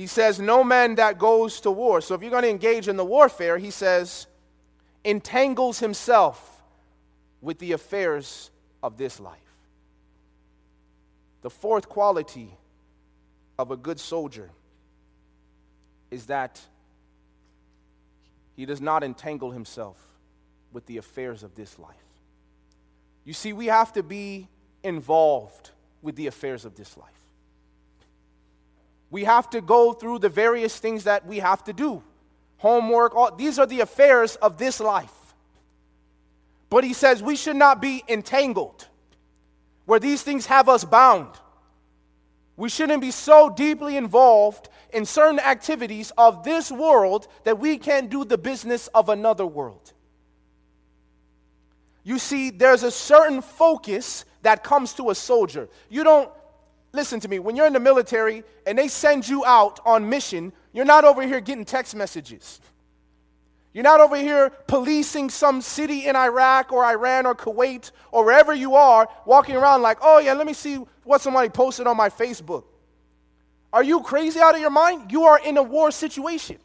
he 0.00 0.06
says, 0.06 0.40
No 0.40 0.64
man 0.64 0.94
that 0.94 1.18
goes 1.18 1.60
to 1.60 1.70
war. 1.70 2.00
So 2.00 2.14
if 2.14 2.22
you're 2.22 2.30
going 2.30 2.44
to 2.44 2.48
engage 2.48 2.88
in 2.88 2.96
the 2.96 3.04
warfare, 3.04 3.58
he 3.58 3.70
says, 3.70 4.26
entangles 5.04 5.78
himself 5.78 6.62
with 7.42 7.58
the 7.58 7.72
affairs 7.72 8.50
of 8.82 8.96
this 8.96 9.20
life. 9.20 9.36
The 11.42 11.50
fourth 11.50 11.86
quality 11.90 12.56
of 13.58 13.70
a 13.72 13.76
good 13.76 14.00
soldier 14.00 14.48
is 16.10 16.24
that 16.26 16.58
he 18.56 18.64
does 18.64 18.80
not 18.80 19.04
entangle 19.04 19.50
himself 19.50 19.98
with 20.72 20.86
the 20.86 20.96
affairs 20.96 21.42
of 21.42 21.54
this 21.54 21.78
life. 21.78 21.94
You 23.26 23.34
see, 23.34 23.52
we 23.52 23.66
have 23.66 23.92
to 23.92 24.02
be 24.02 24.48
involved 24.82 25.72
with 26.00 26.16
the 26.16 26.26
affairs 26.26 26.64
of 26.64 26.74
this 26.74 26.96
life. 26.96 27.19
We 29.10 29.24
have 29.24 29.50
to 29.50 29.60
go 29.60 29.92
through 29.92 30.20
the 30.20 30.28
various 30.28 30.78
things 30.78 31.04
that 31.04 31.26
we 31.26 31.40
have 31.40 31.64
to 31.64 31.72
do 31.72 32.02
homework, 32.60 33.14
all, 33.16 33.34
these 33.34 33.58
are 33.58 33.64
the 33.64 33.80
affairs 33.80 34.36
of 34.36 34.58
this 34.58 34.80
life. 34.80 35.34
But 36.68 36.84
he 36.84 36.92
says 36.92 37.22
we 37.22 37.34
should 37.34 37.56
not 37.56 37.80
be 37.80 38.04
entangled 38.06 38.86
where 39.86 39.98
these 39.98 40.22
things 40.22 40.46
have 40.46 40.68
us 40.68 40.84
bound. 40.84 41.28
We 42.56 42.68
shouldn't 42.68 43.00
be 43.00 43.10
so 43.10 43.48
deeply 43.48 43.96
involved 43.96 44.68
in 44.92 45.06
certain 45.06 45.40
activities 45.40 46.12
of 46.18 46.44
this 46.44 46.70
world 46.70 47.26
that 47.44 47.58
we 47.58 47.78
can't 47.78 48.10
do 48.10 48.26
the 48.26 48.36
business 48.36 48.88
of 48.88 49.08
another 49.08 49.46
world. 49.46 49.94
You 52.04 52.18
see, 52.18 52.50
there's 52.50 52.82
a 52.82 52.90
certain 52.90 53.40
focus 53.40 54.26
that 54.42 54.62
comes 54.62 54.92
to 54.94 55.08
a 55.08 55.14
soldier. 55.14 55.68
You 55.88 56.04
don't, 56.04 56.30
listen 56.92 57.20
to 57.20 57.28
me, 57.28 57.38
when 57.38 57.56
you're 57.56 57.66
in 57.66 57.72
the 57.72 57.80
military 57.80 58.44
and 58.66 58.78
they 58.78 58.88
send 58.88 59.28
you 59.28 59.44
out 59.44 59.80
on 59.84 60.08
mission, 60.08 60.52
you're 60.72 60.84
not 60.84 61.04
over 61.04 61.22
here 61.22 61.40
getting 61.40 61.64
text 61.64 61.94
messages. 61.94 62.60
You're 63.72 63.84
not 63.84 64.00
over 64.00 64.16
here 64.16 64.50
policing 64.66 65.30
some 65.30 65.60
city 65.60 66.06
in 66.06 66.16
Iraq 66.16 66.72
or 66.72 66.84
Iran 66.84 67.26
or 67.26 67.34
Kuwait 67.36 67.92
or 68.10 68.24
wherever 68.24 68.52
you 68.52 68.74
are, 68.74 69.08
walking 69.24 69.54
around 69.54 69.82
like, 69.82 69.98
oh 70.02 70.18
yeah, 70.18 70.32
let 70.32 70.46
me 70.46 70.52
see 70.52 70.76
what 71.04 71.20
somebody 71.20 71.48
posted 71.48 71.86
on 71.86 71.96
my 71.96 72.08
Facebook. 72.08 72.64
Are 73.72 73.84
you 73.84 74.00
crazy 74.00 74.40
out 74.40 74.56
of 74.56 74.60
your 74.60 74.70
mind? 74.70 75.12
You 75.12 75.24
are 75.24 75.38
in 75.38 75.56
a 75.56 75.62
war 75.62 75.92
situation. 75.92 76.58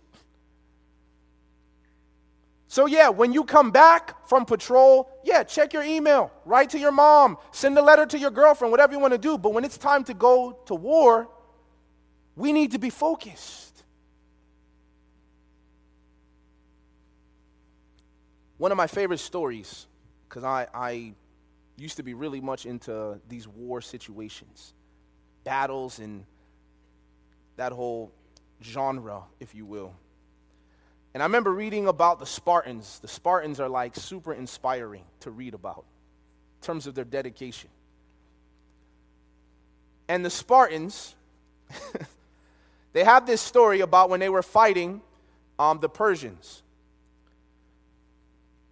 So, 2.67 2.87
yeah, 2.87 3.09
when 3.09 3.31
you 3.31 3.43
come 3.43 3.71
back 3.71 4.27
from 4.27 4.45
patrol, 4.45 5.09
yeah, 5.23 5.43
check 5.43 5.71
your 5.71 5.83
email, 5.83 6.31
write 6.45 6.71
to 6.71 6.79
your 6.79 6.91
mom, 6.91 7.37
send 7.51 7.77
a 7.77 7.81
letter 7.81 8.05
to 8.07 8.17
your 8.17 8.31
girlfriend, 8.31 8.71
whatever 8.71 8.93
you 8.93 8.99
want 8.99 9.13
to 9.13 9.19
do. 9.19 9.37
But 9.37 9.53
when 9.53 9.63
it's 9.63 9.77
time 9.77 10.03
to 10.05 10.13
go 10.13 10.59
to 10.65 10.75
war, 10.75 11.29
we 12.35 12.51
need 12.51 12.71
to 12.71 12.79
be 12.79 12.89
focused. 12.89 13.83
One 18.57 18.71
of 18.71 18.77
my 18.77 18.87
favorite 18.87 19.19
stories, 19.19 19.85
because 20.27 20.43
I, 20.43 20.67
I 20.73 21.13
used 21.77 21.97
to 21.97 22.03
be 22.03 22.13
really 22.13 22.41
much 22.41 22.65
into 22.65 23.19
these 23.27 23.47
war 23.47 23.81
situations, 23.81 24.73
battles, 25.43 25.99
and 25.99 26.25
that 27.57 27.71
whole 27.73 28.11
genre, 28.63 29.23
if 29.39 29.53
you 29.53 29.65
will. 29.65 29.93
And 31.15 31.23
I 31.23 31.27
remember 31.27 31.53
reading 31.53 31.87
about 31.87 32.19
the 32.19 32.25
Spartans. 32.25 32.99
The 32.99 33.07
Spartans 33.07 33.61
are 33.61 33.69
like 33.69 33.95
super 33.95 34.33
inspiring 34.33 35.05
to 35.21 35.31
read 35.31 35.53
about 35.53 35.85
in 36.59 36.65
terms 36.65 36.87
of 36.87 36.93
their 36.93 37.05
dedication. 37.05 37.69
And 40.09 40.25
the 40.25 40.29
Spartans, 40.29 41.15
they 42.91 43.05
have 43.05 43.25
this 43.25 43.39
story 43.39 43.79
about 43.79 44.09
when 44.09 44.19
they 44.19 44.27
were 44.27 44.43
fighting 44.43 45.01
um, 45.57 45.79
the 45.79 45.87
Persians. 45.87 46.61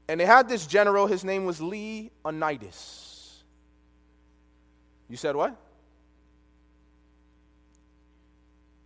And 0.10 0.20
they 0.20 0.26
had 0.26 0.50
this 0.50 0.68
general, 0.68 1.08
his 1.08 1.24
name 1.24 1.46
was 1.46 1.62
Leonidas. 1.62 3.42
You 5.08 5.16
said 5.16 5.38
what? 5.38 5.56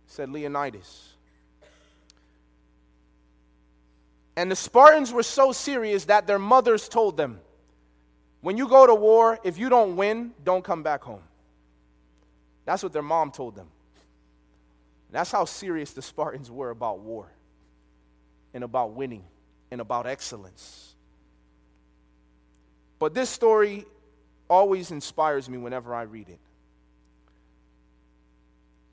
Said 0.06 0.30
Leonidas. 0.30 1.17
And 4.38 4.48
the 4.48 4.54
Spartans 4.54 5.12
were 5.12 5.24
so 5.24 5.50
serious 5.50 6.04
that 6.04 6.28
their 6.28 6.38
mothers 6.38 6.88
told 6.88 7.16
them, 7.16 7.40
when 8.40 8.56
you 8.56 8.68
go 8.68 8.86
to 8.86 8.94
war, 8.94 9.36
if 9.42 9.58
you 9.58 9.68
don't 9.68 9.96
win, 9.96 10.32
don't 10.44 10.62
come 10.62 10.84
back 10.84 11.02
home. 11.02 11.24
That's 12.64 12.84
what 12.84 12.92
their 12.92 13.02
mom 13.02 13.32
told 13.32 13.56
them. 13.56 13.66
That's 15.10 15.32
how 15.32 15.44
serious 15.44 15.92
the 15.92 16.02
Spartans 16.02 16.52
were 16.52 16.70
about 16.70 17.00
war 17.00 17.26
and 18.54 18.62
about 18.62 18.92
winning 18.92 19.24
and 19.72 19.80
about 19.80 20.06
excellence. 20.06 20.94
But 23.00 23.14
this 23.14 23.30
story 23.30 23.86
always 24.48 24.92
inspires 24.92 25.50
me 25.50 25.58
whenever 25.58 25.92
I 25.92 26.02
read 26.02 26.28
it. 26.28 26.34
it 26.34 26.38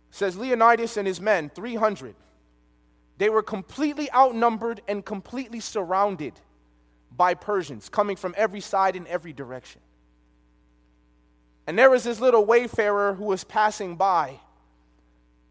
says 0.09 0.35
Leonidas 0.35 0.97
and 0.97 1.05
his 1.05 1.21
men, 1.21 1.51
300, 1.53 2.15
they 3.17 3.29
were 3.29 3.43
completely 3.43 4.11
outnumbered 4.11 4.81
and 4.87 5.03
completely 5.03 5.59
surrounded 5.59 6.33
by 7.15 7.33
Persians 7.33 7.89
coming 7.89 8.15
from 8.15 8.33
every 8.37 8.59
side 8.59 8.95
in 8.95 9.07
every 9.07 9.33
direction. 9.33 9.81
And 11.67 11.79
there 11.79 11.89
was 11.89 12.03
this 12.03 12.19
little 12.19 12.45
wayfarer 12.45 13.13
who 13.13 13.25
was 13.25 13.43
passing 13.43 13.95
by. 13.95 14.39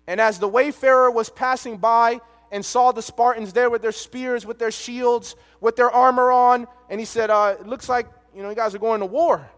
And 0.07 0.21
as 0.21 0.39
the 0.39 0.49
wayfarer 0.49 1.11
was 1.11 1.31
passing 1.31 1.79
by 1.79 2.21
and 2.53 2.65
saw 2.65 2.93
the 2.93 3.03
Spartans 3.03 3.53
there 3.53 3.71
with 3.71 3.83
their 3.83 3.93
spears, 3.93 4.47
with 4.47 4.59
their 4.59 4.71
shields, 4.71 5.35
with 5.61 5.77
their 5.77 5.91
armor 5.91 6.31
on, 6.31 6.69
and 6.91 7.01
he 7.01 7.07
said, 7.07 7.31
uh, 7.31 7.57
It 7.59 7.67
looks 7.67 7.89
like 7.89 8.07
you 8.35 8.43
know, 8.43 8.51
you 8.51 8.55
guys 8.55 8.75
are 8.75 8.79
going 8.79 9.01
to 9.01 9.07
war. 9.07 9.49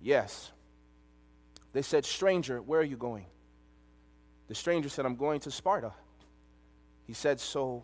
Yes. 0.00 0.50
They 1.72 1.82
said, 1.82 2.04
Stranger, 2.04 2.62
where 2.62 2.80
are 2.80 2.84
you 2.84 2.96
going? 2.96 3.26
The 4.48 4.54
stranger 4.54 4.88
said, 4.88 5.06
I'm 5.06 5.16
going 5.16 5.40
to 5.40 5.50
Sparta. 5.50 5.92
He 7.06 7.12
said, 7.12 7.40
So 7.40 7.82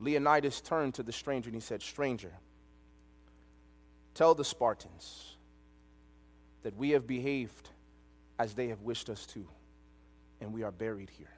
Leonidas 0.00 0.60
turned 0.60 0.94
to 0.94 1.02
the 1.02 1.12
stranger 1.12 1.48
and 1.48 1.54
he 1.54 1.60
said, 1.60 1.82
Stranger, 1.82 2.32
tell 4.14 4.34
the 4.34 4.44
Spartans 4.44 5.36
that 6.62 6.76
we 6.76 6.90
have 6.90 7.06
behaved 7.06 7.68
as 8.38 8.54
they 8.54 8.68
have 8.68 8.80
wished 8.80 9.10
us 9.10 9.26
to, 9.26 9.46
and 10.40 10.52
we 10.52 10.62
are 10.62 10.72
buried 10.72 11.10
here. 11.10 11.30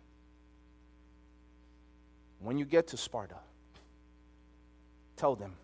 When 2.40 2.58
you 2.58 2.64
get 2.64 2.88
to 2.88 2.96
Sparta, 2.96 3.36
tell 5.16 5.34
them 5.34 5.54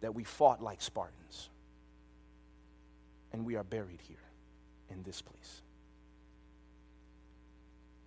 that 0.00 0.14
we 0.14 0.24
fought 0.24 0.62
like 0.62 0.80
Spartans, 0.80 1.48
and 3.32 3.44
we 3.44 3.56
are 3.56 3.64
buried 3.64 4.00
here 4.00 4.16
in 4.90 5.02
this 5.02 5.22
place. 5.22 5.62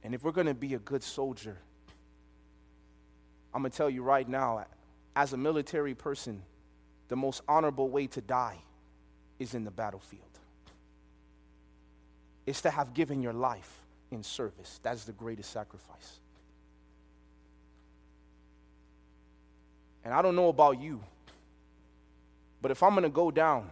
And 0.06 0.14
if 0.14 0.24
we're 0.24 0.32
going 0.32 0.46
to 0.46 0.54
be 0.54 0.76
a 0.76 0.80
good 0.80 1.02
soldier, 1.02 1.58
I'm 3.52 3.64
going 3.64 3.72
to 3.72 3.76
tell 3.76 3.90
you 3.90 4.04
right 4.04 4.30
now, 4.30 4.64
as 5.16 5.34
a 5.34 5.38
military 5.38 5.96
person, 5.96 6.44
the 7.08 7.16
most 7.16 7.42
honorable 7.48 7.90
way 7.90 8.06
to 8.08 8.22
die 8.22 8.60
is 9.40 9.56
in 9.56 9.64
the 9.64 9.72
battlefield. 9.72 10.22
It's 12.46 12.62
to 12.62 12.70
have 12.70 12.94
given 12.94 13.24
your 13.24 13.34
life 13.34 13.82
in 14.12 14.22
service. 14.22 14.80
That's 14.84 15.06
the 15.06 15.12
greatest 15.12 15.50
sacrifice. 15.50 16.20
And 20.04 20.14
I 20.14 20.22
don't 20.22 20.36
know 20.36 20.50
about 20.50 20.80
you, 20.80 21.02
but 22.62 22.70
if 22.70 22.84
I'm 22.84 22.92
going 22.92 23.04
to 23.04 23.10
go 23.10 23.32
down, 23.32 23.72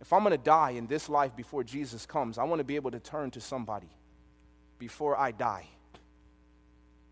if 0.00 0.12
I'm 0.12 0.24
going 0.24 0.32
to 0.32 0.36
die 0.36 0.70
in 0.70 0.88
this 0.88 1.08
life 1.08 1.36
before 1.36 1.62
Jesus 1.62 2.06
comes, 2.06 2.38
I 2.38 2.42
want 2.42 2.58
to 2.58 2.64
be 2.64 2.74
able 2.74 2.90
to 2.90 2.98
turn 2.98 3.30
to 3.30 3.40
somebody 3.40 3.86
before 4.78 5.18
I 5.18 5.30
die. 5.32 5.66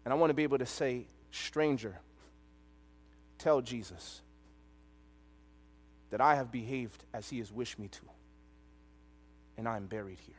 And 0.04 0.12
I 0.12 0.16
want 0.16 0.30
to 0.30 0.34
be 0.34 0.42
able 0.42 0.58
to 0.58 0.66
say, 0.66 1.06
Stranger, 1.30 1.98
tell 3.38 3.60
Jesus 3.60 4.20
that 6.10 6.20
I 6.20 6.36
have 6.36 6.52
behaved 6.52 7.04
as 7.12 7.28
he 7.28 7.38
has 7.38 7.50
wished 7.50 7.78
me 7.78 7.88
to, 7.88 8.02
and 9.56 9.66
I 9.66 9.76
am 9.76 9.86
buried 9.86 10.18
here. 10.20 10.34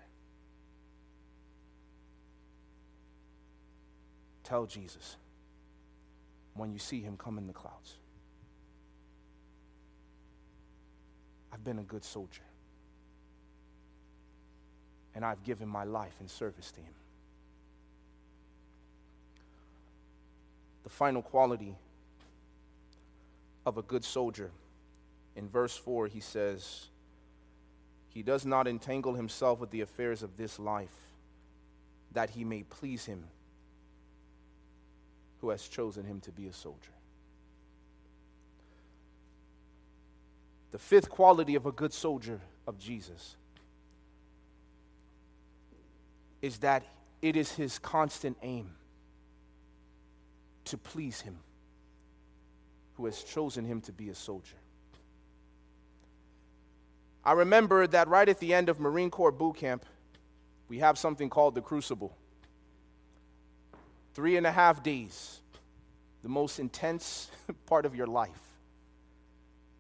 Tell 4.44 4.66
Jesus 4.68 5.18
when 6.54 6.72
you 6.72 6.80
see 6.80 7.02
him 7.02 7.18
come 7.18 7.38
in 7.38 7.48
the 7.48 7.54
clouds. 7.54 7.96
I've 11.52 11.64
been 11.64 11.80
a 11.80 11.84
good 11.84 12.06
soldier, 12.06 12.44
and 15.14 15.26
I've 15.26 15.44
given 15.44 15.68
my 15.68 15.84
life 15.84 16.14
in 16.22 16.28
service 16.28 16.72
to 16.74 16.80
him. 16.80 16.94
The 20.86 20.90
final 20.92 21.24
quality 21.24 21.76
of 23.66 23.80
a 23.80 23.82
good 23.82 24.06
soldier. 24.06 24.52
In 25.36 25.50
verse 25.50 25.76
4, 25.76 26.06
he 26.06 26.20
says, 26.20 26.86
He 28.10 28.22
does 28.22 28.46
not 28.46 28.68
entangle 28.68 29.16
himself 29.16 29.60
with 29.60 29.72
the 29.72 29.82
affairs 29.82 30.22
of 30.22 30.38
this 30.38 30.60
life, 30.60 30.96
that 32.12 32.30
he 32.30 32.44
may 32.46 32.62
please 32.62 33.04
him 33.06 33.24
who 35.42 35.50
has 35.50 35.68
chosen 35.68 36.06
him 36.06 36.22
to 36.22 36.32
be 36.32 36.46
a 36.46 36.54
soldier. 36.54 36.92
The 40.70 40.78
fifth 40.78 41.10
quality 41.10 41.56
of 41.56 41.66
a 41.66 41.72
good 41.72 41.94
soldier 41.94 42.40
of 42.68 42.78
Jesus 42.78 43.36
is 46.44 46.60
that 46.60 46.84
it 47.24 47.36
is 47.36 47.54
his 47.54 47.80
constant 47.80 48.38
aim 48.44 48.70
to 50.66 50.78
please 50.78 51.22
him 51.22 51.38
who 52.96 53.06
has 53.06 53.24
chosen 53.24 53.66
him 53.66 53.82
to 53.82 53.92
be 53.92 54.10
a 54.10 54.16
soldier. 54.16 54.56
I 57.24 57.34
remember 57.34 57.88
that 57.88 58.08
right 58.08 58.28
at 58.28 58.40
the 58.40 58.54
end 58.54 58.70
of 58.70 58.80
Marine 58.80 59.10
Corps 59.10 59.32
boot 59.32 59.58
camp, 59.58 59.86
we 60.70 60.80
have 60.80 60.98
something 60.98 61.30
called 61.30 61.56
the 61.56 61.62
Crucible. 61.62 62.16
Three 64.14 64.38
and 64.38 64.48
a 64.48 64.52
half 64.52 64.84
days, 64.84 65.42
the 66.22 66.30
most 66.30 66.60
intense 66.60 67.30
part 67.66 67.86
of 67.86 67.96
your 67.96 68.08
life. 68.08 68.30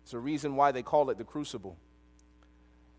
It's 0.04 0.14
a 0.14 0.20
reason 0.20 0.56
why 0.56 0.72
they 0.72 0.84
call 0.84 1.10
it 1.10 1.18
the 1.18 1.24
Crucible. 1.24 1.78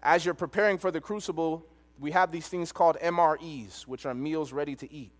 As 0.02 0.24
you're 0.24 0.34
preparing 0.34 0.78
for 0.78 0.90
the 0.90 1.00
Crucible, 1.00 1.66
we 1.98 2.12
have 2.12 2.30
these 2.30 2.48
things 2.48 2.72
called 2.72 2.96
MREs, 3.02 3.82
which 3.82 4.06
are 4.06 4.14
meals 4.14 4.52
ready 4.52 4.74
to 4.76 4.92
eat 4.92 5.12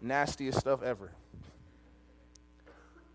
nastiest 0.00 0.58
stuff 0.58 0.82
ever. 0.82 1.12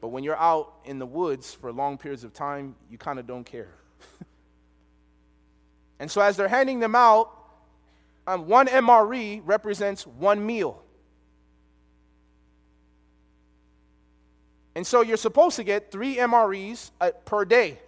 But 0.02 0.08
when 0.08 0.24
you're 0.24 0.38
out 0.38 0.74
in 0.84 0.98
the 0.98 1.06
woods 1.06 1.54
for 1.54 1.72
long 1.72 1.98
periods 1.98 2.24
of 2.24 2.34
time, 2.34 2.76
you 2.90 2.98
kind 2.98 3.20
of 3.20 3.28
don't 3.28 3.44
care. 3.44 3.70
and 6.00 6.10
so, 6.10 6.22
as 6.22 6.36
they're 6.36 6.48
handing 6.48 6.80
them 6.80 6.96
out, 6.96 7.32
um, 8.26 8.48
one 8.48 8.68
MRE 8.68 9.42
represents 9.46 10.08
one 10.08 10.44
meal. 10.44 10.82
And 14.76 14.86
so, 14.86 15.02
you're 15.02 15.18
supposed 15.18 15.56
to 15.58 15.64
get 15.64 15.92
three 15.92 16.16
MREs 16.16 16.90
uh, 17.00 17.12
per 17.26 17.46
day. 17.46 17.80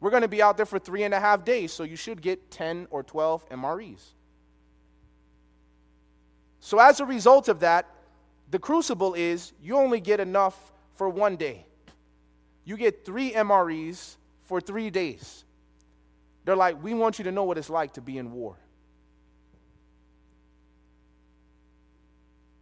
We're 0.00 0.10
going 0.10 0.22
to 0.22 0.28
be 0.28 0.40
out 0.40 0.56
there 0.56 0.64
for 0.64 0.78
three 0.78 1.02
and 1.02 1.12
a 1.12 1.20
half 1.20 1.44
days, 1.44 1.72
so 1.72 1.82
you 1.82 1.96
should 1.96 2.22
get 2.22 2.50
10 2.50 2.88
or 2.90 3.02
12 3.02 3.46
MREs. 3.50 4.00
So, 6.60 6.78
as 6.78 7.00
a 7.00 7.04
result 7.04 7.48
of 7.48 7.60
that, 7.60 7.86
the 8.50 8.58
crucible 8.58 9.14
is 9.14 9.52
you 9.62 9.76
only 9.76 10.00
get 10.00 10.20
enough 10.20 10.72
for 10.94 11.08
one 11.08 11.36
day. 11.36 11.64
You 12.64 12.76
get 12.76 13.04
three 13.04 13.32
MREs 13.32 14.16
for 14.44 14.60
three 14.60 14.90
days. 14.90 15.44
They're 16.44 16.56
like, 16.56 16.82
we 16.82 16.94
want 16.94 17.18
you 17.18 17.24
to 17.24 17.32
know 17.32 17.44
what 17.44 17.58
it's 17.58 17.70
like 17.70 17.94
to 17.94 18.00
be 18.00 18.18
in 18.18 18.32
war. 18.32 18.56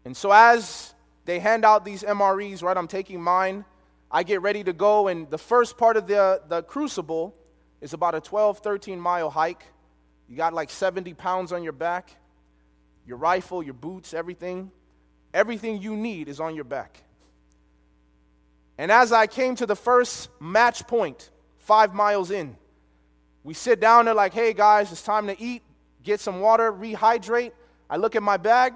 And 0.04 0.16
so 0.16 0.30
as 0.30 0.94
they 1.24 1.38
hand 1.38 1.64
out 1.64 1.84
these 1.84 2.02
MREs, 2.02 2.62
right, 2.62 2.76
I'm 2.76 2.88
taking 2.88 3.20
mine, 3.22 3.64
I 4.10 4.22
get 4.22 4.40
ready 4.40 4.64
to 4.64 4.72
go, 4.72 5.08
and 5.08 5.30
the 5.30 5.38
first 5.38 5.76
part 5.76 5.96
of 5.96 6.06
the, 6.06 6.40
the 6.48 6.62
crucible 6.62 7.34
is 7.80 7.92
about 7.92 8.14
a 8.14 8.20
12, 8.20 8.58
13 8.60 8.98
mile 8.98 9.30
hike 9.30 9.64
You 10.28 10.36
got 10.36 10.52
like 10.52 10.70
70 10.70 11.14
pounds 11.14 11.52
on 11.52 11.62
your 11.62 11.72
back, 11.72 12.10
your 13.06 13.16
rifle, 13.16 13.62
your 13.62 13.74
boots, 13.74 14.14
everything. 14.14 14.70
Everything 15.38 15.80
you 15.80 15.94
need 15.94 16.28
is 16.28 16.40
on 16.40 16.56
your 16.56 16.64
back. 16.64 17.00
And 18.76 18.90
as 18.90 19.12
I 19.12 19.28
came 19.28 19.54
to 19.54 19.66
the 19.66 19.76
first 19.76 20.30
match 20.40 20.84
point, 20.88 21.30
five 21.58 21.94
miles 21.94 22.32
in, 22.32 22.56
we 23.44 23.54
sit 23.54 23.78
down 23.78 24.06
there 24.06 24.14
like, 24.14 24.34
hey 24.34 24.52
guys, 24.52 24.90
it's 24.90 25.00
time 25.00 25.28
to 25.28 25.40
eat, 25.40 25.62
get 26.02 26.18
some 26.18 26.40
water, 26.40 26.72
rehydrate. 26.72 27.52
I 27.88 27.98
look 27.98 28.16
at 28.16 28.22
my 28.24 28.36
bag, 28.36 28.74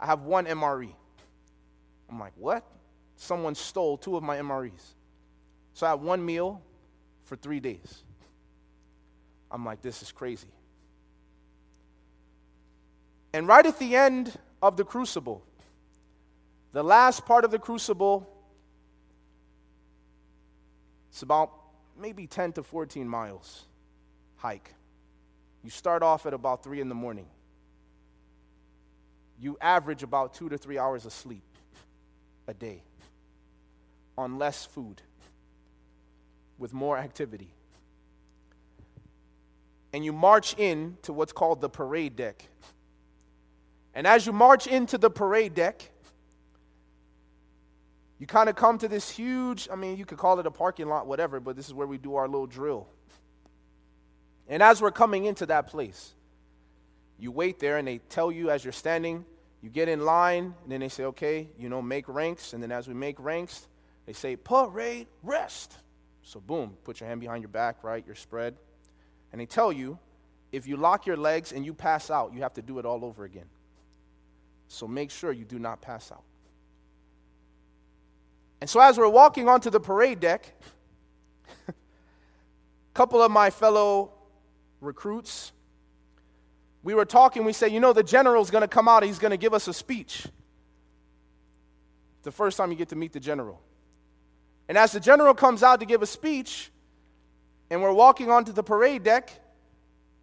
I 0.00 0.06
have 0.06 0.22
one 0.22 0.46
MRE. 0.46 0.94
I'm 2.08 2.18
like, 2.18 2.32
what? 2.36 2.64
Someone 3.16 3.54
stole 3.54 3.98
two 3.98 4.16
of 4.16 4.22
my 4.22 4.38
MREs. 4.38 4.94
So 5.74 5.86
I 5.86 5.90
have 5.90 6.00
one 6.00 6.24
meal 6.24 6.62
for 7.24 7.36
three 7.36 7.60
days. 7.60 8.02
I'm 9.50 9.66
like, 9.66 9.82
this 9.82 10.00
is 10.00 10.10
crazy. 10.10 10.48
And 13.34 13.46
right 13.46 13.66
at 13.66 13.78
the 13.78 13.94
end 13.94 14.32
of 14.62 14.78
the 14.78 14.84
crucible, 14.84 15.44
the 16.72 16.82
last 16.82 17.26
part 17.26 17.44
of 17.44 17.50
the 17.50 17.58
crucible, 17.58 18.28
it's 21.10 21.22
about 21.22 21.52
maybe 21.98 22.26
10 22.26 22.52
to 22.54 22.62
14 22.62 23.06
miles 23.06 23.64
hike. 24.36 24.74
You 25.62 25.70
start 25.70 26.02
off 26.02 26.26
at 26.26 26.34
about 26.34 26.64
3 26.64 26.80
in 26.80 26.88
the 26.88 26.94
morning. 26.94 27.26
You 29.38 29.56
average 29.60 30.02
about 30.02 30.34
two 30.34 30.48
to 30.48 30.56
three 30.56 30.78
hours 30.78 31.04
of 31.04 31.12
sleep 31.12 31.42
a 32.46 32.54
day 32.54 32.82
on 34.16 34.38
less 34.38 34.64
food 34.64 35.02
with 36.58 36.72
more 36.72 36.96
activity. 36.96 37.52
And 39.92 40.04
you 40.04 40.12
march 40.12 40.54
in 40.58 40.96
to 41.02 41.12
what's 41.12 41.32
called 41.32 41.60
the 41.60 41.68
parade 41.68 42.16
deck. 42.16 42.44
And 43.94 44.06
as 44.06 44.26
you 44.26 44.32
march 44.32 44.66
into 44.66 44.96
the 44.96 45.10
parade 45.10 45.54
deck, 45.54 45.91
you 48.22 48.26
kind 48.28 48.48
of 48.48 48.54
come 48.54 48.78
to 48.78 48.86
this 48.86 49.10
huge, 49.10 49.68
I 49.68 49.74
mean, 49.74 49.96
you 49.96 50.04
could 50.04 50.16
call 50.16 50.38
it 50.38 50.46
a 50.46 50.50
parking 50.52 50.86
lot, 50.86 51.08
whatever, 51.08 51.40
but 51.40 51.56
this 51.56 51.66
is 51.66 51.74
where 51.74 51.88
we 51.88 51.98
do 51.98 52.14
our 52.14 52.28
little 52.28 52.46
drill. 52.46 52.86
And 54.46 54.62
as 54.62 54.80
we're 54.80 54.92
coming 54.92 55.24
into 55.24 55.44
that 55.46 55.66
place, 55.66 56.14
you 57.18 57.32
wait 57.32 57.58
there 57.58 57.78
and 57.78 57.88
they 57.88 57.98
tell 57.98 58.30
you 58.30 58.48
as 58.48 58.64
you're 58.64 58.72
standing, 58.72 59.24
you 59.60 59.70
get 59.70 59.88
in 59.88 60.04
line, 60.04 60.54
and 60.62 60.70
then 60.70 60.78
they 60.78 60.88
say, 60.88 61.02
okay, 61.06 61.48
you 61.58 61.68
know, 61.68 61.82
make 61.82 62.08
ranks. 62.08 62.52
And 62.52 62.62
then 62.62 62.70
as 62.70 62.86
we 62.86 62.94
make 62.94 63.18
ranks, 63.18 63.66
they 64.06 64.12
say, 64.12 64.36
parade 64.36 65.08
rest. 65.24 65.74
So, 66.22 66.38
boom, 66.38 66.76
put 66.84 67.00
your 67.00 67.08
hand 67.08 67.18
behind 67.18 67.42
your 67.42 67.48
back, 67.48 67.82
right? 67.82 68.04
You're 68.06 68.14
spread. 68.14 68.54
And 69.32 69.40
they 69.40 69.46
tell 69.46 69.72
you, 69.72 69.98
if 70.52 70.68
you 70.68 70.76
lock 70.76 71.06
your 71.06 71.16
legs 71.16 71.50
and 71.50 71.66
you 71.66 71.74
pass 71.74 72.08
out, 72.08 72.32
you 72.32 72.42
have 72.42 72.54
to 72.54 72.62
do 72.62 72.78
it 72.78 72.86
all 72.86 73.04
over 73.04 73.24
again. 73.24 73.46
So 74.68 74.86
make 74.86 75.10
sure 75.10 75.32
you 75.32 75.44
do 75.44 75.58
not 75.58 75.82
pass 75.82 76.12
out. 76.12 76.22
And 78.62 78.70
so 78.70 78.78
as 78.78 78.96
we're 78.96 79.08
walking 79.08 79.48
onto 79.48 79.70
the 79.70 79.80
parade 79.80 80.20
deck, 80.20 80.54
a 81.66 81.74
couple 82.94 83.20
of 83.20 83.32
my 83.32 83.50
fellow 83.50 84.12
recruits, 84.80 85.50
we 86.84 86.94
were 86.94 87.04
talking, 87.04 87.44
we 87.44 87.52
said, 87.52 87.72
you 87.72 87.80
know, 87.80 87.92
the 87.92 88.04
general's 88.04 88.52
going 88.52 88.62
to 88.62 88.68
come 88.68 88.86
out, 88.86 89.02
he's 89.02 89.18
going 89.18 89.32
to 89.32 89.36
give 89.36 89.52
us 89.52 89.66
a 89.66 89.74
speech. 89.74 90.28
The 92.22 92.30
first 92.30 92.56
time 92.56 92.70
you 92.70 92.76
get 92.76 92.90
to 92.90 92.96
meet 92.96 93.12
the 93.12 93.18
general. 93.18 93.60
And 94.68 94.78
as 94.78 94.92
the 94.92 95.00
general 95.00 95.34
comes 95.34 95.64
out 95.64 95.80
to 95.80 95.86
give 95.86 96.00
a 96.00 96.06
speech, 96.06 96.70
and 97.68 97.82
we're 97.82 97.92
walking 97.92 98.30
onto 98.30 98.52
the 98.52 98.62
parade 98.62 99.02
deck, 99.02 99.32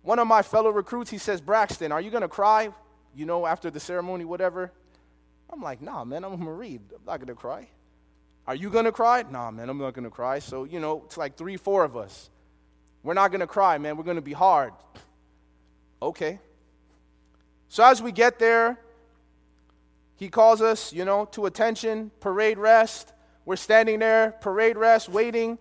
one 0.01 0.17
of 0.17 0.27
my 0.27 0.43
fellow 0.43 0.69
recruits, 0.69 1.11
he 1.11 1.17
says, 1.17 1.41
Braxton, 1.41 1.91
are 1.91 1.99
you 1.99 2.09
going 2.09 2.21
to 2.21 2.29
cry? 2.29 2.69
you 3.13 3.25
know, 3.25 3.45
after 3.45 3.69
the 3.69 3.79
ceremony, 3.79 4.23
whatever. 4.23 4.71
I'm 5.51 5.61
like, 5.61 5.81
nah, 5.81 6.05
man, 6.05 6.23
I'm 6.23 6.33
a 6.33 6.37
Marine. 6.37 6.81
I'm 6.95 7.01
not 7.05 7.17
going 7.17 7.27
to 7.27 7.35
cry. 7.35 7.67
Are 8.49 8.55
you 8.55 8.71
going 8.71 8.85
to 8.85 8.91
cry? 8.91 9.23
Nah, 9.29 9.51
man, 9.51 9.69
I'm 9.69 9.77
not 9.77 9.93
going 9.93 10.05
to 10.05 10.09
cry. 10.09 10.39
So, 10.39 10.63
you 10.63 10.79
know, 10.79 11.03
it's 11.05 11.17
like 11.17 11.37
three, 11.37 11.55
four 11.55 11.83
of 11.83 11.95
us. 11.95 12.31
We're 13.03 13.13
not 13.13 13.29
going 13.29 13.41
to 13.41 13.47
cry, 13.47 13.77
man. 13.77 13.95
We're 13.95 14.03
going 14.03 14.15
to 14.15 14.23
be 14.23 14.33
hard. 14.33 14.73
Okay. 16.01 16.39
So 17.67 17.83
as 17.83 18.01
we 18.01 18.11
get 18.11 18.39
there, 18.39 18.79
he 20.15 20.29
calls 20.29 20.63
us, 20.63 20.91
you 20.91 21.05
know, 21.05 21.25
to 21.25 21.45
attention, 21.45 22.09
parade 22.21 22.57
rest. 22.57 23.13
We're 23.45 23.55
standing 23.55 23.99
there, 23.99 24.31
parade 24.41 24.77
rest, 24.77 25.09
waiting, 25.09 25.59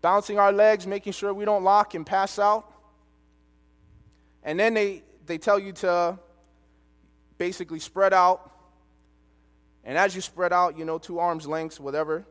bouncing 0.00 0.38
our 0.38 0.50
legs, 0.50 0.86
making 0.86 1.12
sure 1.12 1.34
we 1.34 1.44
don't 1.44 1.62
lock 1.62 1.94
and 1.94 2.06
pass 2.06 2.38
out. 2.38 2.72
And 4.42 4.58
then 4.58 4.72
they, 4.72 5.02
they 5.26 5.36
tell 5.36 5.58
you 5.58 5.72
to 5.72 6.18
basically 7.36 7.80
spread 7.80 8.14
out. 8.14 8.50
And 9.84 9.98
as 9.98 10.14
you 10.14 10.22
spread 10.22 10.54
out, 10.54 10.78
you 10.78 10.86
know, 10.86 10.98
two 10.98 11.18
arms 11.18 11.46
lengths, 11.46 11.78
whatever, 11.78 12.26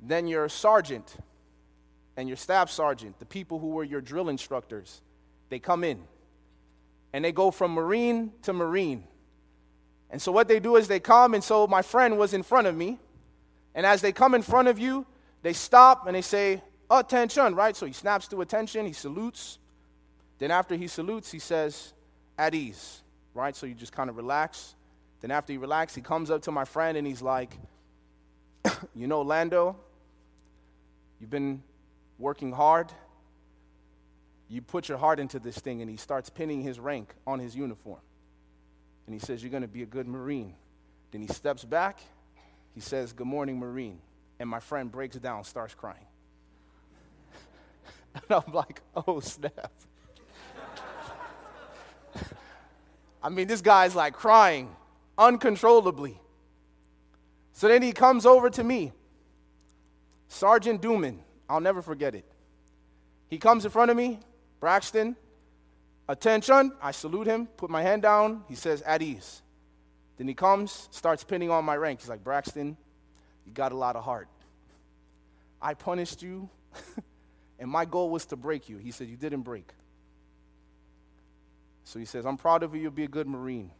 then 0.00 0.26
your 0.26 0.48
sergeant 0.48 1.16
and 2.16 2.28
your 2.28 2.36
staff 2.36 2.70
sergeant, 2.70 3.18
the 3.18 3.26
people 3.26 3.58
who 3.58 3.68
were 3.68 3.84
your 3.84 4.00
drill 4.00 4.28
instructors, 4.28 5.00
they 5.48 5.58
come 5.58 5.84
in. 5.84 6.02
And 7.12 7.24
they 7.24 7.32
go 7.32 7.50
from 7.50 7.72
Marine 7.72 8.32
to 8.42 8.52
Marine. 8.52 9.04
And 10.10 10.20
so 10.20 10.32
what 10.32 10.48
they 10.48 10.60
do 10.60 10.76
is 10.76 10.88
they 10.88 11.00
come, 11.00 11.34
and 11.34 11.42
so 11.42 11.66
my 11.66 11.82
friend 11.82 12.18
was 12.18 12.34
in 12.34 12.42
front 12.42 12.66
of 12.66 12.76
me. 12.76 12.98
And 13.74 13.84
as 13.84 14.00
they 14.00 14.12
come 14.12 14.34
in 14.34 14.42
front 14.42 14.68
of 14.68 14.78
you, 14.78 15.06
they 15.42 15.52
stop 15.52 16.06
and 16.06 16.16
they 16.16 16.22
say, 16.22 16.62
Attention, 16.88 17.56
right? 17.56 17.74
So 17.74 17.84
he 17.84 17.92
snaps 17.92 18.28
to 18.28 18.42
attention, 18.42 18.86
he 18.86 18.92
salutes. 18.92 19.58
Then 20.38 20.52
after 20.52 20.76
he 20.76 20.86
salutes, 20.86 21.32
he 21.32 21.40
says, 21.40 21.92
At 22.38 22.54
ease 22.54 23.02
right? 23.36 23.54
So 23.54 23.66
you 23.66 23.74
just 23.74 23.92
kind 23.92 24.10
of 24.10 24.16
relax. 24.16 24.74
Then 25.20 25.30
after 25.30 25.52
you 25.52 25.60
relax, 25.60 25.94
he 25.94 26.00
comes 26.00 26.30
up 26.30 26.42
to 26.42 26.50
my 26.50 26.64
friend 26.64 26.96
and 26.96 27.06
he's 27.06 27.22
like, 27.22 27.56
You 28.94 29.06
know, 29.06 29.22
Lando, 29.22 29.76
you've 31.20 31.30
been 31.30 31.62
working 32.18 32.52
hard. 32.52 32.92
You 34.48 34.62
put 34.62 34.88
your 34.88 34.98
heart 34.98 35.20
into 35.20 35.38
this 35.38 35.58
thing, 35.58 35.82
and 35.82 35.90
he 35.90 35.96
starts 35.96 36.30
pinning 36.30 36.62
his 36.62 36.78
rank 36.78 37.14
on 37.26 37.38
his 37.38 37.54
uniform. 37.54 38.00
And 39.06 39.14
he 39.14 39.18
says, 39.18 39.42
You're 39.42 39.50
going 39.50 39.62
to 39.62 39.68
be 39.68 39.82
a 39.82 39.86
good 39.86 40.06
Marine. 40.06 40.54
Then 41.10 41.22
he 41.22 41.28
steps 41.28 41.64
back. 41.64 42.00
He 42.74 42.80
says, 42.80 43.12
Good 43.12 43.26
morning, 43.26 43.58
Marine. 43.58 43.98
And 44.38 44.48
my 44.48 44.60
friend 44.60 44.90
breaks 44.90 45.16
down, 45.16 45.44
starts 45.44 45.74
crying. 45.74 46.06
and 48.14 48.24
I'm 48.30 48.52
like, 48.52 48.82
Oh, 49.06 49.20
snap. 49.20 49.72
I 53.22 53.28
mean, 53.28 53.46
this 53.48 53.60
guy's 53.60 53.94
like 53.94 54.14
crying 54.14 54.74
uncontrollably. 55.18 56.20
So 57.56 57.68
then 57.68 57.80
he 57.80 57.92
comes 57.92 58.26
over 58.26 58.50
to 58.50 58.62
me, 58.62 58.92
Sergeant 60.28 60.82
Duman. 60.82 61.20
I'll 61.48 61.58
never 61.58 61.80
forget 61.80 62.14
it. 62.14 62.26
He 63.30 63.38
comes 63.38 63.64
in 63.64 63.70
front 63.70 63.90
of 63.90 63.96
me, 63.96 64.20
Braxton, 64.60 65.16
attention. 66.06 66.72
I 66.82 66.90
salute 66.90 67.26
him, 67.26 67.46
put 67.46 67.70
my 67.70 67.80
hand 67.80 68.02
down. 68.02 68.44
He 68.46 68.56
says, 68.56 68.82
at 68.82 69.00
ease. 69.00 69.40
Then 70.18 70.28
he 70.28 70.34
comes, 70.34 70.90
starts 70.90 71.24
pinning 71.24 71.50
on 71.50 71.64
my 71.64 71.78
rank. 71.78 72.00
He's 72.00 72.10
like, 72.10 72.22
Braxton, 72.22 72.76
you 73.46 73.52
got 73.54 73.72
a 73.72 73.76
lot 73.76 73.96
of 73.96 74.04
heart. 74.04 74.28
I 75.62 75.72
punished 75.72 76.22
you, 76.22 76.50
and 77.58 77.70
my 77.70 77.86
goal 77.86 78.10
was 78.10 78.26
to 78.26 78.36
break 78.36 78.68
you. 78.68 78.76
He 78.76 78.90
said, 78.90 79.08
You 79.08 79.16
didn't 79.16 79.42
break. 79.42 79.72
So 81.84 81.98
he 81.98 82.04
says, 82.04 82.26
I'm 82.26 82.36
proud 82.36 82.62
of 82.62 82.74
you, 82.74 82.82
you'll 82.82 82.90
be 82.90 83.04
a 83.04 83.08
good 83.08 83.26
Marine. 83.26 83.70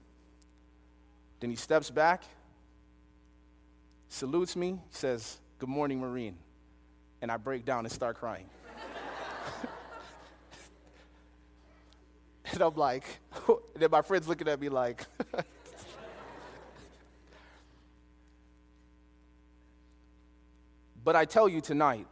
Then 1.41 1.51
he 1.51 1.57
steps 1.57 1.91
back, 1.91 2.23
salutes 4.09 4.57
me, 4.57 4.79
says, 4.91 5.39
Good 5.59 5.69
morning, 5.69 6.01
Marine. 6.01 6.37
And 7.23 7.33
I 7.33 7.37
break 7.37 7.65
down 7.65 7.85
and 7.85 7.93
start 7.93 8.17
crying. 8.17 8.47
and 12.53 12.63
I'm 12.63 12.75
like, 12.75 13.05
and 13.49 13.57
then 13.77 13.91
my 13.91 14.03
friend's 14.03 14.29
looking 14.29 14.49
at 14.49 14.61
me 14.61 14.69
like, 14.69 15.07
But 21.07 21.15
I 21.15 21.25
tell 21.25 21.49
you 21.49 21.61
tonight, 21.61 22.05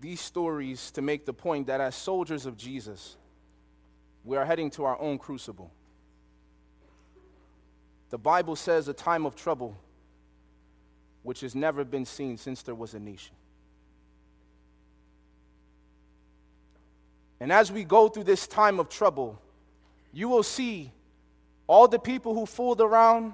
these 0.00 0.18
stories 0.18 0.90
to 0.92 1.02
make 1.02 1.26
the 1.26 1.34
point 1.34 1.66
that 1.66 1.78
as 1.78 1.94
soldiers 1.94 2.46
of 2.46 2.56
Jesus, 2.56 3.18
we 4.24 4.38
are 4.38 4.44
heading 4.46 4.70
to 4.70 4.84
our 4.84 4.98
own 4.98 5.18
crucible. 5.18 5.70
The 8.12 8.18
Bible 8.18 8.56
says 8.56 8.88
a 8.88 8.92
time 8.92 9.24
of 9.24 9.34
trouble 9.34 9.74
which 11.22 11.40
has 11.40 11.54
never 11.54 11.82
been 11.82 12.04
seen 12.04 12.36
since 12.36 12.60
there 12.60 12.74
was 12.74 12.92
a 12.92 12.98
nation. 12.98 13.34
And 17.40 17.50
as 17.50 17.72
we 17.72 17.84
go 17.84 18.08
through 18.10 18.24
this 18.24 18.46
time 18.46 18.78
of 18.78 18.90
trouble, 18.90 19.40
you 20.12 20.28
will 20.28 20.42
see 20.42 20.92
all 21.66 21.88
the 21.88 21.98
people 21.98 22.34
who 22.34 22.44
fooled 22.44 22.82
around, 22.82 23.32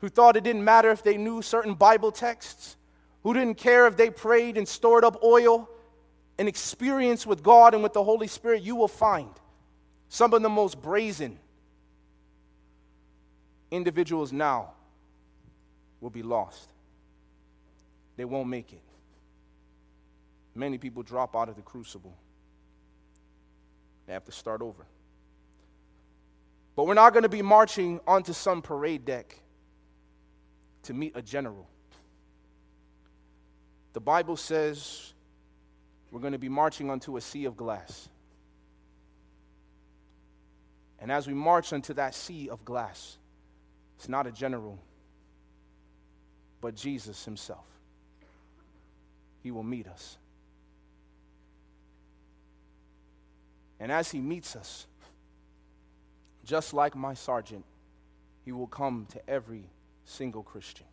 who 0.00 0.08
thought 0.08 0.36
it 0.36 0.42
didn't 0.42 0.64
matter 0.64 0.90
if 0.90 1.04
they 1.04 1.16
knew 1.16 1.40
certain 1.40 1.74
Bible 1.74 2.10
texts, 2.10 2.76
who 3.22 3.32
didn't 3.32 3.54
care 3.56 3.86
if 3.86 3.96
they 3.96 4.10
prayed 4.10 4.56
and 4.56 4.66
stored 4.66 5.04
up 5.04 5.22
oil, 5.22 5.70
and 6.38 6.48
experience 6.48 7.24
with 7.24 7.44
God 7.44 7.72
and 7.72 7.84
with 7.84 7.92
the 7.92 8.02
Holy 8.02 8.26
Spirit, 8.26 8.62
you 8.62 8.74
will 8.74 8.88
find 8.88 9.30
some 10.08 10.34
of 10.34 10.42
the 10.42 10.48
most 10.48 10.82
brazen 10.82 11.38
individuals 13.70 14.32
now 14.32 14.72
will 16.00 16.10
be 16.10 16.22
lost. 16.22 16.68
They 18.16 18.24
won't 18.24 18.48
make 18.48 18.72
it. 18.72 18.82
Many 20.54 20.78
people 20.78 21.02
drop 21.02 21.36
out 21.36 21.48
of 21.48 21.56
the 21.56 21.62
crucible. 21.62 22.16
They 24.06 24.12
have 24.12 24.24
to 24.24 24.32
start 24.32 24.62
over. 24.62 24.86
But 26.74 26.86
we're 26.86 26.94
not 26.94 27.12
going 27.12 27.24
to 27.24 27.28
be 27.28 27.42
marching 27.42 28.00
onto 28.06 28.32
some 28.32 28.62
parade 28.62 29.04
deck 29.04 29.38
to 30.84 30.94
meet 30.94 31.12
a 31.14 31.22
general. 31.22 31.68
The 33.92 34.00
Bible 34.00 34.36
says 34.36 35.12
we're 36.10 36.20
going 36.20 36.32
to 36.32 36.38
be 36.38 36.48
marching 36.48 36.88
onto 36.88 37.16
a 37.16 37.20
sea 37.20 37.44
of 37.44 37.56
glass. 37.56 38.08
And 41.00 41.12
as 41.12 41.26
we 41.26 41.34
march 41.34 41.72
onto 41.72 41.94
that 41.94 42.14
sea 42.14 42.48
of 42.48 42.64
glass, 42.64 43.17
it's 43.98 44.08
not 44.08 44.28
a 44.28 44.30
general, 44.30 44.78
but 46.60 46.76
Jesus 46.76 47.24
himself. 47.24 47.66
He 49.42 49.50
will 49.50 49.64
meet 49.64 49.88
us. 49.88 50.18
And 53.80 53.90
as 53.90 54.08
he 54.08 54.20
meets 54.20 54.54
us, 54.54 54.86
just 56.44 56.72
like 56.72 56.94
my 56.94 57.14
sergeant, 57.14 57.64
he 58.44 58.52
will 58.52 58.68
come 58.68 59.08
to 59.10 59.28
every 59.28 59.64
single 60.04 60.44
Christian. 60.44 60.86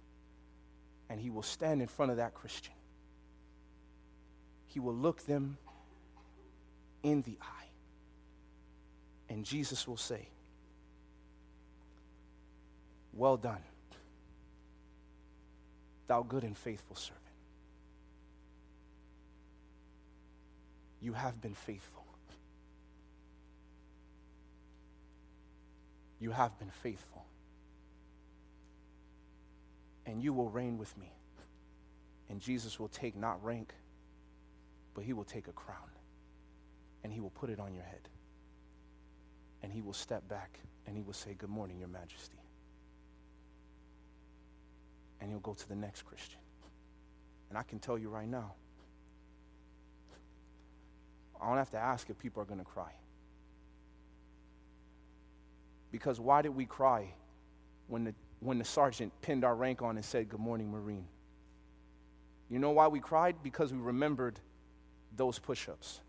And 1.07 1.21
he 1.21 1.29
will 1.29 1.43
stand 1.43 1.83
in 1.83 1.87
front 1.87 2.09
of 2.09 2.17
that 2.17 2.33
Christian. 2.33 2.73
He 4.65 4.79
will 4.79 4.95
look 4.95 5.23
them 5.27 5.59
in 7.03 7.21
the 7.21 7.37
eye. 7.39 7.69
And 9.29 9.45
Jesus 9.45 9.87
will 9.87 9.95
say, 9.95 10.27
Well 13.15 13.37
done, 13.37 13.63
thou 16.07 16.21
good 16.21 16.43
and 16.43 16.57
faithful 16.57 16.97
servant. 16.97 17.21
You 21.01 21.13
have 21.13 21.39
been 21.41 21.53
faithful. 21.53 22.05
You 26.19 26.31
have 26.31 26.57
been 26.59 26.71
faithful. 26.71 27.25
And 30.05 30.21
you 30.21 30.33
will 30.33 30.49
reign 30.49 30.77
with 30.77 30.95
me. 30.97 31.11
And 32.29 32.41
Jesus 32.41 32.79
will 32.79 32.87
take 32.87 33.15
not 33.15 33.43
rank, 33.43 33.73
but 34.93 35.03
he 35.03 35.13
will 35.13 35.23
take 35.23 35.47
a 35.47 35.51
crown. 35.51 35.77
And 37.03 37.13
he 37.13 37.19
will 37.19 37.29
put 37.29 37.49
it 37.49 37.59
on 37.59 37.73
your 37.73 37.83
head. 37.83 38.09
And 39.61 39.71
he 39.71 39.81
will 39.81 39.93
step 39.93 40.27
back 40.27 40.59
and 40.87 40.97
he 40.97 41.03
will 41.03 41.13
say, 41.13 41.33
Good 41.33 41.49
morning, 41.49 41.79
Your 41.79 41.87
Majesty. 41.87 42.37
And 45.19 45.29
he'll 45.29 45.39
go 45.39 45.53
to 45.53 45.69
the 45.69 45.75
next 45.75 46.03
Christian. 46.03 46.39
And 47.49 47.57
I 47.57 47.63
can 47.63 47.79
tell 47.79 47.97
you 47.97 48.09
right 48.09 48.27
now, 48.27 48.53
I 51.41 51.47
don't 51.47 51.57
have 51.57 51.69
to 51.71 51.77
ask 51.77 52.09
if 52.09 52.17
people 52.17 52.41
are 52.41 52.45
going 52.45 52.59
to 52.59 52.65
cry. 52.65 52.91
Because 55.91 56.19
why 56.19 56.41
did 56.41 56.49
we 56.49 56.65
cry 56.65 57.13
when 57.87 58.03
the, 58.05 58.15
when 58.39 58.57
the 58.57 58.65
sergeant 58.65 59.13
pinned 59.21 59.43
our 59.45 59.55
rank 59.55 59.81
on 59.81 59.95
and 59.95 60.03
said, 60.03 60.27
Good 60.27 60.39
morning, 60.39 60.71
Marine? 60.71 61.05
You 62.49 62.59
know 62.59 62.71
why 62.71 62.87
we 62.87 62.99
cried? 62.99 63.37
Because 63.41 63.73
we 63.73 63.79
remembered 63.79 64.39
those 65.15 65.39
push 65.39 65.67
ups. 65.69 66.01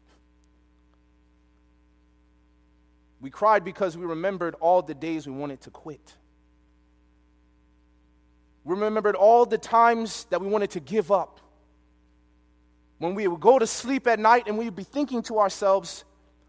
We 3.20 3.30
cried 3.30 3.64
because 3.64 3.96
we 3.96 4.04
remembered 4.04 4.54
all 4.61 4.82
the 4.82 4.94
days 4.94 5.26
we 5.26 5.32
wanted 5.32 5.61
to 5.62 5.70
quit. 5.70 6.14
We 8.67 8.75
remembered 8.75 9.14
all 9.14 9.47
the 9.47 9.59
times 9.59 10.27
that 10.31 10.41
we 10.41 10.49
wanted 10.49 10.71
to 10.71 10.81
give 10.81 11.12
up. 11.12 11.39
When 12.99 13.14
we 13.14 13.29
would 13.29 13.39
go 13.39 13.61
to 13.61 13.67
sleep 13.67 14.09
at 14.09 14.19
night 14.19 14.49
and 14.49 14.59
we 14.59 14.64
would 14.64 14.75
be 14.75 14.83
thinking 14.83 15.23
to 15.25 15.39
ourselves, 15.39 16.05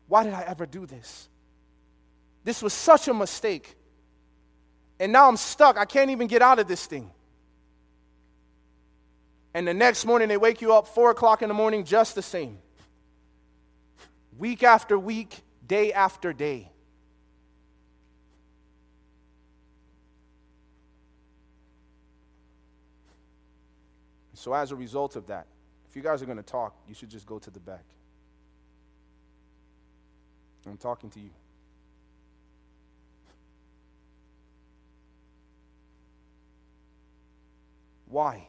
why 0.07 0.23
did 0.23 0.33
I 0.33 0.41
ever 0.47 0.65
do 0.65 0.87
this? 0.87 1.29
This 2.43 2.63
was 2.63 2.73
such 2.73 3.07
a 3.07 3.13
mistake. 3.13 3.75
And 4.99 5.11
now 5.11 5.27
I'm 5.27 5.37
stuck. 5.37 5.77
I 5.77 5.85
can't 5.85 6.09
even 6.09 6.25
get 6.25 6.41
out 6.41 6.57
of 6.57 6.67
this 6.67 6.87
thing. 6.87 7.11
And 9.53 9.67
the 9.67 9.75
next 9.75 10.03
morning, 10.03 10.27
they 10.27 10.37
wake 10.37 10.59
you 10.59 10.73
up 10.73 10.87
four 10.87 11.11
o'clock 11.11 11.43
in 11.43 11.49
the 11.49 11.53
morning 11.53 11.83
just 11.83 12.15
the 12.15 12.23
same. 12.23 12.57
Week 14.39 14.63
after 14.63 14.97
week, 14.97 15.41
day 15.67 15.93
after 15.93 16.33
day. 16.33 16.71
So, 24.37 24.53
as 24.53 24.71
a 24.71 24.75
result 24.75 25.15
of 25.15 25.25
that, 25.27 25.47
if 25.89 25.95
you 25.95 26.03
guys 26.03 26.21
are 26.21 26.27
going 26.27 26.37
to 26.37 26.43
talk, 26.43 26.75
you 26.87 26.93
should 26.93 27.09
just 27.09 27.25
go 27.25 27.39
to 27.39 27.49
the 27.49 27.59
back. 27.59 27.83
I'm 30.67 30.77
talking 30.77 31.09
to 31.09 31.19
you. 31.19 31.31
Why? 38.05 38.47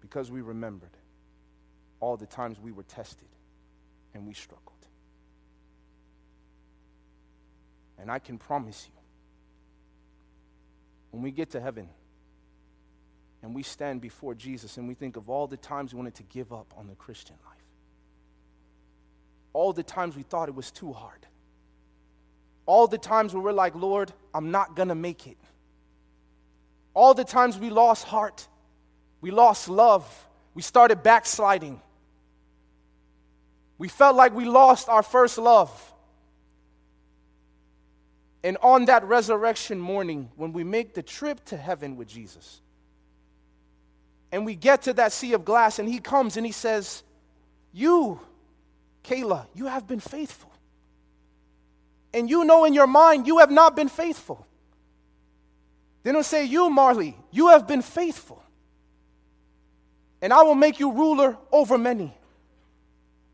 Because 0.00 0.30
we 0.30 0.40
remembered 0.40 0.96
all 2.00 2.16
the 2.16 2.24
times 2.24 2.58
we 2.58 2.72
were 2.72 2.82
tested 2.84 3.28
and 4.14 4.26
we 4.26 4.32
struggled. 4.32 4.86
And 7.98 8.10
I 8.10 8.20
can 8.20 8.38
promise 8.38 8.88
you, 8.88 8.97
when 11.10 11.22
we 11.22 11.30
get 11.30 11.50
to 11.50 11.60
heaven 11.60 11.88
and 13.42 13.54
we 13.54 13.62
stand 13.62 14.00
before 14.00 14.34
Jesus 14.34 14.76
and 14.76 14.88
we 14.88 14.94
think 14.94 15.16
of 15.16 15.28
all 15.30 15.46
the 15.46 15.56
times 15.56 15.92
we 15.92 15.98
wanted 15.98 16.16
to 16.16 16.22
give 16.24 16.52
up 16.52 16.72
on 16.76 16.86
the 16.86 16.94
Christian 16.94 17.36
life, 17.46 17.54
all 19.52 19.72
the 19.72 19.82
times 19.82 20.16
we 20.16 20.22
thought 20.22 20.48
it 20.48 20.54
was 20.54 20.70
too 20.70 20.92
hard, 20.92 21.26
all 22.66 22.86
the 22.86 22.98
times 22.98 23.32
where 23.32 23.42
we're 23.42 23.52
like, 23.52 23.74
Lord, 23.74 24.12
I'm 24.34 24.50
not 24.50 24.76
going 24.76 24.88
to 24.88 24.94
make 24.94 25.26
it. 25.26 25.38
All 26.94 27.14
the 27.14 27.24
times 27.24 27.58
we 27.58 27.70
lost 27.70 28.04
heart, 28.04 28.46
we 29.20 29.30
lost 29.30 29.68
love, 29.68 30.28
we 30.54 30.62
started 30.62 31.02
backsliding. 31.02 31.80
We 33.78 33.86
felt 33.86 34.16
like 34.16 34.34
we 34.34 34.44
lost 34.44 34.88
our 34.88 35.04
first 35.04 35.38
love. 35.38 35.70
And 38.44 38.56
on 38.62 38.84
that 38.86 39.04
resurrection 39.04 39.80
morning, 39.80 40.30
when 40.36 40.52
we 40.52 40.64
make 40.64 40.94
the 40.94 41.02
trip 41.02 41.44
to 41.46 41.56
heaven 41.56 41.96
with 41.96 42.08
Jesus, 42.08 42.60
and 44.30 44.44
we 44.44 44.54
get 44.54 44.82
to 44.82 44.92
that 44.94 45.12
sea 45.12 45.32
of 45.32 45.44
glass, 45.44 45.78
and 45.78 45.88
he 45.88 45.98
comes 45.98 46.36
and 46.36 46.46
he 46.46 46.52
says, 46.52 47.02
You, 47.72 48.20
Kayla, 49.04 49.46
you 49.54 49.66
have 49.66 49.86
been 49.86 50.00
faithful 50.00 50.48
and 52.12 52.28
you 52.28 52.44
know 52.44 52.64
in 52.64 52.74
your 52.74 52.86
mind 52.86 53.26
you 53.26 53.38
have 53.38 53.50
not 53.50 53.76
been 53.76 53.88
faithful. 53.88 54.46
Then 56.02 56.14
he'll 56.14 56.24
say, 56.24 56.44
You, 56.44 56.70
Marley, 56.70 57.16
you 57.30 57.48
have 57.48 57.66
been 57.66 57.82
faithful. 57.82 58.42
And 60.20 60.32
I 60.32 60.42
will 60.42 60.54
make 60.54 60.80
you 60.80 60.90
ruler 60.90 61.36
over 61.52 61.78
many. 61.78 62.12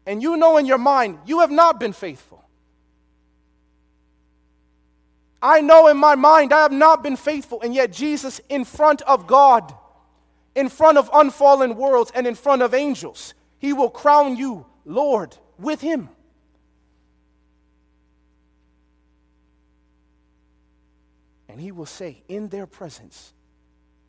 And 0.07 0.23
you 0.23 0.37
know 0.37 0.59
in 0.59 0.67
your 0.67 0.79
mind 0.79 1.19
you 1.25 1.41
have 1.41 1.51
not 1.51 1.81
been 1.81 1.93
faithful. 1.93 2.44
I 5.45 5.61
know 5.61 5.89
in 5.89 5.99
my 5.99 6.15
mind 6.15 6.55
I 6.55 6.63
have 6.63 6.73
not 6.73 7.03
been 7.03 7.17
faithful, 7.17 7.61
and 7.61 7.75
yet 7.75 7.93
Jesus, 7.93 8.41
in 8.49 8.65
front 8.65 9.03
of 9.03 9.27
God, 9.27 9.75
in 10.55 10.71
front 10.71 10.97
of 10.97 11.11
unfallen 11.13 11.77
worlds, 11.77 12.11
and 12.15 12.27
in 12.27 12.35
front 12.35 12.63
of 12.63 12.73
angels, 12.73 13.35
he 13.59 13.75
will 13.75 13.91
crown 13.91 14.39
you 14.39 14.65
Lord 14.87 15.37
with 15.59 15.83
him. 15.83 16.09
And 21.47 21.61
he 21.61 21.73
will 21.73 21.87
say, 21.87 22.23
in 22.27 22.49
their 22.49 22.67
presence, 22.67 23.35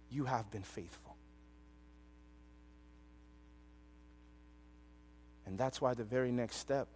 you 0.09 0.23
have 0.23 0.49
been 0.49 0.63
faithful. 0.63 1.17
And 5.45 5.57
that's 5.57 5.81
why 5.81 5.95
the 5.95 6.05
very 6.05 6.31
next 6.31 6.55
step 6.57 6.87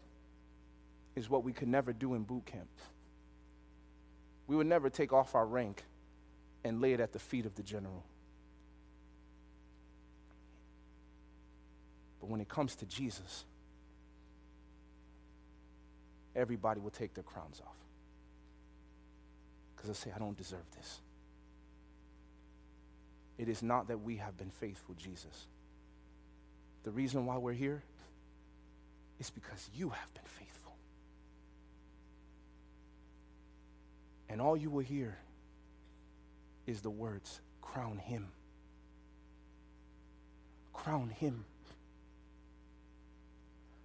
is 1.18 1.30
what 1.30 1.44
we 1.44 1.52
could 1.52 1.68
never 1.68 1.92
do 1.92 2.14
in 2.14 2.24
boot 2.24 2.46
camp. 2.46 2.70
We 4.50 4.56
would 4.56 4.66
never 4.66 4.90
take 4.90 5.14
off 5.14 5.36
our 5.36 5.46
rank 5.46 5.84
and 6.64 6.82
lay 6.82 6.94
it 6.94 7.00
at 7.00 7.14
the 7.14 7.20
feet 7.20 7.46
of 7.46 7.54
the 7.54 7.62
general. 7.62 8.04
But 12.20 12.32
when 12.32 12.42
it 12.42 12.50
comes 12.50 12.76
to 12.78 12.88
Jesus, 12.88 13.46
everybody 16.36 16.80
will 16.80 16.90
take 16.90 17.14
their 17.14 17.24
crowns 17.24 17.62
off 17.64 17.78
because 19.76 19.92
I 19.92 19.94
say, 19.94 20.12
I 20.16 20.18
don't 20.18 20.36
deserve 20.36 20.66
this. 20.76 21.00
It 23.38 23.50
is 23.50 23.62
not 23.62 23.90
that 23.90 24.00
we 24.00 24.18
have 24.18 24.36
been 24.36 24.50
faithful, 24.50 24.96
Jesus. 24.96 25.46
The 26.82 26.92
reason 26.92 27.28
why 27.28 27.38
we're 27.38 27.54
here 27.54 27.84
is 29.20 29.30
because 29.30 29.70
you 29.76 29.90
have 29.90 30.12
been 30.16 30.24
faithful. 30.26 30.59
And 34.30 34.40
all 34.40 34.56
you 34.56 34.70
will 34.70 34.84
hear 34.84 35.18
is 36.68 36.82
the 36.82 36.90
words, 36.90 37.42
crown 37.62 37.98
him. 37.98 38.28
Crown 40.72 41.10
him. 41.10 41.46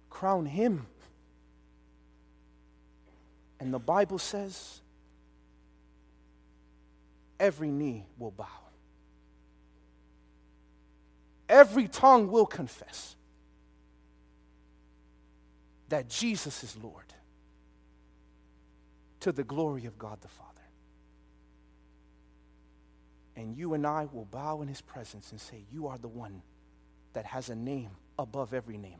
Crown 0.09 0.45
him. 0.45 0.85
And 3.59 3.73
the 3.73 3.79
Bible 3.79 4.19
says 4.19 4.81
every 7.39 7.71
knee 7.71 8.05
will 8.19 8.31
bow, 8.31 8.45
every 11.49 11.87
tongue 11.87 12.29
will 12.29 12.45
confess 12.45 13.15
that 15.89 16.07
Jesus 16.09 16.63
is 16.63 16.77
Lord 16.77 17.14
to 19.25 19.31
the 19.31 19.43
glory 19.43 19.85
of 19.85 19.97
God 19.97 20.21
the 20.21 20.27
Father. 20.27 20.61
And 23.35 23.57
you 23.57 23.73
and 23.73 23.87
I 23.87 24.07
will 24.13 24.25
bow 24.25 24.61
in 24.61 24.67
his 24.67 24.81
presence 24.81 25.31
and 25.31 25.41
say, 25.41 25.65
You 25.71 25.87
are 25.87 25.97
the 25.97 26.07
one 26.07 26.43
that 27.13 27.25
has 27.25 27.49
a 27.49 27.55
name 27.55 27.89
above 28.19 28.53
every 28.53 28.77
name. 28.77 28.99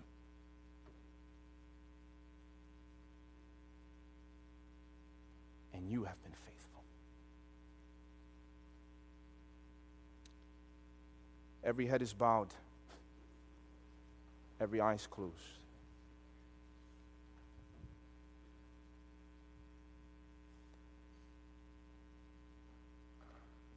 And 5.76 5.88
you 5.88 6.06
have 6.06 6.20
been 6.24 6.34
faithful. 6.34 6.84
Every 11.64 11.86
head 11.86 12.02
is 12.02 12.14
bowed, 12.14 12.52
every 14.60 14.82
eye 14.82 14.96
is 14.96 15.06
closed. 15.06 15.65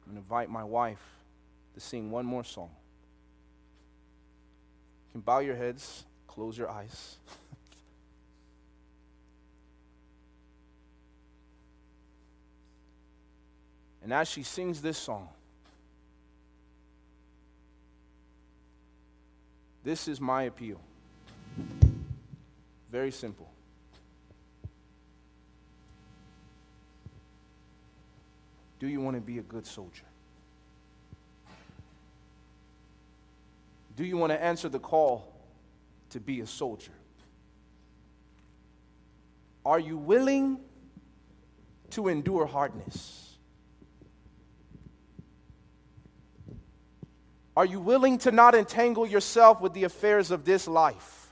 I'm 0.09 0.15
going 0.15 0.23
to 0.23 0.27
invite 0.27 0.49
my 0.49 0.63
wife 0.63 1.03
to 1.75 1.79
sing 1.79 2.09
one 2.09 2.25
more 2.25 2.43
song. 2.43 2.71
You 5.07 5.11
can 5.11 5.21
bow 5.21 5.37
your 5.37 5.55
heads, 5.55 6.03
close 6.25 6.57
your 6.57 6.67
eyes. 6.67 7.17
and 14.03 14.11
as 14.11 14.27
she 14.27 14.41
sings 14.41 14.81
this 14.81 14.97
song, 14.97 15.29
this 19.83 20.07
is 20.07 20.19
my 20.19 20.41
appeal. 20.43 20.79
Very 22.91 23.11
simple. 23.11 23.47
Do 28.79 28.87
you 28.87 29.01
want 29.01 29.15
to 29.17 29.21
be 29.21 29.37
a 29.37 29.43
good 29.43 29.65
soldier? 29.65 30.05
Do 33.95 34.05
you 34.05 34.15
want 34.15 34.31
to 34.31 34.41
answer 34.41 34.69
the 34.69 34.79
call 34.79 35.33
to 36.11 36.19
be 36.21 36.39
a 36.39 36.47
soldier? 36.47 36.93
Are 39.65 39.79
you 39.79 39.97
willing 39.97 40.59
to 41.91 42.07
endure 42.07 42.45
hardness? 42.45 43.37
Are 47.57 47.65
you 47.65 47.81
willing 47.81 48.19
to 48.19 48.31
not 48.31 48.55
entangle 48.55 49.05
yourself 49.05 49.59
with 49.59 49.73
the 49.73 49.83
affairs 49.83 50.31
of 50.31 50.45
this 50.45 50.65
life? 50.65 51.27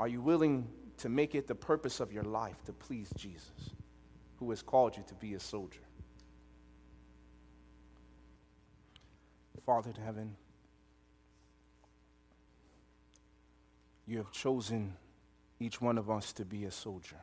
Are 0.00 0.08
you 0.08 0.20
willing 0.20 0.66
to 1.02 1.08
make 1.08 1.34
it 1.34 1.48
the 1.48 1.54
purpose 1.54 1.98
of 1.98 2.12
your 2.12 2.22
life 2.22 2.64
to 2.64 2.72
please 2.72 3.10
Jesus, 3.16 3.74
who 4.36 4.48
has 4.50 4.62
called 4.62 4.96
you 4.96 5.02
to 5.08 5.14
be 5.14 5.34
a 5.34 5.40
soldier. 5.40 5.80
Father 9.66 9.90
in 9.96 10.04
heaven, 10.04 10.36
you 14.06 14.18
have 14.18 14.30
chosen 14.32 14.94
each 15.60 15.80
one 15.80 15.98
of 15.98 16.10
us 16.10 16.32
to 16.32 16.44
be 16.44 16.64
a 16.64 16.70
soldier. 16.70 17.20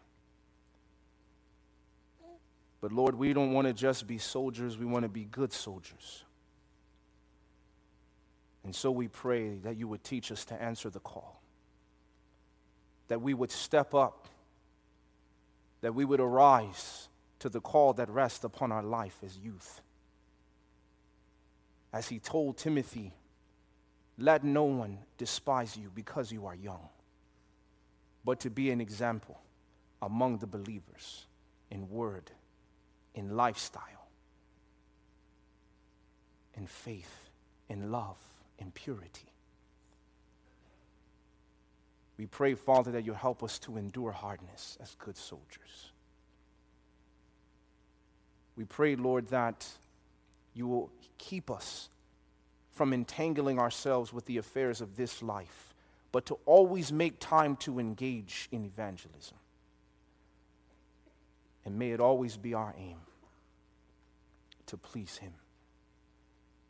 But 2.82 2.94
Lord, 2.94 3.16
we 3.16 3.34
don't 3.34 3.54
want 3.54 3.68
to 3.68 3.74
just 3.74 4.08
be 4.08 4.18
soldiers, 4.18 4.78
we 4.78 4.86
want 4.86 5.04
to 5.04 5.10
be 5.10 5.26
good 5.26 5.52
soldiers. 5.52 6.24
And 8.64 8.74
so 8.76 8.92
we 8.92 9.08
pray 9.08 9.56
that 9.60 9.78
you 9.78 9.88
would 9.88 10.04
teach 10.04 10.32
us 10.32 10.44
to 10.46 10.62
answer 10.62 10.90
the 10.90 11.00
call 11.00 11.39
that 13.10 13.22
we 13.22 13.34
would 13.34 13.52
step 13.52 13.94
up, 13.94 14.28
that 15.82 15.94
we 15.94 16.06
would 16.06 16.20
arise 16.20 17.10
to 17.40 17.50
the 17.50 17.60
call 17.60 17.94
that 17.94 18.10
rests 18.10 18.44
upon 18.44 18.72
our 18.72 18.84
life 18.84 19.18
as 19.26 19.38
youth. 19.38 19.82
As 21.92 22.08
he 22.08 22.20
told 22.20 22.58
Timothy, 22.58 23.14
let 24.18 24.44
no 24.44 24.64
one 24.64 25.00
despise 25.18 25.76
you 25.76 25.92
because 25.94 26.32
you 26.32 26.46
are 26.46 26.56
young, 26.56 26.90
but 28.24 28.40
to 28.42 28.50
be 28.50 28.70
an 28.70 28.80
example 28.80 29.40
among 30.02 30.38
the 30.38 30.48
believers 30.48 31.26
in 31.72 31.90
word, 31.90 32.30
in 33.16 33.36
lifestyle, 33.36 34.08
in 36.56 36.68
faith, 36.68 37.30
in 37.70 37.92
love, 37.92 38.18
in 38.60 38.72
purity. 38.72 39.29
We 42.20 42.26
pray, 42.26 42.54
Father, 42.54 42.92
that 42.92 43.06
you 43.06 43.14
help 43.14 43.44
us 43.44 43.60
to 43.60 43.78
endure 43.78 44.12
hardness 44.12 44.78
as 44.82 44.94
good 45.00 45.16
soldiers. 45.16 45.94
We 48.58 48.66
pray, 48.66 48.98
Lord, 48.98 49.30
that 49.30 49.66
you 50.54 50.68
will 50.68 50.92
keep 51.18 51.50
us 51.50 51.88
from 52.74 52.92
entangling 52.92 53.58
ourselves 53.58 54.12
with 54.12 54.26
the 54.26 54.36
affairs 54.36 54.82
of 54.82 54.98
this 54.98 55.24
life, 55.24 55.74
but 56.12 56.26
to 56.26 56.38
always 56.46 56.92
make 56.92 57.22
time 57.22 57.56
to 57.56 57.80
engage 57.80 58.50
in 58.52 58.66
evangelism. 58.66 59.38
And 61.64 61.80
may 61.80 61.92
it 61.92 62.02
always 62.02 62.36
be 62.36 62.54
our 62.54 62.76
aim 62.78 62.98
to 64.66 64.76
please 64.76 65.20
Him 65.20 65.36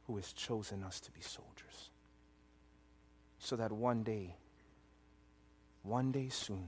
who 0.06 0.16
has 0.18 0.32
chosen 0.32 0.84
us 0.84 1.00
to 1.00 1.12
be 1.12 1.22
soldiers, 1.22 1.90
so 3.40 3.56
that 3.56 3.72
one 3.72 4.04
day, 4.04 4.36
one 5.84 6.12
day 6.12 6.30
soon, 6.30 6.68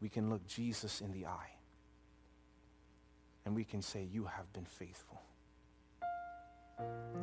we 0.00 0.08
can 0.08 0.30
look 0.30 0.46
Jesus 0.46 1.00
in 1.00 1.12
the 1.12 1.26
eye 1.26 1.52
and 3.44 3.54
we 3.54 3.64
can 3.64 3.80
say, 3.80 4.06
You 4.12 4.24
have 4.24 4.52
been 4.52 4.66
faithful. 4.66 5.22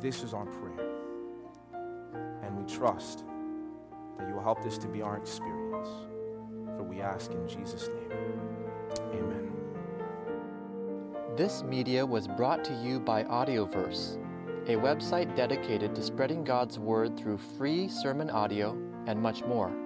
This 0.00 0.22
is 0.22 0.34
our 0.34 0.44
prayer. 0.44 0.90
And 2.42 2.56
we 2.56 2.64
trust 2.72 3.24
that 4.18 4.28
you 4.28 4.34
will 4.34 4.42
help 4.42 4.62
this 4.62 4.76
to 4.78 4.88
be 4.88 5.02
our 5.02 5.16
experience. 5.16 5.88
For 6.76 6.82
we 6.82 7.00
ask 7.00 7.30
in 7.30 7.46
Jesus' 7.46 7.88
name. 7.88 8.12
Amen. 9.12 9.52
This 11.36 11.62
media 11.62 12.04
was 12.04 12.26
brought 12.26 12.64
to 12.64 12.74
you 12.82 12.98
by 12.98 13.22
Audioverse, 13.24 14.16
a 14.68 14.74
website 14.74 15.36
dedicated 15.36 15.94
to 15.94 16.02
spreading 16.02 16.42
God's 16.44 16.78
Word 16.78 17.16
through 17.16 17.38
free 17.38 17.88
sermon 17.88 18.30
audio 18.30 18.72
and 19.06 19.20
much 19.20 19.44
more. 19.44 19.85